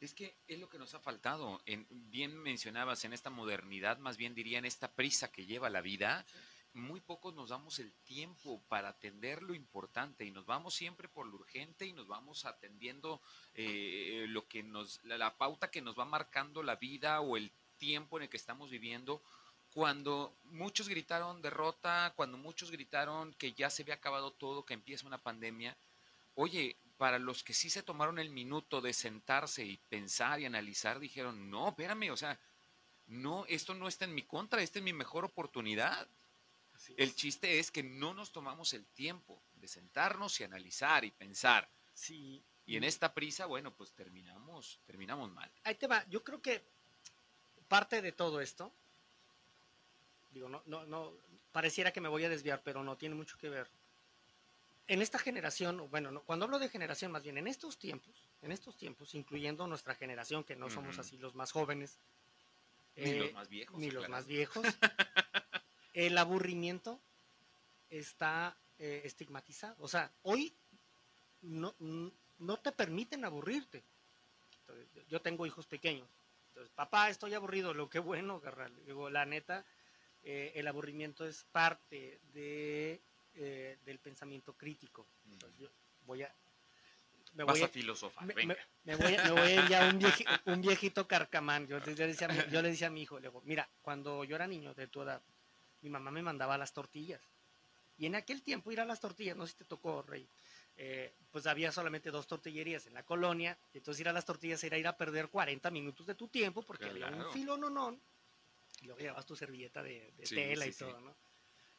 Es 0.00 0.12
que 0.12 0.36
es 0.46 0.58
lo 0.58 0.68
que 0.68 0.78
nos 0.78 0.94
ha 0.94 1.00
faltado. 1.00 1.60
En, 1.64 1.86
bien 1.90 2.36
mencionabas 2.36 3.04
en 3.04 3.12
esta 3.12 3.30
modernidad, 3.30 3.98
más 3.98 4.16
bien 4.16 4.34
diría 4.34 4.58
en 4.58 4.64
esta 4.64 4.92
prisa 4.92 5.30
que 5.30 5.46
lleva 5.46 5.70
la 5.70 5.80
vida, 5.80 6.26
muy 6.76 7.00
pocos 7.00 7.34
nos 7.34 7.48
damos 7.48 7.78
el 7.78 7.92
tiempo 8.04 8.62
para 8.68 8.90
atender 8.90 9.42
lo 9.42 9.54
importante 9.54 10.24
y 10.24 10.30
nos 10.30 10.46
vamos 10.46 10.74
siempre 10.74 11.08
por 11.08 11.26
lo 11.26 11.36
urgente 11.36 11.86
y 11.86 11.92
nos 11.92 12.06
vamos 12.06 12.44
atendiendo 12.44 13.20
eh, 13.54 14.26
lo 14.28 14.46
que 14.46 14.62
nos, 14.62 15.02
la, 15.04 15.16
la 15.16 15.36
pauta 15.36 15.70
que 15.70 15.80
nos 15.80 15.98
va 15.98 16.04
marcando 16.04 16.62
la 16.62 16.76
vida 16.76 17.20
o 17.20 17.36
el 17.36 17.50
tiempo 17.78 18.18
en 18.18 18.24
el 18.24 18.28
que 18.28 18.36
estamos 18.36 18.70
viviendo. 18.70 19.22
Cuando 19.72 20.36
muchos 20.44 20.88
gritaron 20.88 21.42
derrota, 21.42 22.12
cuando 22.14 22.38
muchos 22.38 22.70
gritaron 22.70 23.32
que 23.34 23.52
ya 23.52 23.70
se 23.70 23.82
había 23.82 23.94
acabado 23.94 24.32
todo, 24.32 24.64
que 24.64 24.74
empieza 24.74 25.06
una 25.06 25.22
pandemia, 25.22 25.76
oye, 26.34 26.76
para 26.96 27.18
los 27.18 27.42
que 27.42 27.52
sí 27.52 27.68
se 27.70 27.82
tomaron 27.82 28.18
el 28.18 28.30
minuto 28.30 28.80
de 28.80 28.92
sentarse 28.92 29.64
y 29.64 29.76
pensar 29.88 30.40
y 30.40 30.46
analizar, 30.46 30.98
dijeron, 30.98 31.50
no, 31.50 31.68
espérame, 31.68 32.10
o 32.10 32.16
sea, 32.16 32.38
no, 33.06 33.44
esto 33.46 33.74
no 33.74 33.86
está 33.86 34.04
en 34.04 34.14
mi 34.14 34.22
contra, 34.22 34.62
esta 34.62 34.78
es 34.78 34.84
mi 34.84 34.92
mejor 34.92 35.24
oportunidad. 35.24 36.08
El 36.96 37.14
chiste 37.14 37.58
es 37.58 37.70
que 37.70 37.82
no 37.82 38.14
nos 38.14 38.32
tomamos 38.32 38.72
el 38.74 38.86
tiempo 38.86 39.42
de 39.54 39.68
sentarnos 39.68 40.40
y 40.40 40.44
analizar 40.44 41.04
y 41.04 41.10
pensar. 41.10 41.68
Sí. 41.94 42.42
Y 42.66 42.76
en 42.76 42.84
esta 42.84 43.14
prisa, 43.14 43.46
bueno, 43.46 43.74
pues 43.74 43.92
terminamos, 43.92 44.80
terminamos 44.86 45.30
mal. 45.30 45.50
ahí 45.64 45.76
te 45.76 45.86
va. 45.86 46.04
Yo 46.08 46.24
creo 46.24 46.42
que 46.42 46.64
parte 47.68 48.02
de 48.02 48.12
todo 48.12 48.40
esto, 48.40 48.72
digo, 50.30 50.48
no, 50.48 50.62
no, 50.66 50.84
no, 50.86 51.12
pareciera 51.52 51.92
que 51.92 52.00
me 52.00 52.08
voy 52.08 52.24
a 52.24 52.28
desviar, 52.28 52.62
pero 52.62 52.82
no 52.82 52.96
tiene 52.96 53.14
mucho 53.14 53.38
que 53.38 53.48
ver. 53.48 53.70
En 54.88 55.02
esta 55.02 55.18
generación, 55.18 55.88
bueno, 55.90 56.10
no, 56.10 56.22
cuando 56.22 56.44
hablo 56.44 56.58
de 56.58 56.68
generación, 56.68 57.10
más 57.10 57.22
bien 57.22 57.38
en 57.38 57.48
estos 57.48 57.78
tiempos, 57.78 58.28
en 58.42 58.52
estos 58.52 58.76
tiempos, 58.76 59.14
incluyendo 59.14 59.66
nuestra 59.66 59.94
generación, 59.94 60.44
que 60.44 60.54
no 60.54 60.70
somos 60.70 60.98
así 60.98 61.16
los 61.18 61.34
más 61.34 61.50
jóvenes, 61.50 61.98
Ni 62.96 63.10
eh, 63.10 63.18
los 63.20 63.32
más 63.32 63.48
viejos. 63.48 63.78
ni 63.78 63.90
los 63.90 64.08
más 64.08 64.26
viejos, 64.26 64.64
el 65.96 66.18
aburrimiento 66.18 67.00
está 67.88 68.54
eh, 68.78 69.00
estigmatizado. 69.04 69.74
O 69.78 69.88
sea, 69.88 70.12
hoy 70.22 70.54
no, 71.40 71.74
te 72.62 72.70
permiten 72.72 73.24
aburrirte. 73.24 73.82
Entonces, 74.60 75.06
yo- 75.08 75.22
tengo 75.22 75.46
hijos 75.46 75.66
pequeños. 75.66 76.06
Entonces, 76.48 76.70
papá, 76.74 77.08
estoy 77.08 77.32
aburrido. 77.32 77.72
Lo 77.72 77.88
que 77.88 77.98
bueno, 77.98 78.40
carnal. 78.42 78.74
Digo, 78.84 79.08
la 79.08 79.24
neta, 79.24 79.64
eh, 80.22 80.52
el 80.54 80.66
aburrimiento 80.68 81.26
es 81.26 81.44
parte 81.44 82.20
de, 82.34 83.00
eh, 83.34 83.78
del 83.86 83.98
pensamiento 83.98 84.52
crítico. 84.52 85.06
Entonces, 85.30 85.58
yo 85.58 85.70
voy 86.04 86.24
a... 86.24 86.34
Me 87.32 87.44
Vas 87.44 87.54
voy 87.54 87.62
a 87.62 87.66
a, 87.66 87.68
filosofar, 87.68 88.26
me, 88.26 88.34
venga. 88.34 88.54
me- 88.54 88.92
me 88.92 88.96
voy 89.02 89.14
a, 89.14 89.24
me 89.24 89.30
voy 89.30 89.48
a 89.50 89.54
ir 89.64 89.68
ya 89.68 89.88
un, 89.88 89.98
vieji- 90.00 90.40
un 90.44 90.60
viejito 90.60 91.08
carcamán. 91.08 91.66
Yo, 91.66 91.78
le 91.80 91.94
decía, 91.94 92.28
yo 92.50 92.60
le 92.60 92.68
decía 92.70 92.88
a 92.88 92.90
mi 92.90 93.02
hijo, 93.02 93.18
le 93.18 93.28
digo, 93.28 93.40
mira, 93.46 93.68
cuando 93.80 94.24
yo 94.24 94.36
era 94.36 94.46
niño 94.46 94.74
de 94.74 94.86
tu 94.88 95.02
edad, 95.02 95.22
mi 95.82 95.90
mamá 95.90 96.10
me 96.10 96.22
mandaba 96.22 96.58
las 96.58 96.72
tortillas. 96.72 97.22
Y 97.98 98.06
en 98.06 98.14
aquel 98.14 98.42
tiempo 98.42 98.70
ir 98.72 98.80
a 98.80 98.84
las 98.84 99.00
tortillas, 99.00 99.36
no 99.36 99.46
sé 99.46 99.52
si 99.52 99.58
te 99.58 99.64
tocó, 99.64 100.02
Rey, 100.02 100.28
eh, 100.76 101.14
pues 101.30 101.46
había 101.46 101.72
solamente 101.72 102.10
dos 102.10 102.26
tortillerías 102.26 102.86
en 102.86 102.94
la 102.94 103.02
colonia. 103.04 103.58
Y 103.72 103.78
entonces 103.78 104.00
ir 104.00 104.08
a 104.08 104.12
las 104.12 104.24
tortillas 104.26 104.62
era 104.64 104.76
ir 104.76 104.86
a 104.86 104.96
perder 104.96 105.28
40 105.28 105.70
minutos 105.70 106.06
de 106.06 106.14
tu 106.14 106.28
tiempo 106.28 106.62
porque 106.62 106.90
había 106.90 107.06
un 107.08 107.32
filo 107.32 107.56
no, 107.56 107.70
no. 107.70 107.98
Y 108.82 108.86
luego 108.86 109.00
llevabas 109.00 109.24
tu 109.24 109.34
servilleta 109.34 109.82
de, 109.82 110.12
de 110.12 110.26
Sí, 110.26 110.34
tela 110.34 110.64
sí, 110.64 110.70
y 110.70 110.72
sí. 110.72 110.84
todo, 110.84 111.00
¿no? 111.00 111.16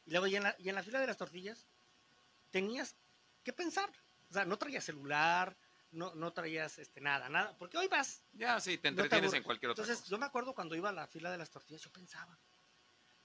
Y 0.06 0.10
luego 0.10 0.26
y 0.26 0.34
en, 0.36 0.42
la, 0.42 0.56
y 0.58 0.68
en 0.68 0.74
la 0.74 0.82
fila 0.82 1.00
de 1.00 1.06
las 1.06 1.16
tortillas 1.16 1.68
tenías 2.50 2.96
que 3.44 3.52
pensar. 3.52 3.88
O 4.30 4.34
sea, 4.34 4.44
no 4.44 4.58
traías 4.58 4.84
celular, 4.84 5.56
no, 5.92 6.14
no 6.14 6.32
traías 6.32 6.78
este, 6.78 7.00
nada, 7.00 7.28
nada. 7.28 7.56
Porque 7.58 7.78
hoy 7.78 7.88
vas 7.88 8.22
Ya, 8.32 8.58
sí, 8.60 8.78
te 8.78 8.90
no 8.90 8.96
te 8.96 9.02
entretienes 9.02 9.34
en 9.34 9.42
cualquier 9.42 9.70
otra 9.70 9.82
Entonces, 9.82 10.02
cosa. 10.02 10.10
yo 10.10 10.18
me 10.18 10.26
acuerdo 10.26 10.54
cuando 10.54 10.74
iba 10.74 10.88
a 10.88 10.92
la 10.92 11.06
fila 11.06 11.30
de 11.30 11.38
las 11.38 11.50
tortillas, 11.50 11.82
yo 11.82 11.90
pensaba. 11.92 12.38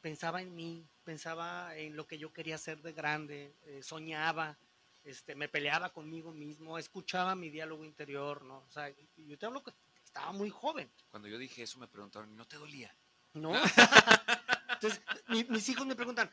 Pensaba 0.04 0.42
en 0.42 0.54
mí, 0.54 0.86
pensaba 1.06 1.78
en 1.78 1.96
lo 1.96 2.06
que 2.06 2.18
yo 2.18 2.34
quería 2.34 2.56
hacer 2.56 2.82
de 2.82 2.92
grande, 2.92 3.56
eh, 3.64 3.82
soñaba, 3.82 4.58
este, 5.06 5.34
me 5.34 5.48
peleaba 5.48 5.94
conmigo 5.94 6.34
mismo, 6.34 6.78
escuchaba 6.78 7.36
mi 7.36 7.50
diálogo 7.50 7.86
interior, 7.86 8.44
¿no? 8.44 8.58
O 8.68 8.70
sea, 8.70 8.94
yo 9.16 9.38
te 9.38 9.46
hablo 9.46 9.64
que 9.64 9.72
estaba 10.04 10.34
muy 10.34 10.50
joven. 10.50 10.92
Cuando 11.10 11.30
yo 11.30 11.38
dije 11.38 11.64
eso 11.64 11.80
me 11.80 11.88
preguntaron, 11.88 12.30
¿y 12.34 12.36
no 12.36 12.46
te 12.46 12.58
dolía? 12.58 12.94
¿no? 13.34 13.54
Entonces, 14.74 15.02
mis 15.50 15.70
hijos 15.70 15.86
me 15.86 15.96
preguntan, 15.96 16.30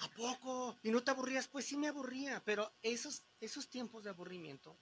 ¿a 0.00 0.08
poco? 0.08 0.76
¿Y 0.82 0.90
no 0.90 1.02
te 1.02 1.12
aburrías? 1.12 1.46
Pues 1.46 1.64
sí 1.64 1.76
me 1.76 1.86
aburría, 1.86 2.42
pero 2.44 2.72
esos, 2.82 3.22
esos 3.40 3.68
tiempos 3.68 4.02
de 4.02 4.10
aburrimiento 4.10 4.76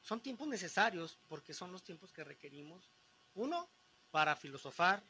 son 0.00 0.20
tiempos 0.20 0.46
necesarios 0.46 1.18
porque 1.26 1.52
son 1.52 1.72
los 1.72 1.82
tiempos 1.82 2.12
que 2.12 2.22
requerimos. 2.22 2.92
Uno, 3.34 3.68
para 4.12 4.36
filosofar, 4.36 5.02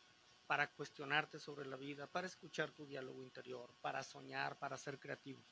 para 0.47 0.71
cuestionarte 0.73 1.39
sobre 1.39 1.67
la 1.67 1.77
vida, 1.77 2.07
para 2.07 2.27
escuchar 2.27 2.71
tu 2.71 2.87
diálogo 2.87 3.23
interior, 3.23 3.75
para 3.81 4.03
soñar, 4.03 4.59
para 4.59 4.77
ser 4.77 4.99
creativos. 4.99 5.45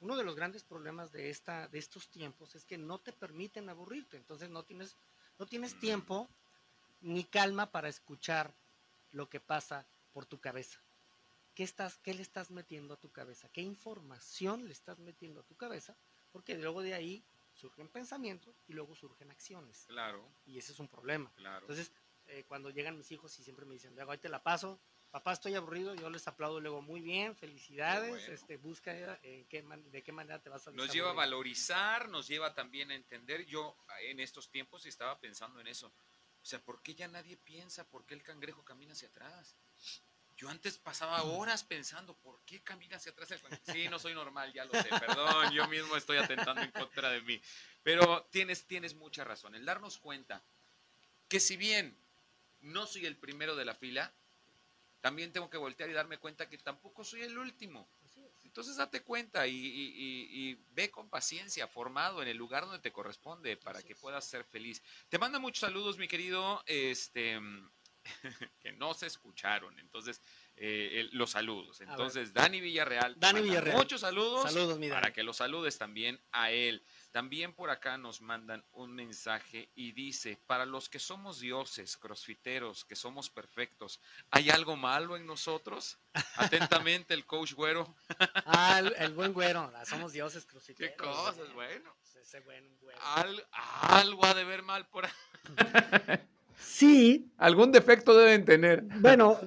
Uno 0.00 0.16
de 0.16 0.24
los 0.24 0.36
grandes 0.36 0.62
problemas 0.62 1.10
de, 1.10 1.30
esta, 1.30 1.66
de 1.68 1.78
estos 1.78 2.08
tiempos 2.08 2.54
es 2.54 2.64
que 2.64 2.78
no 2.78 3.00
te 3.00 3.12
permiten 3.12 3.68
aburrirte, 3.68 4.16
entonces 4.16 4.48
no 4.48 4.64
tienes, 4.64 4.96
no 5.38 5.46
tienes 5.46 5.78
tiempo 5.80 6.28
ni 7.00 7.24
calma 7.24 7.70
para 7.70 7.88
escuchar 7.88 8.54
lo 9.10 9.28
que 9.28 9.40
pasa 9.40 9.86
por 10.12 10.26
tu 10.26 10.40
cabeza. 10.40 10.80
¿Qué, 11.54 11.64
estás, 11.64 11.98
¿Qué 11.98 12.14
le 12.14 12.22
estás 12.22 12.52
metiendo 12.52 12.94
a 12.94 13.00
tu 13.00 13.10
cabeza? 13.10 13.48
¿Qué 13.48 13.60
información 13.60 14.66
le 14.66 14.72
estás 14.72 15.00
metiendo 15.00 15.40
a 15.40 15.44
tu 15.44 15.56
cabeza? 15.56 15.96
Porque 16.30 16.56
luego 16.56 16.82
de 16.82 16.94
ahí 16.94 17.24
surgen 17.52 17.88
pensamientos 17.88 18.62
y 18.68 18.74
luego 18.74 18.94
surgen 18.94 19.32
acciones. 19.32 19.84
Claro. 19.88 20.32
Y 20.46 20.58
ese 20.58 20.70
es 20.70 20.78
un 20.78 20.86
problema. 20.86 21.32
Claro. 21.34 21.62
Entonces, 21.62 21.92
eh, 22.28 22.44
cuando 22.46 22.70
llegan 22.70 22.96
mis 22.96 23.10
hijos 23.10 23.38
y 23.38 23.44
siempre 23.44 23.64
me 23.64 23.74
dicen, 23.74 23.94
luego 23.94 24.12
ahí 24.12 24.18
te 24.18 24.28
la 24.28 24.42
paso, 24.42 24.80
papá 25.10 25.32
estoy 25.32 25.54
aburrido, 25.54 25.94
yo 25.94 26.10
les 26.10 26.28
aplaudo 26.28 26.60
luego 26.60 26.82
muy 26.82 27.00
bien, 27.00 27.34
felicidades, 27.34 28.28
este, 28.28 28.56
busca 28.56 28.92
eh, 29.22 29.46
qué 29.48 29.62
de 29.62 30.02
qué 30.02 30.12
manera 30.12 30.40
te 30.40 30.50
vas 30.50 30.66
a 30.68 30.72
Nos 30.72 30.92
lleva 30.92 31.10
a 31.10 31.14
valorizar, 31.14 32.08
nos 32.08 32.28
lleva 32.28 32.54
también 32.54 32.90
a 32.90 32.94
entender, 32.94 33.46
yo 33.46 33.76
en 34.02 34.20
estos 34.20 34.50
tiempos 34.50 34.84
estaba 34.86 35.18
pensando 35.18 35.60
en 35.60 35.66
eso, 35.66 35.88
o 35.88 36.44
sea, 36.44 36.62
¿por 36.62 36.82
qué 36.82 36.94
ya 36.94 37.08
nadie 37.08 37.36
piensa 37.36 37.88
por 37.88 38.06
qué 38.06 38.14
el 38.14 38.22
cangrejo 38.22 38.64
camina 38.64 38.92
hacia 38.92 39.08
atrás? 39.08 39.56
Yo 40.36 40.48
antes 40.48 40.78
pasaba 40.78 41.24
horas 41.24 41.64
pensando, 41.64 42.16
¿por 42.16 42.40
qué 42.44 42.62
camina 42.62 42.96
hacia 42.96 43.10
atrás 43.10 43.30
el 43.32 43.40
cangrejo? 43.40 43.72
Sí, 43.72 43.88
no 43.88 43.98
soy 43.98 44.14
normal, 44.14 44.52
ya 44.52 44.64
lo 44.64 44.72
sé, 44.72 44.88
perdón, 44.88 45.52
yo 45.52 45.66
mismo 45.66 45.96
estoy 45.96 46.18
atentando 46.18 46.62
en 46.62 46.70
contra 46.70 47.10
de 47.10 47.22
mí. 47.22 47.40
Pero 47.82 48.24
tienes, 48.30 48.66
tienes 48.66 48.94
mucha 48.94 49.24
razón, 49.24 49.56
el 49.56 49.64
darnos 49.64 49.98
cuenta 49.98 50.44
que 51.28 51.40
si 51.40 51.56
bien 51.56 51.98
no 52.60 52.86
soy 52.86 53.06
el 53.06 53.16
primero 53.16 53.56
de 53.56 53.64
la 53.64 53.74
fila, 53.74 54.12
también 55.00 55.32
tengo 55.32 55.48
que 55.48 55.58
voltear 55.58 55.88
y 55.90 55.92
darme 55.92 56.18
cuenta 56.18 56.48
que 56.48 56.58
tampoco 56.58 57.04
soy 57.04 57.22
el 57.22 57.38
último. 57.38 57.88
Entonces 58.44 58.76
date 58.76 59.02
cuenta 59.02 59.46
y, 59.46 60.58
ve 60.72 60.90
con 60.90 61.08
paciencia, 61.08 61.68
formado 61.68 62.22
en 62.22 62.28
el 62.28 62.36
lugar 62.36 62.64
donde 62.64 62.80
te 62.80 62.92
corresponde 62.92 63.56
para 63.56 63.82
que 63.82 63.94
puedas 63.94 64.28
ser 64.28 64.44
feliz. 64.44 64.82
Te 65.08 65.18
manda 65.18 65.38
muchos 65.38 65.60
saludos, 65.60 65.98
mi 65.98 66.08
querido, 66.08 66.62
este, 66.66 67.38
que 68.60 68.72
no 68.72 68.94
se 68.94 69.06
escucharon. 69.06 69.78
Entonces, 69.78 70.20
eh, 70.56 71.08
los 71.12 71.30
saludos. 71.30 71.80
Entonces, 71.80 72.32
Dani 72.32 72.60
Villarreal. 72.60 73.14
Dani 73.18 73.42
Villarreal. 73.42 73.76
Muchos 73.76 74.00
saludos. 74.00 74.42
Saludos, 74.50 74.78
mi 74.78 74.88
Para 74.88 75.12
que 75.12 75.22
los 75.22 75.36
saludes 75.36 75.78
también 75.78 76.20
a 76.32 76.50
él. 76.50 76.82
También 77.10 77.54
por 77.54 77.70
acá 77.70 77.96
nos 77.96 78.20
mandan 78.20 78.64
un 78.72 78.94
mensaje 78.94 79.70
y 79.74 79.92
dice, 79.92 80.38
para 80.46 80.66
los 80.66 80.88
que 80.88 80.98
somos 80.98 81.40
dioses, 81.40 81.96
crossfiteros, 81.96 82.84
que 82.84 82.96
somos 82.96 83.30
perfectos, 83.30 84.00
¿hay 84.30 84.50
algo 84.50 84.76
malo 84.76 85.16
en 85.16 85.26
nosotros? 85.26 85.98
Atentamente 86.36 87.14
el 87.14 87.24
coach 87.24 87.54
güero. 87.54 87.96
Ah, 88.44 88.82
el, 88.98 89.14
buen 89.14 89.32
güero, 89.32 89.72
ah, 89.74 89.84
somos 89.86 90.12
dioses 90.12 90.44
crossfiteros. 90.44 90.96
¿Qué 90.96 91.02
cosas, 91.02 91.52
bueno? 91.54 91.96
Ese 92.20 92.40
buen 92.40 92.78
güero. 92.78 93.00
algo 93.62 94.24
ha 94.26 94.34
de 94.34 94.44
ver 94.44 94.62
mal 94.62 94.86
por 94.88 95.06
ahí. 95.06 95.12
Sí. 96.58 97.30
Algún 97.38 97.70
defecto 97.70 98.16
deben 98.16 98.44
tener. 98.44 98.82
Bueno, 99.00 99.38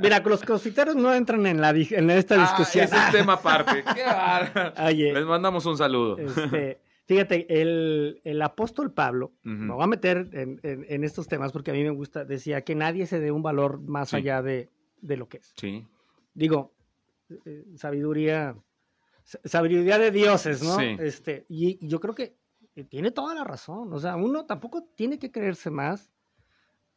mira, 0.00 0.20
los 0.20 0.42
crossfiteros 0.42 0.96
no 0.96 1.14
entran 1.14 1.46
en, 1.46 1.60
la, 1.60 1.70
en 1.70 2.10
esta 2.10 2.36
ah, 2.36 2.40
discusión. 2.40 2.86
ese 2.86 2.96
es 2.96 3.12
tema 3.12 3.34
aparte. 3.34 3.84
Les 4.94 5.26
mandamos 5.26 5.66
un 5.66 5.76
saludo. 5.76 6.16
Este, 6.18 6.80
Fíjate, 7.08 7.46
el, 7.62 8.42
apóstol 8.42 8.92
Pablo, 8.92 9.32
me 9.42 9.72
voy 9.72 9.82
a 9.82 9.86
meter 9.86 10.28
en, 10.32 11.04
estos 11.04 11.26
temas 11.26 11.52
porque 11.52 11.70
a 11.70 11.74
mí 11.74 11.82
me 11.82 11.90
gusta, 11.90 12.24
decía 12.24 12.62
que 12.62 12.74
nadie 12.74 13.06
se 13.06 13.18
dé 13.18 13.30
un 13.30 13.42
valor 13.42 13.80
más 13.80 14.12
allá 14.12 14.42
de, 14.42 14.68
lo 15.00 15.26
que 15.26 15.38
es. 15.38 15.54
Sí. 15.56 15.86
Digo, 16.34 16.74
eh, 17.46 17.64
sabiduría, 17.76 18.56
sabiduría 19.24 19.98
de 19.98 20.10
dioses, 20.10 20.62
¿no? 20.62 20.76
Sí. 20.76 20.96
Este, 20.98 21.46
y, 21.48 21.78
yo 21.86 21.98
creo 21.98 22.14
que 22.14 22.36
tiene 22.90 23.10
toda 23.10 23.34
la 23.34 23.44
razón. 23.44 23.90
O 23.92 23.98
sea, 23.98 24.16
uno 24.16 24.44
tampoco 24.44 24.84
tiene 24.94 25.18
que 25.18 25.30
creerse 25.30 25.70
más 25.70 26.10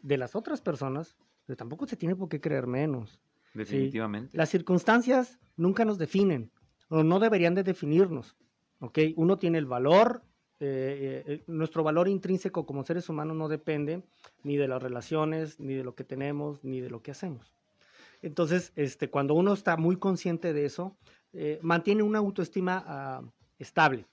de 0.01 0.17
las 0.17 0.35
otras 0.35 0.61
personas, 0.61 1.15
pero 1.45 1.57
tampoco 1.57 1.85
se 1.87 1.95
tiene 1.95 2.15
por 2.15 2.29
qué 2.29 2.39
creer 2.39 2.67
menos. 2.67 3.19
Definitivamente. 3.53 4.37
Las 4.37 4.49
circunstancias 4.49 5.39
nunca 5.57 5.85
nos 5.85 5.97
definen, 5.97 6.51
o 6.89 7.03
no 7.03 7.19
deberían 7.19 7.55
de 7.55 7.63
definirnos. 7.63 8.35
Uno 9.15 9.37
tiene 9.37 9.57
el 9.57 9.65
valor, 9.65 10.23
eh, 10.59 11.23
eh, 11.25 11.43
nuestro 11.47 11.83
valor 11.83 12.07
intrínseco 12.07 12.65
como 12.65 12.83
seres 12.83 13.09
humanos 13.09 13.35
no 13.35 13.47
depende 13.47 14.03
ni 14.43 14.57
de 14.57 14.67
las 14.67 14.81
relaciones, 14.81 15.59
ni 15.59 15.73
de 15.73 15.83
lo 15.83 15.95
que 15.95 16.03
tenemos, 16.03 16.63
ni 16.63 16.81
de 16.81 16.89
lo 16.89 17.01
que 17.01 17.11
hacemos. 17.11 17.53
Entonces, 18.21 18.71
este, 18.75 19.09
cuando 19.09 19.33
uno 19.33 19.53
está 19.53 19.77
muy 19.77 19.95
consciente 19.95 20.53
de 20.53 20.65
eso, 20.65 20.95
eh, 21.33 21.59
mantiene 21.61 22.03
una 22.03 22.19
autoestima 22.19 22.83
ah, 22.85 23.23
estable, 23.57 24.05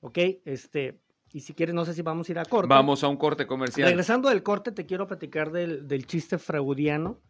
¿ok? 0.00 0.18
Este, 0.44 1.00
y 1.32 1.40
si 1.40 1.54
quieres, 1.54 1.74
no 1.74 1.84
sé 1.84 1.94
si 1.94 2.02
vamos 2.02 2.28
a 2.28 2.32
ir 2.32 2.38
a 2.38 2.44
corte. 2.44 2.68
Vamos 2.68 3.02
a 3.04 3.08
un 3.08 3.16
corte 3.16 3.46
comercial. 3.46 3.88
Regresando 3.88 4.28
del 4.28 4.42
corte, 4.42 4.72
te 4.72 4.86
quiero 4.86 5.06
platicar 5.06 5.50
del, 5.50 5.86
del 5.86 6.06
chiste 6.06 6.38
freudiano 6.38 7.20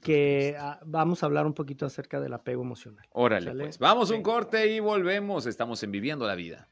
que 0.00 0.56
ah, 0.58 0.80
vamos 0.84 1.22
a 1.22 1.26
hablar 1.26 1.46
un 1.46 1.52
poquito 1.52 1.84
acerca 1.84 2.20
del 2.20 2.32
apego 2.32 2.62
emocional. 2.62 3.06
Órale, 3.12 3.52
pues. 3.52 3.78
Vamos 3.78 4.10
a 4.10 4.14
un 4.14 4.22
corte 4.22 4.72
y 4.72 4.80
volvemos. 4.80 5.46
Estamos 5.46 5.82
en 5.82 5.90
Viviendo 5.90 6.26
la 6.26 6.34
Vida. 6.34 6.68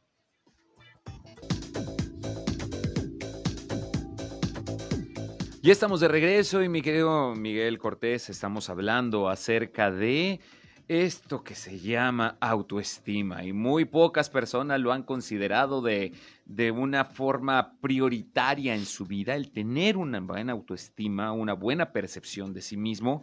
Ya 5.60 5.72
estamos 5.72 6.00
de 6.00 6.08
regreso 6.08 6.62
y 6.62 6.68
mi 6.68 6.80
querido 6.80 7.34
Miguel 7.34 7.78
Cortés, 7.78 8.30
estamos 8.30 8.70
hablando 8.70 9.28
acerca 9.28 9.90
de 9.90 10.40
esto 10.86 11.44
que 11.44 11.54
se 11.54 11.78
llama 11.78 12.38
autoestima 12.40 13.44
y 13.44 13.52
muy 13.52 13.84
pocas 13.84 14.30
personas 14.30 14.80
lo 14.80 14.92
han 14.92 15.02
considerado 15.02 15.82
de, 15.82 16.12
de, 16.48 16.70
una 16.70 17.04
forma 17.04 17.78
prioritaria 17.80 18.74
en 18.74 18.84
su 18.84 19.06
vida, 19.06 19.36
el 19.36 19.52
tener 19.52 19.96
una 19.96 20.20
buena 20.20 20.52
autoestima, 20.52 21.32
una 21.32 21.52
buena 21.52 21.92
percepción 21.92 22.52
de 22.52 22.62
sí 22.62 22.76
mismo, 22.76 23.22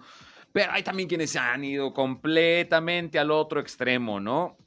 pero 0.51 0.71
hay 0.71 0.83
también 0.83 1.09
quienes 1.09 1.31
se 1.31 1.39
han 1.39 1.63
ido 1.63 1.93
completamente 1.93 3.19
al 3.19 3.31
otro 3.31 3.59
extremo, 3.59 4.19
¿no? 4.19 4.57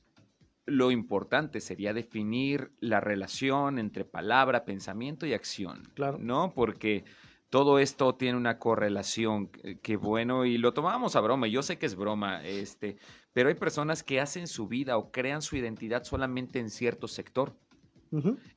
Lo 0.66 0.90
importante 0.90 1.60
sería 1.60 1.94
definir 1.94 2.72
la 2.80 3.00
relación 3.00 3.78
entre 3.78 4.04
palabra, 4.04 4.66
pensamiento 4.66 5.24
y 5.24 5.32
acción, 5.32 5.84
claro. 5.94 6.18
¿no? 6.20 6.52
Porque 6.54 7.04
todo 7.50 7.78
esto 7.78 8.14
tiene 8.16 8.36
una 8.36 8.58
correlación, 8.58 9.48
que 9.82 9.96
bueno, 9.96 10.44
y 10.44 10.58
lo 10.58 10.74
tomamos 10.74 11.16
a 11.16 11.20
broma, 11.20 11.46
yo 11.46 11.62
sé 11.62 11.78
que 11.78 11.86
es 11.86 11.94
broma, 11.94 12.44
este, 12.44 12.98
pero 13.32 13.48
hay 13.48 13.54
personas 13.54 14.02
que 14.02 14.20
hacen 14.20 14.46
su 14.46 14.68
vida 14.68 14.98
o 14.98 15.10
crean 15.10 15.40
su 15.40 15.56
identidad 15.56 16.04
solamente 16.04 16.58
en 16.58 16.68
cierto 16.68 17.08
sector. 17.08 17.56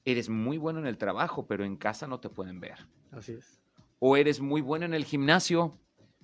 Eres 0.06 0.30
muy 0.30 0.58
bueno 0.58 0.80
en 0.80 0.88
el 0.88 0.98
trabajo, 0.98 1.48
pero 1.48 1.66
en 1.66 1.76
casa 1.76 2.08
no 2.08 2.20
te 2.20 2.30
pueden 2.30 2.60
ver. 2.60 2.88
Así 3.12 3.34
es. 3.34 3.62
O 4.00 4.18
eres 4.18 4.40
muy 4.40 4.62
bueno 4.62 4.86
en 4.86 4.94
el 4.94 5.06
gimnasio, 5.06 5.78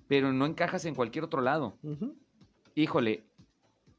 pero 0.08 0.34
no 0.34 0.46
encajas 0.46 0.86
en 0.86 0.96
cualquier 0.96 1.24
otro 1.24 1.42
lado. 1.42 1.78
Híjole, 2.76 3.26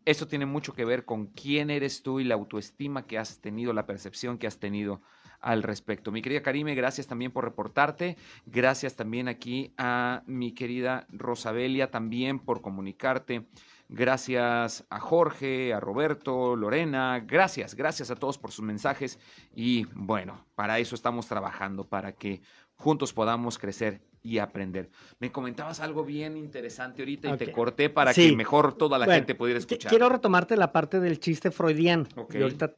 eso 0.05 0.26
tiene 0.26 0.47
mucho 0.47 0.72
que 0.72 0.85
ver 0.85 1.05
con 1.05 1.26
quién 1.26 1.70
eres 1.70 2.03
tú 2.03 2.18
y 2.18 2.24
la 2.24 2.35
autoestima 2.35 3.07
que 3.07 3.18
has 3.18 3.41
tenido, 3.41 3.72
la 3.72 3.87
percepción 3.87 4.39
que 4.39 4.47
has 4.47 4.59
tenido 4.59 5.03
al 5.41 5.62
respecto. 5.62 6.11
Mi 6.11 6.22
querida 6.22 6.43
Karime, 6.43 6.74
gracias 6.74 7.07
también 7.07 7.31
por 7.31 7.45
reportarte. 7.45 8.16
Gracias 8.47 8.97
también 8.97 9.29
aquí 9.29 9.72
a 9.76 10.22
mi 10.26 10.53
querida 10.53 11.07
Rosabelia 11.11 11.91
también 11.91 12.39
por 12.39 12.62
comunicarte. 12.62 13.47
Gracias 13.89 14.84
a 14.91 15.01
Jorge, 15.01 15.72
a 15.72 15.80
Roberto, 15.80 16.57
Lorena. 16.57 17.24
Gracias, 17.26 17.74
gracias 17.74 18.11
a 18.11 18.16
todos 18.16 18.36
por 18.36 18.53
sus 18.53 18.64
mensajes. 18.64 19.18
Y 19.55 19.86
bueno, 19.95 20.45
para 20.55 20.78
eso 20.78 20.95
estamos 20.95 21.26
trabajando, 21.26 21.84
para 21.84 22.12
que 22.12 22.43
juntos 22.74 23.14
podamos 23.14 23.59
crecer 23.59 24.03
y 24.22 24.39
aprender. 24.39 24.91
Me 25.20 25.32
comentabas 25.32 25.80
algo 25.80 26.05
bien 26.05 26.36
interesante 26.36 27.01
ahorita 27.03 27.30
y 27.30 27.36
te 27.39 27.51
corté 27.51 27.89
para 27.89 28.12
que 28.12 28.36
mejor 28.36 28.74
toda 28.74 28.99
la 28.99 29.07
gente 29.07 29.34
pudiera 29.34 29.59
escuchar. 29.59 29.89
Quiero 29.89 30.09
retomarte 30.11 30.57
la 30.57 30.70
parte 30.70 31.01
del 31.01 31.18
chiste 31.18 31.51
freudiano. 31.51 32.07
Y 32.30 32.43
ahorita, 32.43 32.74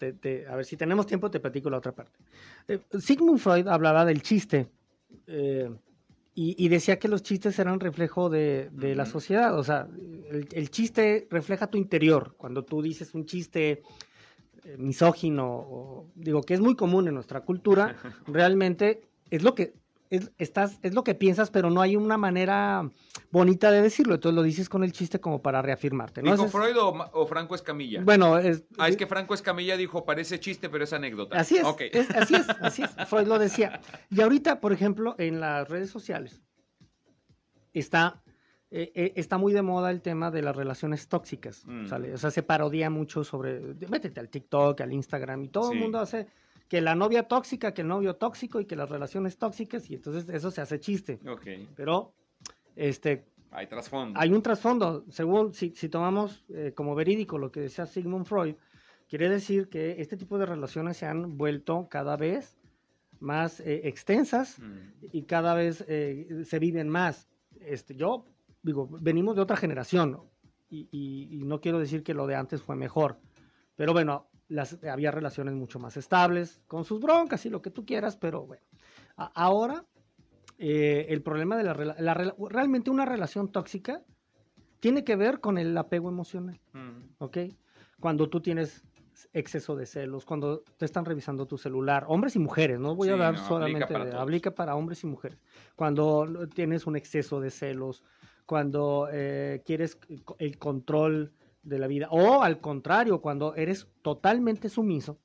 a 0.49 0.57
ver 0.57 0.65
si 0.65 0.77
tenemos 0.77 1.07
tiempo, 1.07 1.31
te 1.31 1.41
platico 1.41 1.71
la 1.71 1.79
otra 1.79 1.93
parte. 1.93 2.19
Eh, 2.69 2.79
Sigmund 3.01 3.41
Freud 3.41 3.67
hablaba 3.67 4.05
del 4.05 4.23
chiste 4.23 4.69
eh, 5.27 5.71
y, 6.43 6.69
decía 6.69 6.99
que 6.99 7.09
los 7.09 7.23
chistes 7.23 7.59
eran 7.59 7.81
reflejo 7.81 8.31
de, 8.31 8.71
la 8.73 9.05
sociedad. 9.05 9.59
O 9.59 9.63
sea, 9.63 9.89
el, 10.31 10.71
chiste 10.71 11.29
refleja 11.31 11.67
tu 11.67 11.77
interior. 11.77 12.35
Cuando 12.39 12.65
tú 12.65 12.81
dices 12.81 13.15
un 13.15 13.27
chiste 13.27 13.83
eh, 14.65 14.77
misógino, 14.79 15.47
o, 15.47 16.11
digo 16.15 16.41
que 16.41 16.55
es 16.55 16.61
muy 16.61 16.77
común 16.77 17.09
en 17.09 17.15
nuestra 17.15 17.43
cultura, 17.43 17.95
realmente 18.27 19.03
es 19.31 19.43
lo 19.43 19.55
que 19.55 19.75
es, 20.11 20.33
estás, 20.39 20.79
es 20.83 20.93
lo 20.93 21.05
que 21.05 21.15
piensas, 21.15 21.51
pero 21.51 21.71
no 21.71 21.81
hay 21.81 21.95
una 21.97 22.19
manera 22.19 22.91
bonita 23.31 23.71
de 23.71 23.81
decirlo. 23.81 24.15
Entonces 24.15 24.35
lo 24.35 24.43
dices 24.43 24.69
con 24.69 24.83
el 24.83 24.93
chiste 24.93 25.21
como 25.21 25.41
para 25.41 25.63
reafirmarte. 25.63 26.23
¿no? 26.23 26.33
¿Dijo 26.33 26.49
Freud 26.49 26.77
o, 26.79 27.27
Franco 27.27 27.55
Escamilla? 27.55 28.03
Bueno, 28.03 28.37
es, 28.39 28.65
Ah, 28.77 28.89
es 28.89 28.97
que 28.97 29.07
Franco 29.07 29.35
Escamilla 29.35 29.77
dijo, 29.77 30.05
parece 30.05 30.41
chiste, 30.41 30.69
pero 30.69 30.85
es 30.85 30.93
anécdota. 30.93 31.39
Así 31.39 31.57
es, 31.57 31.65
así 31.65 32.35
es, 32.35 32.49
así 32.61 32.83
es. 32.83 32.91
Freud 33.09 33.29
lo 33.29 33.39
decía. 33.39 33.81
Y 34.11 34.21
ahorita, 34.21 34.61
por 34.61 34.73
ejemplo, 34.73 35.15
en 35.19 35.39
las 35.41 35.69
redes 35.69 35.91
sociales 35.91 36.43
está, 37.73 38.23
eh, 38.71 38.91
eh, 38.95 39.13
está 39.17 39.39
muy 39.39 39.53
de 39.53 39.63
moda 39.63 39.91
el 39.91 40.03
tema 40.03 40.31
de 40.31 40.43
las 40.43 40.57
relaciones 40.57 41.09
tóxicas. 41.09 41.63
Mm. 41.67 41.87
¿sale? 41.87 42.15
O 42.15 42.19
sea, 42.19 42.31
se 42.31 42.43
parodia 42.43 42.91
mucho 42.91 43.23
sobre, 43.25 43.61
métete 43.89 44.19
al 44.21 44.29
TikTok, 44.29 44.81
al 44.81 44.93
Instagram, 44.93 45.45
y 45.45 45.49
todo 45.49 45.69
Sí. 45.71 45.75
el 45.75 45.81
mundo 45.81 46.01
hace 46.01 46.27
que 46.71 46.81
la 46.81 46.95
novia 46.95 47.25
tóxica, 47.25 47.75
que 47.75 47.83
el 47.83 47.89
novio 47.89 48.15
tóxico 48.15 48.61
y 48.61 48.65
que 48.65 48.77
las 48.77 48.89
relaciones 48.89 49.37
tóxicas, 49.37 49.91
y 49.91 49.95
entonces 49.97 50.29
eso 50.31 50.51
se 50.53 50.61
hace 50.61 50.79
chiste. 50.81 51.19
Ok. 51.29 51.47
Pero 51.75 52.15
este, 52.77 53.27
Hay 53.51 53.67
trasfondo. 53.67 54.19
hay 54.19 54.33
un 54.33 54.41
trasfondo, 54.41 55.05
según 55.11 55.53
si, 55.53 55.75
si 55.75 55.89
tomamos 55.89 56.45
eh, 56.49 56.73
como 56.75 56.95
verídico 56.95 57.39
lo 57.39 57.51
que 57.51 57.61
decía 57.61 57.87
Sigmund 57.87 58.25
Freud, 58.25 58.55
quiere 59.09 59.29
decir 59.29 59.69
que 59.69 60.01
este 60.01 60.17
tipo 60.17 60.39
de 60.39 60.47
relaciones 60.47 60.97
se 60.97 61.07
han 61.07 61.37
vuelto 61.37 61.89
cada 61.91 62.17
vez 62.17 62.57
más 63.19 63.59
eh, 63.61 63.83
extensas 63.89 64.59
Mm. 64.61 64.79
y 65.13 65.23
cada 65.25 65.55
vez 65.55 65.85
eh, 65.89 66.45
se 66.45 66.59
viven 66.61 66.89
más. 66.89 67.29
Este, 67.61 67.97
yo 67.97 68.25
digo, 68.63 68.89
venimos 69.01 69.35
de 69.35 69.43
otra 69.43 69.57
generación 69.57 70.21
y, 70.71 70.89
y- 70.93 71.29
y 71.41 71.45
no 71.45 71.61
quiero 71.61 71.81
decir 71.81 72.05
que 72.05 72.15
lo 72.15 72.29
de 72.29 72.37
antes 72.37 72.63
fue 72.63 72.77
mejor, 72.77 73.19
pero 73.75 73.93
bueno, 73.93 74.30
las, 74.51 74.77
había 74.85 75.11
relaciones 75.11 75.55
mucho 75.55 75.79
más 75.79 75.97
estables, 75.97 76.61
con 76.67 76.85
sus 76.85 77.01
broncas 77.01 77.47
y 77.47 77.51
lo 77.51 77.63
que 77.63 77.71
tú 77.71 77.85
quieras, 77.87 78.17
pero 78.17 78.45
bueno, 78.47 78.63
A- 79.17 79.33
ahora 79.35 79.85
eh, 80.59 81.07
el 81.09 81.23
problema 81.23 81.57
de 81.57 81.65
la, 81.65 81.75
la 81.99 82.35
realmente 82.51 82.91
una 82.91 83.07
relación 83.07 83.51
tóxica 83.51 84.03
tiene 84.81 85.05
que 85.05 85.17
ver 85.17 85.41
con 85.41 85.57
el 85.59 85.77
apego 85.79 86.09
emocional. 86.09 86.61
Mm. 86.73 87.15
¿ok? 87.19 87.39
Cuando 87.99 88.29
tú 88.29 88.41
tienes 88.41 88.83
exceso 89.33 89.77
de 89.77 89.85
celos, 89.87 90.25
cuando 90.25 90.63
te 90.79 90.85
están 90.87 91.05
revisando 91.05 91.47
tu 91.47 91.59
celular, 91.59 92.05
hombres 92.09 92.35
y 92.37 92.39
mujeres, 92.39 92.81
no 92.81 92.95
voy 92.97 93.09
Sí, 93.09 93.15
a 93.15 93.17
dar 93.19 93.35
no, 93.35 93.41
aplica 93.41 93.49
solamente, 93.49 93.93
para 93.93 94.05
de- 94.05 94.11
todos. 94.13 94.23
aplica 94.23 94.51
para 94.55 94.75
hombres 94.75 95.05
y 95.05 95.07
mujeres. 95.07 95.39
Cuando 95.77 96.49
tienes 96.55 96.87
un 96.87 96.97
exceso 96.97 97.41
de 97.41 97.51
celos, 97.51 98.03
cuando 98.47 99.09
eh, 99.13 99.63
quieres 99.65 99.99
el 100.39 100.59
control 100.59 101.33
de 101.63 101.79
la 101.79 101.87
vida, 101.87 102.09
o 102.11 102.43
al 102.43 102.61
contrario, 102.61 103.21
cuando 103.21 103.55
eres 103.55 103.87
totalmente 104.03 104.69
sumiso, 104.69 105.19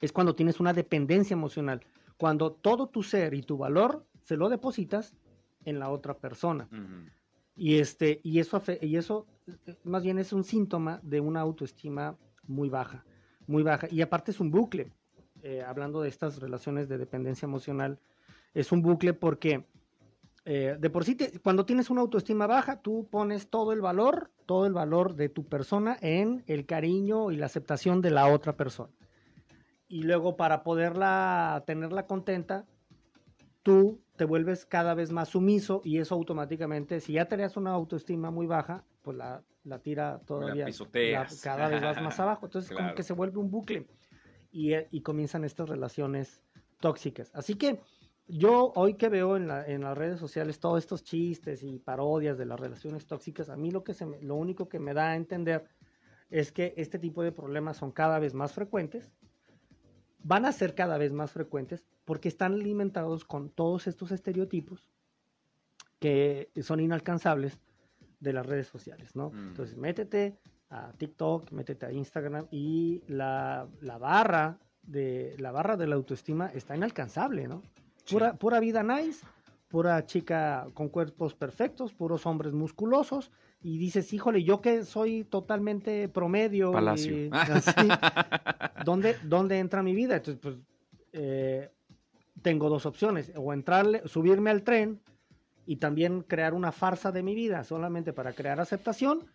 es 0.00 0.12
cuando 0.12 0.34
tienes 0.34 0.60
una 0.60 0.72
dependencia 0.72 1.34
emocional, 1.34 1.80
cuando 2.16 2.52
todo 2.52 2.88
tu 2.88 3.02
ser 3.02 3.34
y 3.34 3.42
tu 3.42 3.56
valor 3.56 4.06
se 4.22 4.36
lo 4.36 4.48
depositas 4.48 5.14
en 5.64 5.78
la 5.78 5.90
otra 5.90 6.14
persona. 6.14 6.68
Y, 7.56 7.78
este, 7.78 8.20
y, 8.22 8.38
eso, 8.38 8.62
y 8.80 8.96
eso 8.96 9.26
eh, 9.46 9.76
más 9.84 10.02
bien 10.02 10.18
es 10.18 10.32
un 10.32 10.44
síntoma 10.44 11.00
de 11.02 11.20
una 11.20 11.40
autoestima 11.40 12.16
muy 12.46 12.68
baja, 12.68 13.04
muy 13.46 13.62
baja. 13.62 13.88
Y 13.90 14.02
aparte 14.02 14.30
es 14.32 14.40
un 14.40 14.50
bucle, 14.50 14.92
eh, 15.42 15.62
hablando 15.62 16.00
de 16.00 16.08
estas 16.08 16.40
relaciones 16.40 16.88
de 16.88 16.98
dependencia 16.98 17.46
emocional, 17.46 17.98
es 18.54 18.72
un 18.72 18.82
bucle 18.82 19.14
porque 19.14 19.66
eh, 20.44 20.76
de 20.78 20.90
por 20.90 21.04
sí, 21.04 21.14
te- 21.14 21.38
cuando 21.40 21.64
tienes 21.64 21.90
una 21.90 22.00
autoestima 22.02 22.46
baja, 22.46 22.80
tú 22.80 23.08
pones 23.10 23.48
todo 23.48 23.72
el 23.72 23.80
valor, 23.80 24.30
todo 24.46 24.66
el 24.66 24.72
valor 24.72 25.14
de 25.14 25.28
tu 25.28 25.44
persona 25.46 25.96
en 26.00 26.44
el 26.46 26.66
cariño 26.66 27.30
y 27.30 27.36
la 27.36 27.46
aceptación 27.46 28.00
de 28.02 28.10
la 28.10 28.28
otra 28.28 28.56
persona. 28.56 28.90
Y 29.88 30.02
luego 30.02 30.36
para 30.36 30.62
poderla 30.62 31.62
tenerla 31.66 32.06
contenta, 32.06 32.66
tú 33.62 34.00
te 34.16 34.24
vuelves 34.24 34.66
cada 34.66 34.94
vez 34.94 35.10
más 35.12 35.30
sumiso 35.30 35.80
y 35.84 35.98
eso 35.98 36.14
automáticamente, 36.14 37.00
si 37.00 37.14
ya 37.14 37.26
tenías 37.26 37.56
una 37.56 37.72
autoestima 37.72 38.30
muy 38.30 38.46
baja, 38.46 38.84
pues 39.02 39.16
la, 39.16 39.42
la 39.64 39.78
tira 39.78 40.20
todavía. 40.26 40.66
cada 41.42 41.68
vez 41.68 41.82
vas 41.82 41.96
más 42.02 42.20
abajo. 42.20 42.46
Entonces 42.46 42.70
como 42.76 42.94
que 42.94 43.02
se 43.02 43.12
vuelve 43.12 43.38
un 43.38 43.50
bucle 43.50 43.86
y, 44.52 44.72
eh, 44.74 44.88
y 44.90 45.00
comienzan 45.00 45.44
estas 45.44 45.68
relaciones 45.68 46.40
tóxicas. 46.80 47.30
Así 47.34 47.54
que 47.54 47.80
yo 48.26 48.72
hoy 48.76 48.94
que 48.94 49.08
veo 49.08 49.36
en, 49.36 49.46
la- 49.48 49.66
en 49.66 49.82
las 49.82 49.96
redes 49.96 50.18
sociales 50.18 50.58
todos 50.60 50.78
estos 50.78 51.02
chistes 51.04 51.62
y 51.62 51.78
parodias 51.78 52.38
de 52.38 52.46
las 52.46 52.58
relaciones 52.58 53.06
tóxicas, 53.06 53.48
a 53.50 53.56
mí 53.56 53.70
lo, 53.70 53.84
que 53.84 53.94
se 53.94 54.06
me- 54.06 54.20
lo 54.22 54.34
único 54.36 54.68
que 54.68 54.78
me 54.78 54.94
da 54.94 55.10
a 55.10 55.16
entender 55.16 55.66
es 56.30 56.50
que 56.52 56.74
este 56.76 56.98
tipo 56.98 57.22
de 57.22 57.32
problemas 57.32 57.76
son 57.76 57.92
cada 57.92 58.18
vez 58.18 58.34
más 58.34 58.52
frecuentes, 58.52 59.12
van 60.22 60.46
a 60.46 60.52
ser 60.52 60.74
cada 60.74 60.96
vez 60.98 61.12
más 61.12 61.32
frecuentes 61.32 61.84
porque 62.04 62.28
están 62.28 62.54
alimentados 62.54 63.24
con 63.24 63.50
todos 63.50 63.86
estos 63.86 64.10
estereotipos 64.10 64.90
que 66.00 66.50
son 66.62 66.80
inalcanzables 66.80 67.60
de 68.20 68.32
las 68.32 68.46
redes 68.46 68.66
sociales, 68.66 69.14
¿no? 69.16 69.30
Mm. 69.30 69.48
Entonces, 69.48 69.76
métete 69.76 70.38
a 70.70 70.92
TikTok, 70.92 71.50
métete 71.52 71.86
a 71.86 71.92
Instagram 71.92 72.46
y 72.50 73.02
la, 73.06 73.68
la 73.80 73.98
barra 73.98 74.58
de 74.82 75.34
la 75.38 75.50
barra 75.52 75.76
de 75.76 75.86
la 75.86 75.94
autoestima 75.94 76.48
está 76.52 76.76
inalcanzable, 76.76 77.46
¿no? 77.48 77.62
Pura, 78.10 78.34
pura 78.34 78.60
vida 78.60 78.82
nice, 78.82 79.24
pura 79.68 80.04
chica 80.06 80.68
con 80.74 80.88
cuerpos 80.88 81.34
perfectos, 81.34 81.92
puros 81.92 82.26
hombres 82.26 82.52
musculosos, 82.52 83.32
y 83.62 83.78
dices, 83.78 84.12
híjole, 84.12 84.44
yo 84.44 84.60
que 84.60 84.84
soy 84.84 85.24
totalmente 85.24 86.08
promedio. 86.08 86.72
Palacio. 86.72 87.16
y 87.16 87.30
así, 87.50 87.88
¿dónde, 88.84 89.16
¿Dónde 89.22 89.58
entra 89.58 89.82
mi 89.82 89.94
vida? 89.94 90.16
Entonces, 90.16 90.40
pues, 90.42 90.56
eh, 91.12 91.70
tengo 92.42 92.68
dos 92.68 92.84
opciones, 92.84 93.32
o 93.36 93.52
entrarle, 93.52 94.06
subirme 94.06 94.50
al 94.50 94.62
tren 94.62 95.00
y 95.66 95.76
también 95.76 96.22
crear 96.22 96.52
una 96.52 96.72
farsa 96.72 97.10
de 97.10 97.22
mi 97.22 97.34
vida 97.34 97.64
solamente 97.64 98.12
para 98.12 98.34
crear 98.34 98.60
aceptación, 98.60 99.26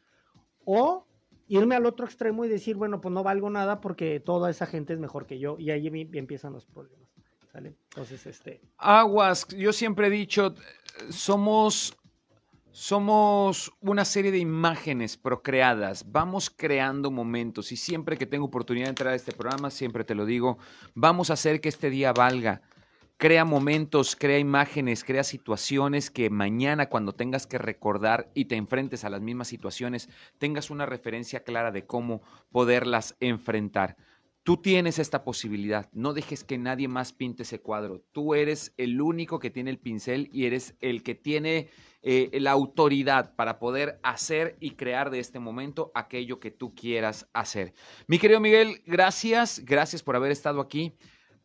o 0.64 1.08
irme 1.48 1.76
al 1.76 1.88
otro 1.88 2.06
extremo 2.06 2.46
y 2.46 2.50
decir, 2.50 2.76
bueno, 2.76 3.02
pues 3.02 3.12
no 3.12 3.24
valgo 3.24 3.50
nada 3.50 3.82
porque 3.82 4.20
toda 4.20 4.52
esa 4.52 4.68
gente 4.68 4.94
es 4.94 5.00
mejor 5.00 5.26
que 5.26 5.40
yo, 5.40 5.58
y 5.58 5.72
ahí 5.72 5.88
em- 5.88 6.14
empiezan 6.14 6.54
los 6.54 6.66
problemas. 6.68 7.10
¿Sale? 7.52 7.76
Entonces, 7.90 8.26
este, 8.26 8.62
Aguas, 8.78 9.48
yo 9.50 9.74
siempre 9.74 10.08
he 10.08 10.10
dicho, 10.10 10.56
somos, 11.10 11.98
somos 12.72 13.72
una 13.82 14.06
serie 14.06 14.32
de 14.32 14.38
imágenes 14.38 15.18
procreadas, 15.18 16.12
vamos 16.12 16.50
creando 16.50 17.12
momentos 17.12 17.72
y 17.72 17.78
siempre 17.78 18.18
que 18.18 18.26
tengo 18.26 18.46
oportunidad 18.46 18.86
de 18.86 18.90
entrar 18.90 19.14
a 19.14 19.16
este 19.16 19.32
programa, 19.32 19.70
siempre 19.72 20.04
te 20.04 20.16
lo 20.16 20.26
digo, 20.26 20.58
vamos 20.94 21.30
a 21.30 21.34
hacer 21.34 21.62
que 21.62 21.70
este 21.70 21.90
día 21.90 22.14
valga. 22.14 22.62
Crea 23.18 23.44
momentos, 23.44 24.16
crea 24.16 24.40
imágenes, 24.40 25.04
crea 25.04 25.26
situaciones 25.26 26.10
que 26.10 26.30
mañana 26.30 26.88
cuando 26.88 27.12
tengas 27.12 27.46
que 27.48 27.58
recordar 27.58 28.30
y 28.34 28.46
te 28.46 28.56
enfrentes 28.56 29.04
a 29.04 29.10
las 29.10 29.20
mismas 29.20 29.50
situaciones, 29.50 30.08
tengas 30.38 30.70
una 30.70 30.86
referencia 30.86 31.44
clara 31.44 31.72
de 31.72 31.86
cómo 31.86 32.22
poderlas 32.50 33.18
enfrentar. 33.20 33.98
Tú 34.44 34.58
tienes 34.58 35.00
esta 35.00 35.24
posibilidad, 35.24 35.90
no 35.94 36.14
dejes 36.14 36.44
que 36.44 36.58
nadie 36.58 36.88
más 36.88 37.14
pinte 37.14 37.44
ese 37.44 37.62
cuadro. 37.62 38.02
Tú 38.12 38.34
eres 38.34 38.74
el 38.78 39.02
único 39.02 39.38
que 39.38 39.50
tiene 39.50 39.70
el 39.70 39.80
pincel 39.80 40.30
y 40.32 40.46
eres 40.46 40.76
el 40.80 41.04
que 41.04 41.14
tiene 41.14 41.70
eh, 42.02 42.30
la 42.40 42.52
autoridad 42.52 43.36
para 43.36 43.60
poder 43.60 44.00
hacer 44.02 44.56
y 44.60 44.72
crear 44.72 45.12
de 45.12 45.20
este 45.20 45.40
momento 45.40 45.92
aquello 45.94 46.40
que 46.40 46.52
tú 46.52 46.74
quieras 46.74 47.28
hacer. 47.34 47.74
Mi 48.08 48.18
querido 48.18 48.40
Miguel, 48.40 48.82
gracias, 48.86 49.62
gracias 49.66 50.02
por 50.02 50.16
haber 50.16 50.32
estado 50.32 50.62
aquí. 50.62 50.94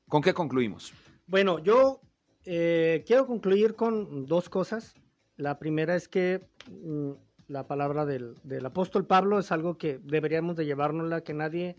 ¿Con 0.08 0.22
qué 0.22 0.32
concluimos? 0.32 0.92
Bueno, 1.26 1.58
yo 1.58 2.00
eh, 2.44 3.02
quiero 3.06 3.26
concluir 3.26 3.74
con 3.74 4.26
dos 4.26 4.48
cosas. 4.48 4.94
La 5.36 5.58
primera 5.58 5.96
es 5.96 6.08
que 6.08 6.46
mm, 6.70 7.10
la 7.48 7.66
palabra 7.66 8.06
del, 8.06 8.36
del 8.44 8.64
apóstol 8.64 9.06
Pablo 9.06 9.40
es 9.40 9.50
algo 9.50 9.76
que 9.76 9.98
deberíamos 9.98 10.54
de 10.54 10.66
llevárnosla, 10.66 11.22
que 11.22 11.34
nadie 11.34 11.76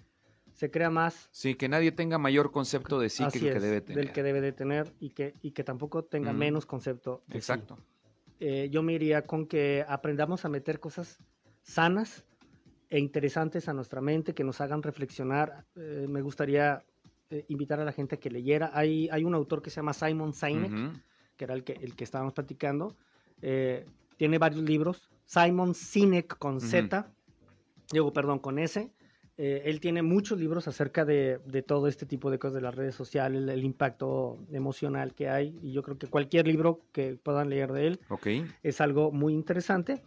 se 0.55 0.71
crea 0.71 0.89
más 0.89 1.27
Sí, 1.31 1.53
que 1.55 1.69
nadie 1.69 1.91
tenga 1.91 2.17
mayor 2.17 2.51
concepto 2.51 2.99
de 2.99 3.09
sí 3.09 3.23
así 3.23 3.39
que 3.39 3.45
el 3.47 3.51
que 3.53 3.57
es, 3.57 3.63
debe 3.63 3.81
tener. 3.81 4.03
del 4.05 4.13
que 4.13 4.23
debe 4.23 4.41
de 4.41 4.51
tener 4.51 4.93
y 4.99 5.09
que, 5.11 5.33
y 5.41 5.51
que 5.51 5.63
tampoco 5.63 6.03
tenga 6.03 6.33
Mm. 6.33 6.37
menos 6.37 6.65
concepto. 6.65 7.21
de 7.27 7.33
sí. 7.33 7.37
Exacto. 7.37 7.77
Eh, 8.39 8.69
yo 8.71 8.81
me 8.83 8.93
iría 8.93 9.21
con 9.23 9.45
que 9.47 9.85
aprendamos 9.87 10.43
a 10.45 10.49
meter 10.49 10.79
cosas 10.79 11.19
sanas 11.61 12.25
e 12.89 12.99
interesantes 12.99 13.67
a 13.69 13.73
nuestra 13.73 14.01
mente, 14.01 14.33
que 14.33 14.43
nos 14.43 14.61
hagan 14.61 14.81
reflexionar. 14.83 15.65
Eh, 15.75 16.05
me 16.09 16.21
gustaría 16.21 16.83
eh, 17.29 17.43
invitar 17.49 17.79
a 17.79 17.85
la 17.85 17.91
gente 17.91 18.15
a 18.15 18.19
que 18.19 18.29
leyera. 18.29 18.71
Hay, 18.73 19.09
hay 19.11 19.23
un 19.23 19.33
autor 19.33 19.61
que 19.61 19.69
se 19.69 19.77
llama 19.77 19.93
Simon 19.93 20.33
Sinek, 20.33 21.01
que 21.35 21.43
era 21.45 21.53
el 21.53 21.63
que, 21.63 21.73
el 21.73 21.95
que 21.95 22.03
estábamos 22.03 22.33
platicando. 22.33 22.95
Eh, 23.41 23.85
tiene 24.17 24.37
varios 24.37 24.61
libros. 24.63 25.09
Simon 25.25 25.73
Sinek 25.73 26.37
con. 26.37 26.61
Z, 26.61 27.09
digo, 27.91 28.13
perdón, 28.13 28.39
con 28.39 28.59
S. 28.59 28.91
Eh, 29.37 29.63
él 29.65 29.81
tiene 29.81 30.01
muchos 30.01 30.39
libros 30.39 30.67
acerca 30.67 31.03
de, 31.03 31.39
de 31.45 31.61
todo 31.61 31.87
este 31.87 32.05
tipo 32.05 32.31
de 32.31 32.39
cosas 32.39 32.55
de 32.55 32.61
las 32.61 32.73
redes 32.73 32.95
sociales, 32.95 33.41
el, 33.41 33.49
el 33.49 33.63
impacto 33.65 34.37
emocional 34.51 35.13
que 35.13 35.27
hay. 35.29 35.57
Y 35.61 35.73
yo 35.73 35.83
creo 35.83 35.97
que 35.97 36.07
cualquier 36.07 36.47
libro 36.47 36.79
que 36.93 37.15
puedan 37.21 37.49
leer 37.49 37.73
de 37.73 37.87
él 37.87 37.99
Ok. 38.09 38.27
es 38.63 38.79
algo 38.79 39.11
muy 39.11 39.33
interesante. 39.33 40.01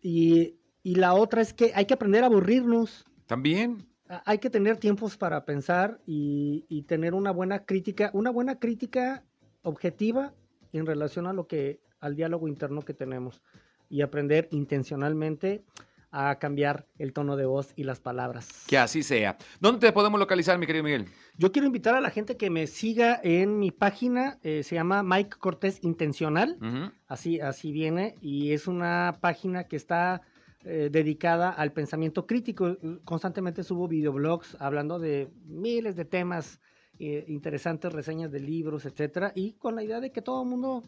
Y, 0.00 0.56
y 0.82 0.94
la 0.94 1.12
otra 1.12 1.42
es 1.42 1.52
que 1.52 1.72
hay 1.74 1.84
que 1.84 1.94
aprender 1.94 2.22
a 2.22 2.26
aburrirnos. 2.26 3.04
También. 3.26 3.86
A- 4.08 4.22
Hay 4.24 4.38
que 4.38 4.48
tener 4.48 4.78
tiempos 4.78 5.18
para 5.18 5.44
pensar 5.44 6.00
y, 6.06 6.64
y 6.68 6.82
tener 6.84 7.12
una 7.12 7.32
buena 7.32 7.66
crítica, 7.66 8.10
una 8.14 8.30
buena 8.30 8.58
crítica 8.58 9.24
objetiva 9.62 10.32
en 10.72 10.86
relación 10.86 11.26
a 11.26 11.34
lo 11.34 11.46
que, 11.46 11.80
al 12.00 12.16
diálogo 12.16 12.48
interno 12.48 12.80
que 12.80 12.94
tenemos 12.94 13.42
y 13.90 14.00
aprender 14.00 14.48
intencionalmente 14.52 15.64
a 16.10 16.38
cambiar 16.38 16.86
el 16.98 17.12
tono 17.12 17.36
de 17.36 17.46
voz 17.46 17.72
y 17.76 17.84
las 17.84 18.00
palabras. 18.00 18.64
Que 18.66 18.78
así 18.78 19.02
sea. 19.02 19.36
¿Dónde 19.60 19.86
te 19.86 19.92
podemos 19.92 20.18
localizar, 20.18 20.58
mi 20.58 20.66
querido 20.66 20.84
Miguel? 20.84 21.06
Yo 21.36 21.52
quiero 21.52 21.66
invitar 21.66 21.94
a 21.94 22.00
la 22.00 22.10
gente 22.10 22.36
que 22.36 22.50
me 22.50 22.66
siga 22.66 23.20
en 23.22 23.58
mi 23.58 23.70
página, 23.70 24.38
eh, 24.42 24.62
se 24.62 24.74
llama 24.74 25.02
Mike 25.02 25.36
Cortés 25.38 25.82
Intencional, 25.82 26.58
así, 27.06 27.40
así 27.40 27.72
viene, 27.72 28.14
y 28.20 28.52
es 28.52 28.66
una 28.66 29.18
página 29.20 29.64
que 29.64 29.76
está 29.76 30.22
eh, 30.64 30.90
dedicada 30.92 31.50
al 31.50 31.72
pensamiento 31.72 32.26
crítico. 32.26 32.76
Constantemente 33.04 33.64
subo 33.64 33.88
videoblogs 33.88 34.56
hablando 34.60 34.98
de 34.98 35.30
miles 35.46 35.96
de 35.96 36.04
temas 36.04 36.60
eh, 36.98 37.24
interesantes, 37.28 37.92
reseñas 37.92 38.30
de 38.30 38.40
libros, 38.40 38.84
etcétera, 38.84 39.32
y 39.34 39.54
con 39.54 39.74
la 39.74 39.82
idea 39.82 40.00
de 40.00 40.12
que 40.12 40.20
todo 40.20 40.42
el 40.42 40.48
mundo 40.50 40.82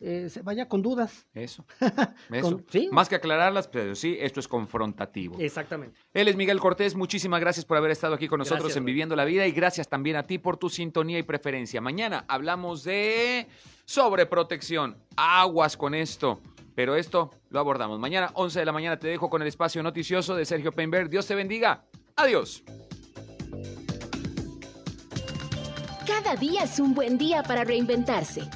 eh, 0.00 0.28
se 0.30 0.42
vaya 0.42 0.68
con 0.68 0.80
dudas. 0.80 1.26
Eso. 1.34 1.64
Eso. 2.32 2.62
Más 2.92 3.08
que 3.08 3.16
aclararlas, 3.16 3.66
pero 3.66 3.94
sí, 3.94 4.16
esto 4.20 4.38
es 4.38 4.46
confrontativo. 4.46 5.36
Exactamente. 5.40 5.98
Él 6.14 6.28
es 6.28 6.36
Miguel 6.36 6.60
Cortés. 6.60 6.94
Muchísimas 6.94 7.40
gracias 7.40 7.64
por 7.64 7.76
haber 7.76 7.90
estado 7.90 8.14
aquí 8.14 8.28
con 8.28 8.38
nosotros 8.38 8.76
en 8.76 8.84
Viviendo 8.84 9.16
la 9.16 9.24
Vida 9.24 9.46
y 9.46 9.52
gracias 9.52 9.88
también 9.88 10.16
a 10.16 10.22
ti 10.22 10.38
por 10.38 10.56
tu 10.56 10.68
sintonía 10.68 11.18
y 11.18 11.24
preferencia. 11.24 11.80
Mañana 11.80 12.24
hablamos 12.28 12.84
de 12.84 13.48
sobreprotección. 13.86 14.96
Aguas 15.16 15.76
con 15.76 15.94
esto. 15.94 16.40
Pero 16.76 16.94
esto 16.94 17.32
lo 17.50 17.58
abordamos. 17.58 17.98
Mañana, 17.98 18.30
11 18.34 18.60
de 18.60 18.64
la 18.64 18.70
mañana, 18.70 19.00
te 19.00 19.08
dejo 19.08 19.28
con 19.28 19.42
el 19.42 19.48
espacio 19.48 19.82
noticioso 19.82 20.36
de 20.36 20.44
Sergio 20.44 20.70
Peinberg. 20.70 21.08
Dios 21.08 21.26
te 21.26 21.34
bendiga. 21.34 21.84
Adiós. 22.14 22.62
Cada 26.06 26.36
día 26.36 26.62
es 26.62 26.78
un 26.78 26.94
buen 26.94 27.18
día 27.18 27.42
para 27.42 27.64
reinventarse 27.64 28.48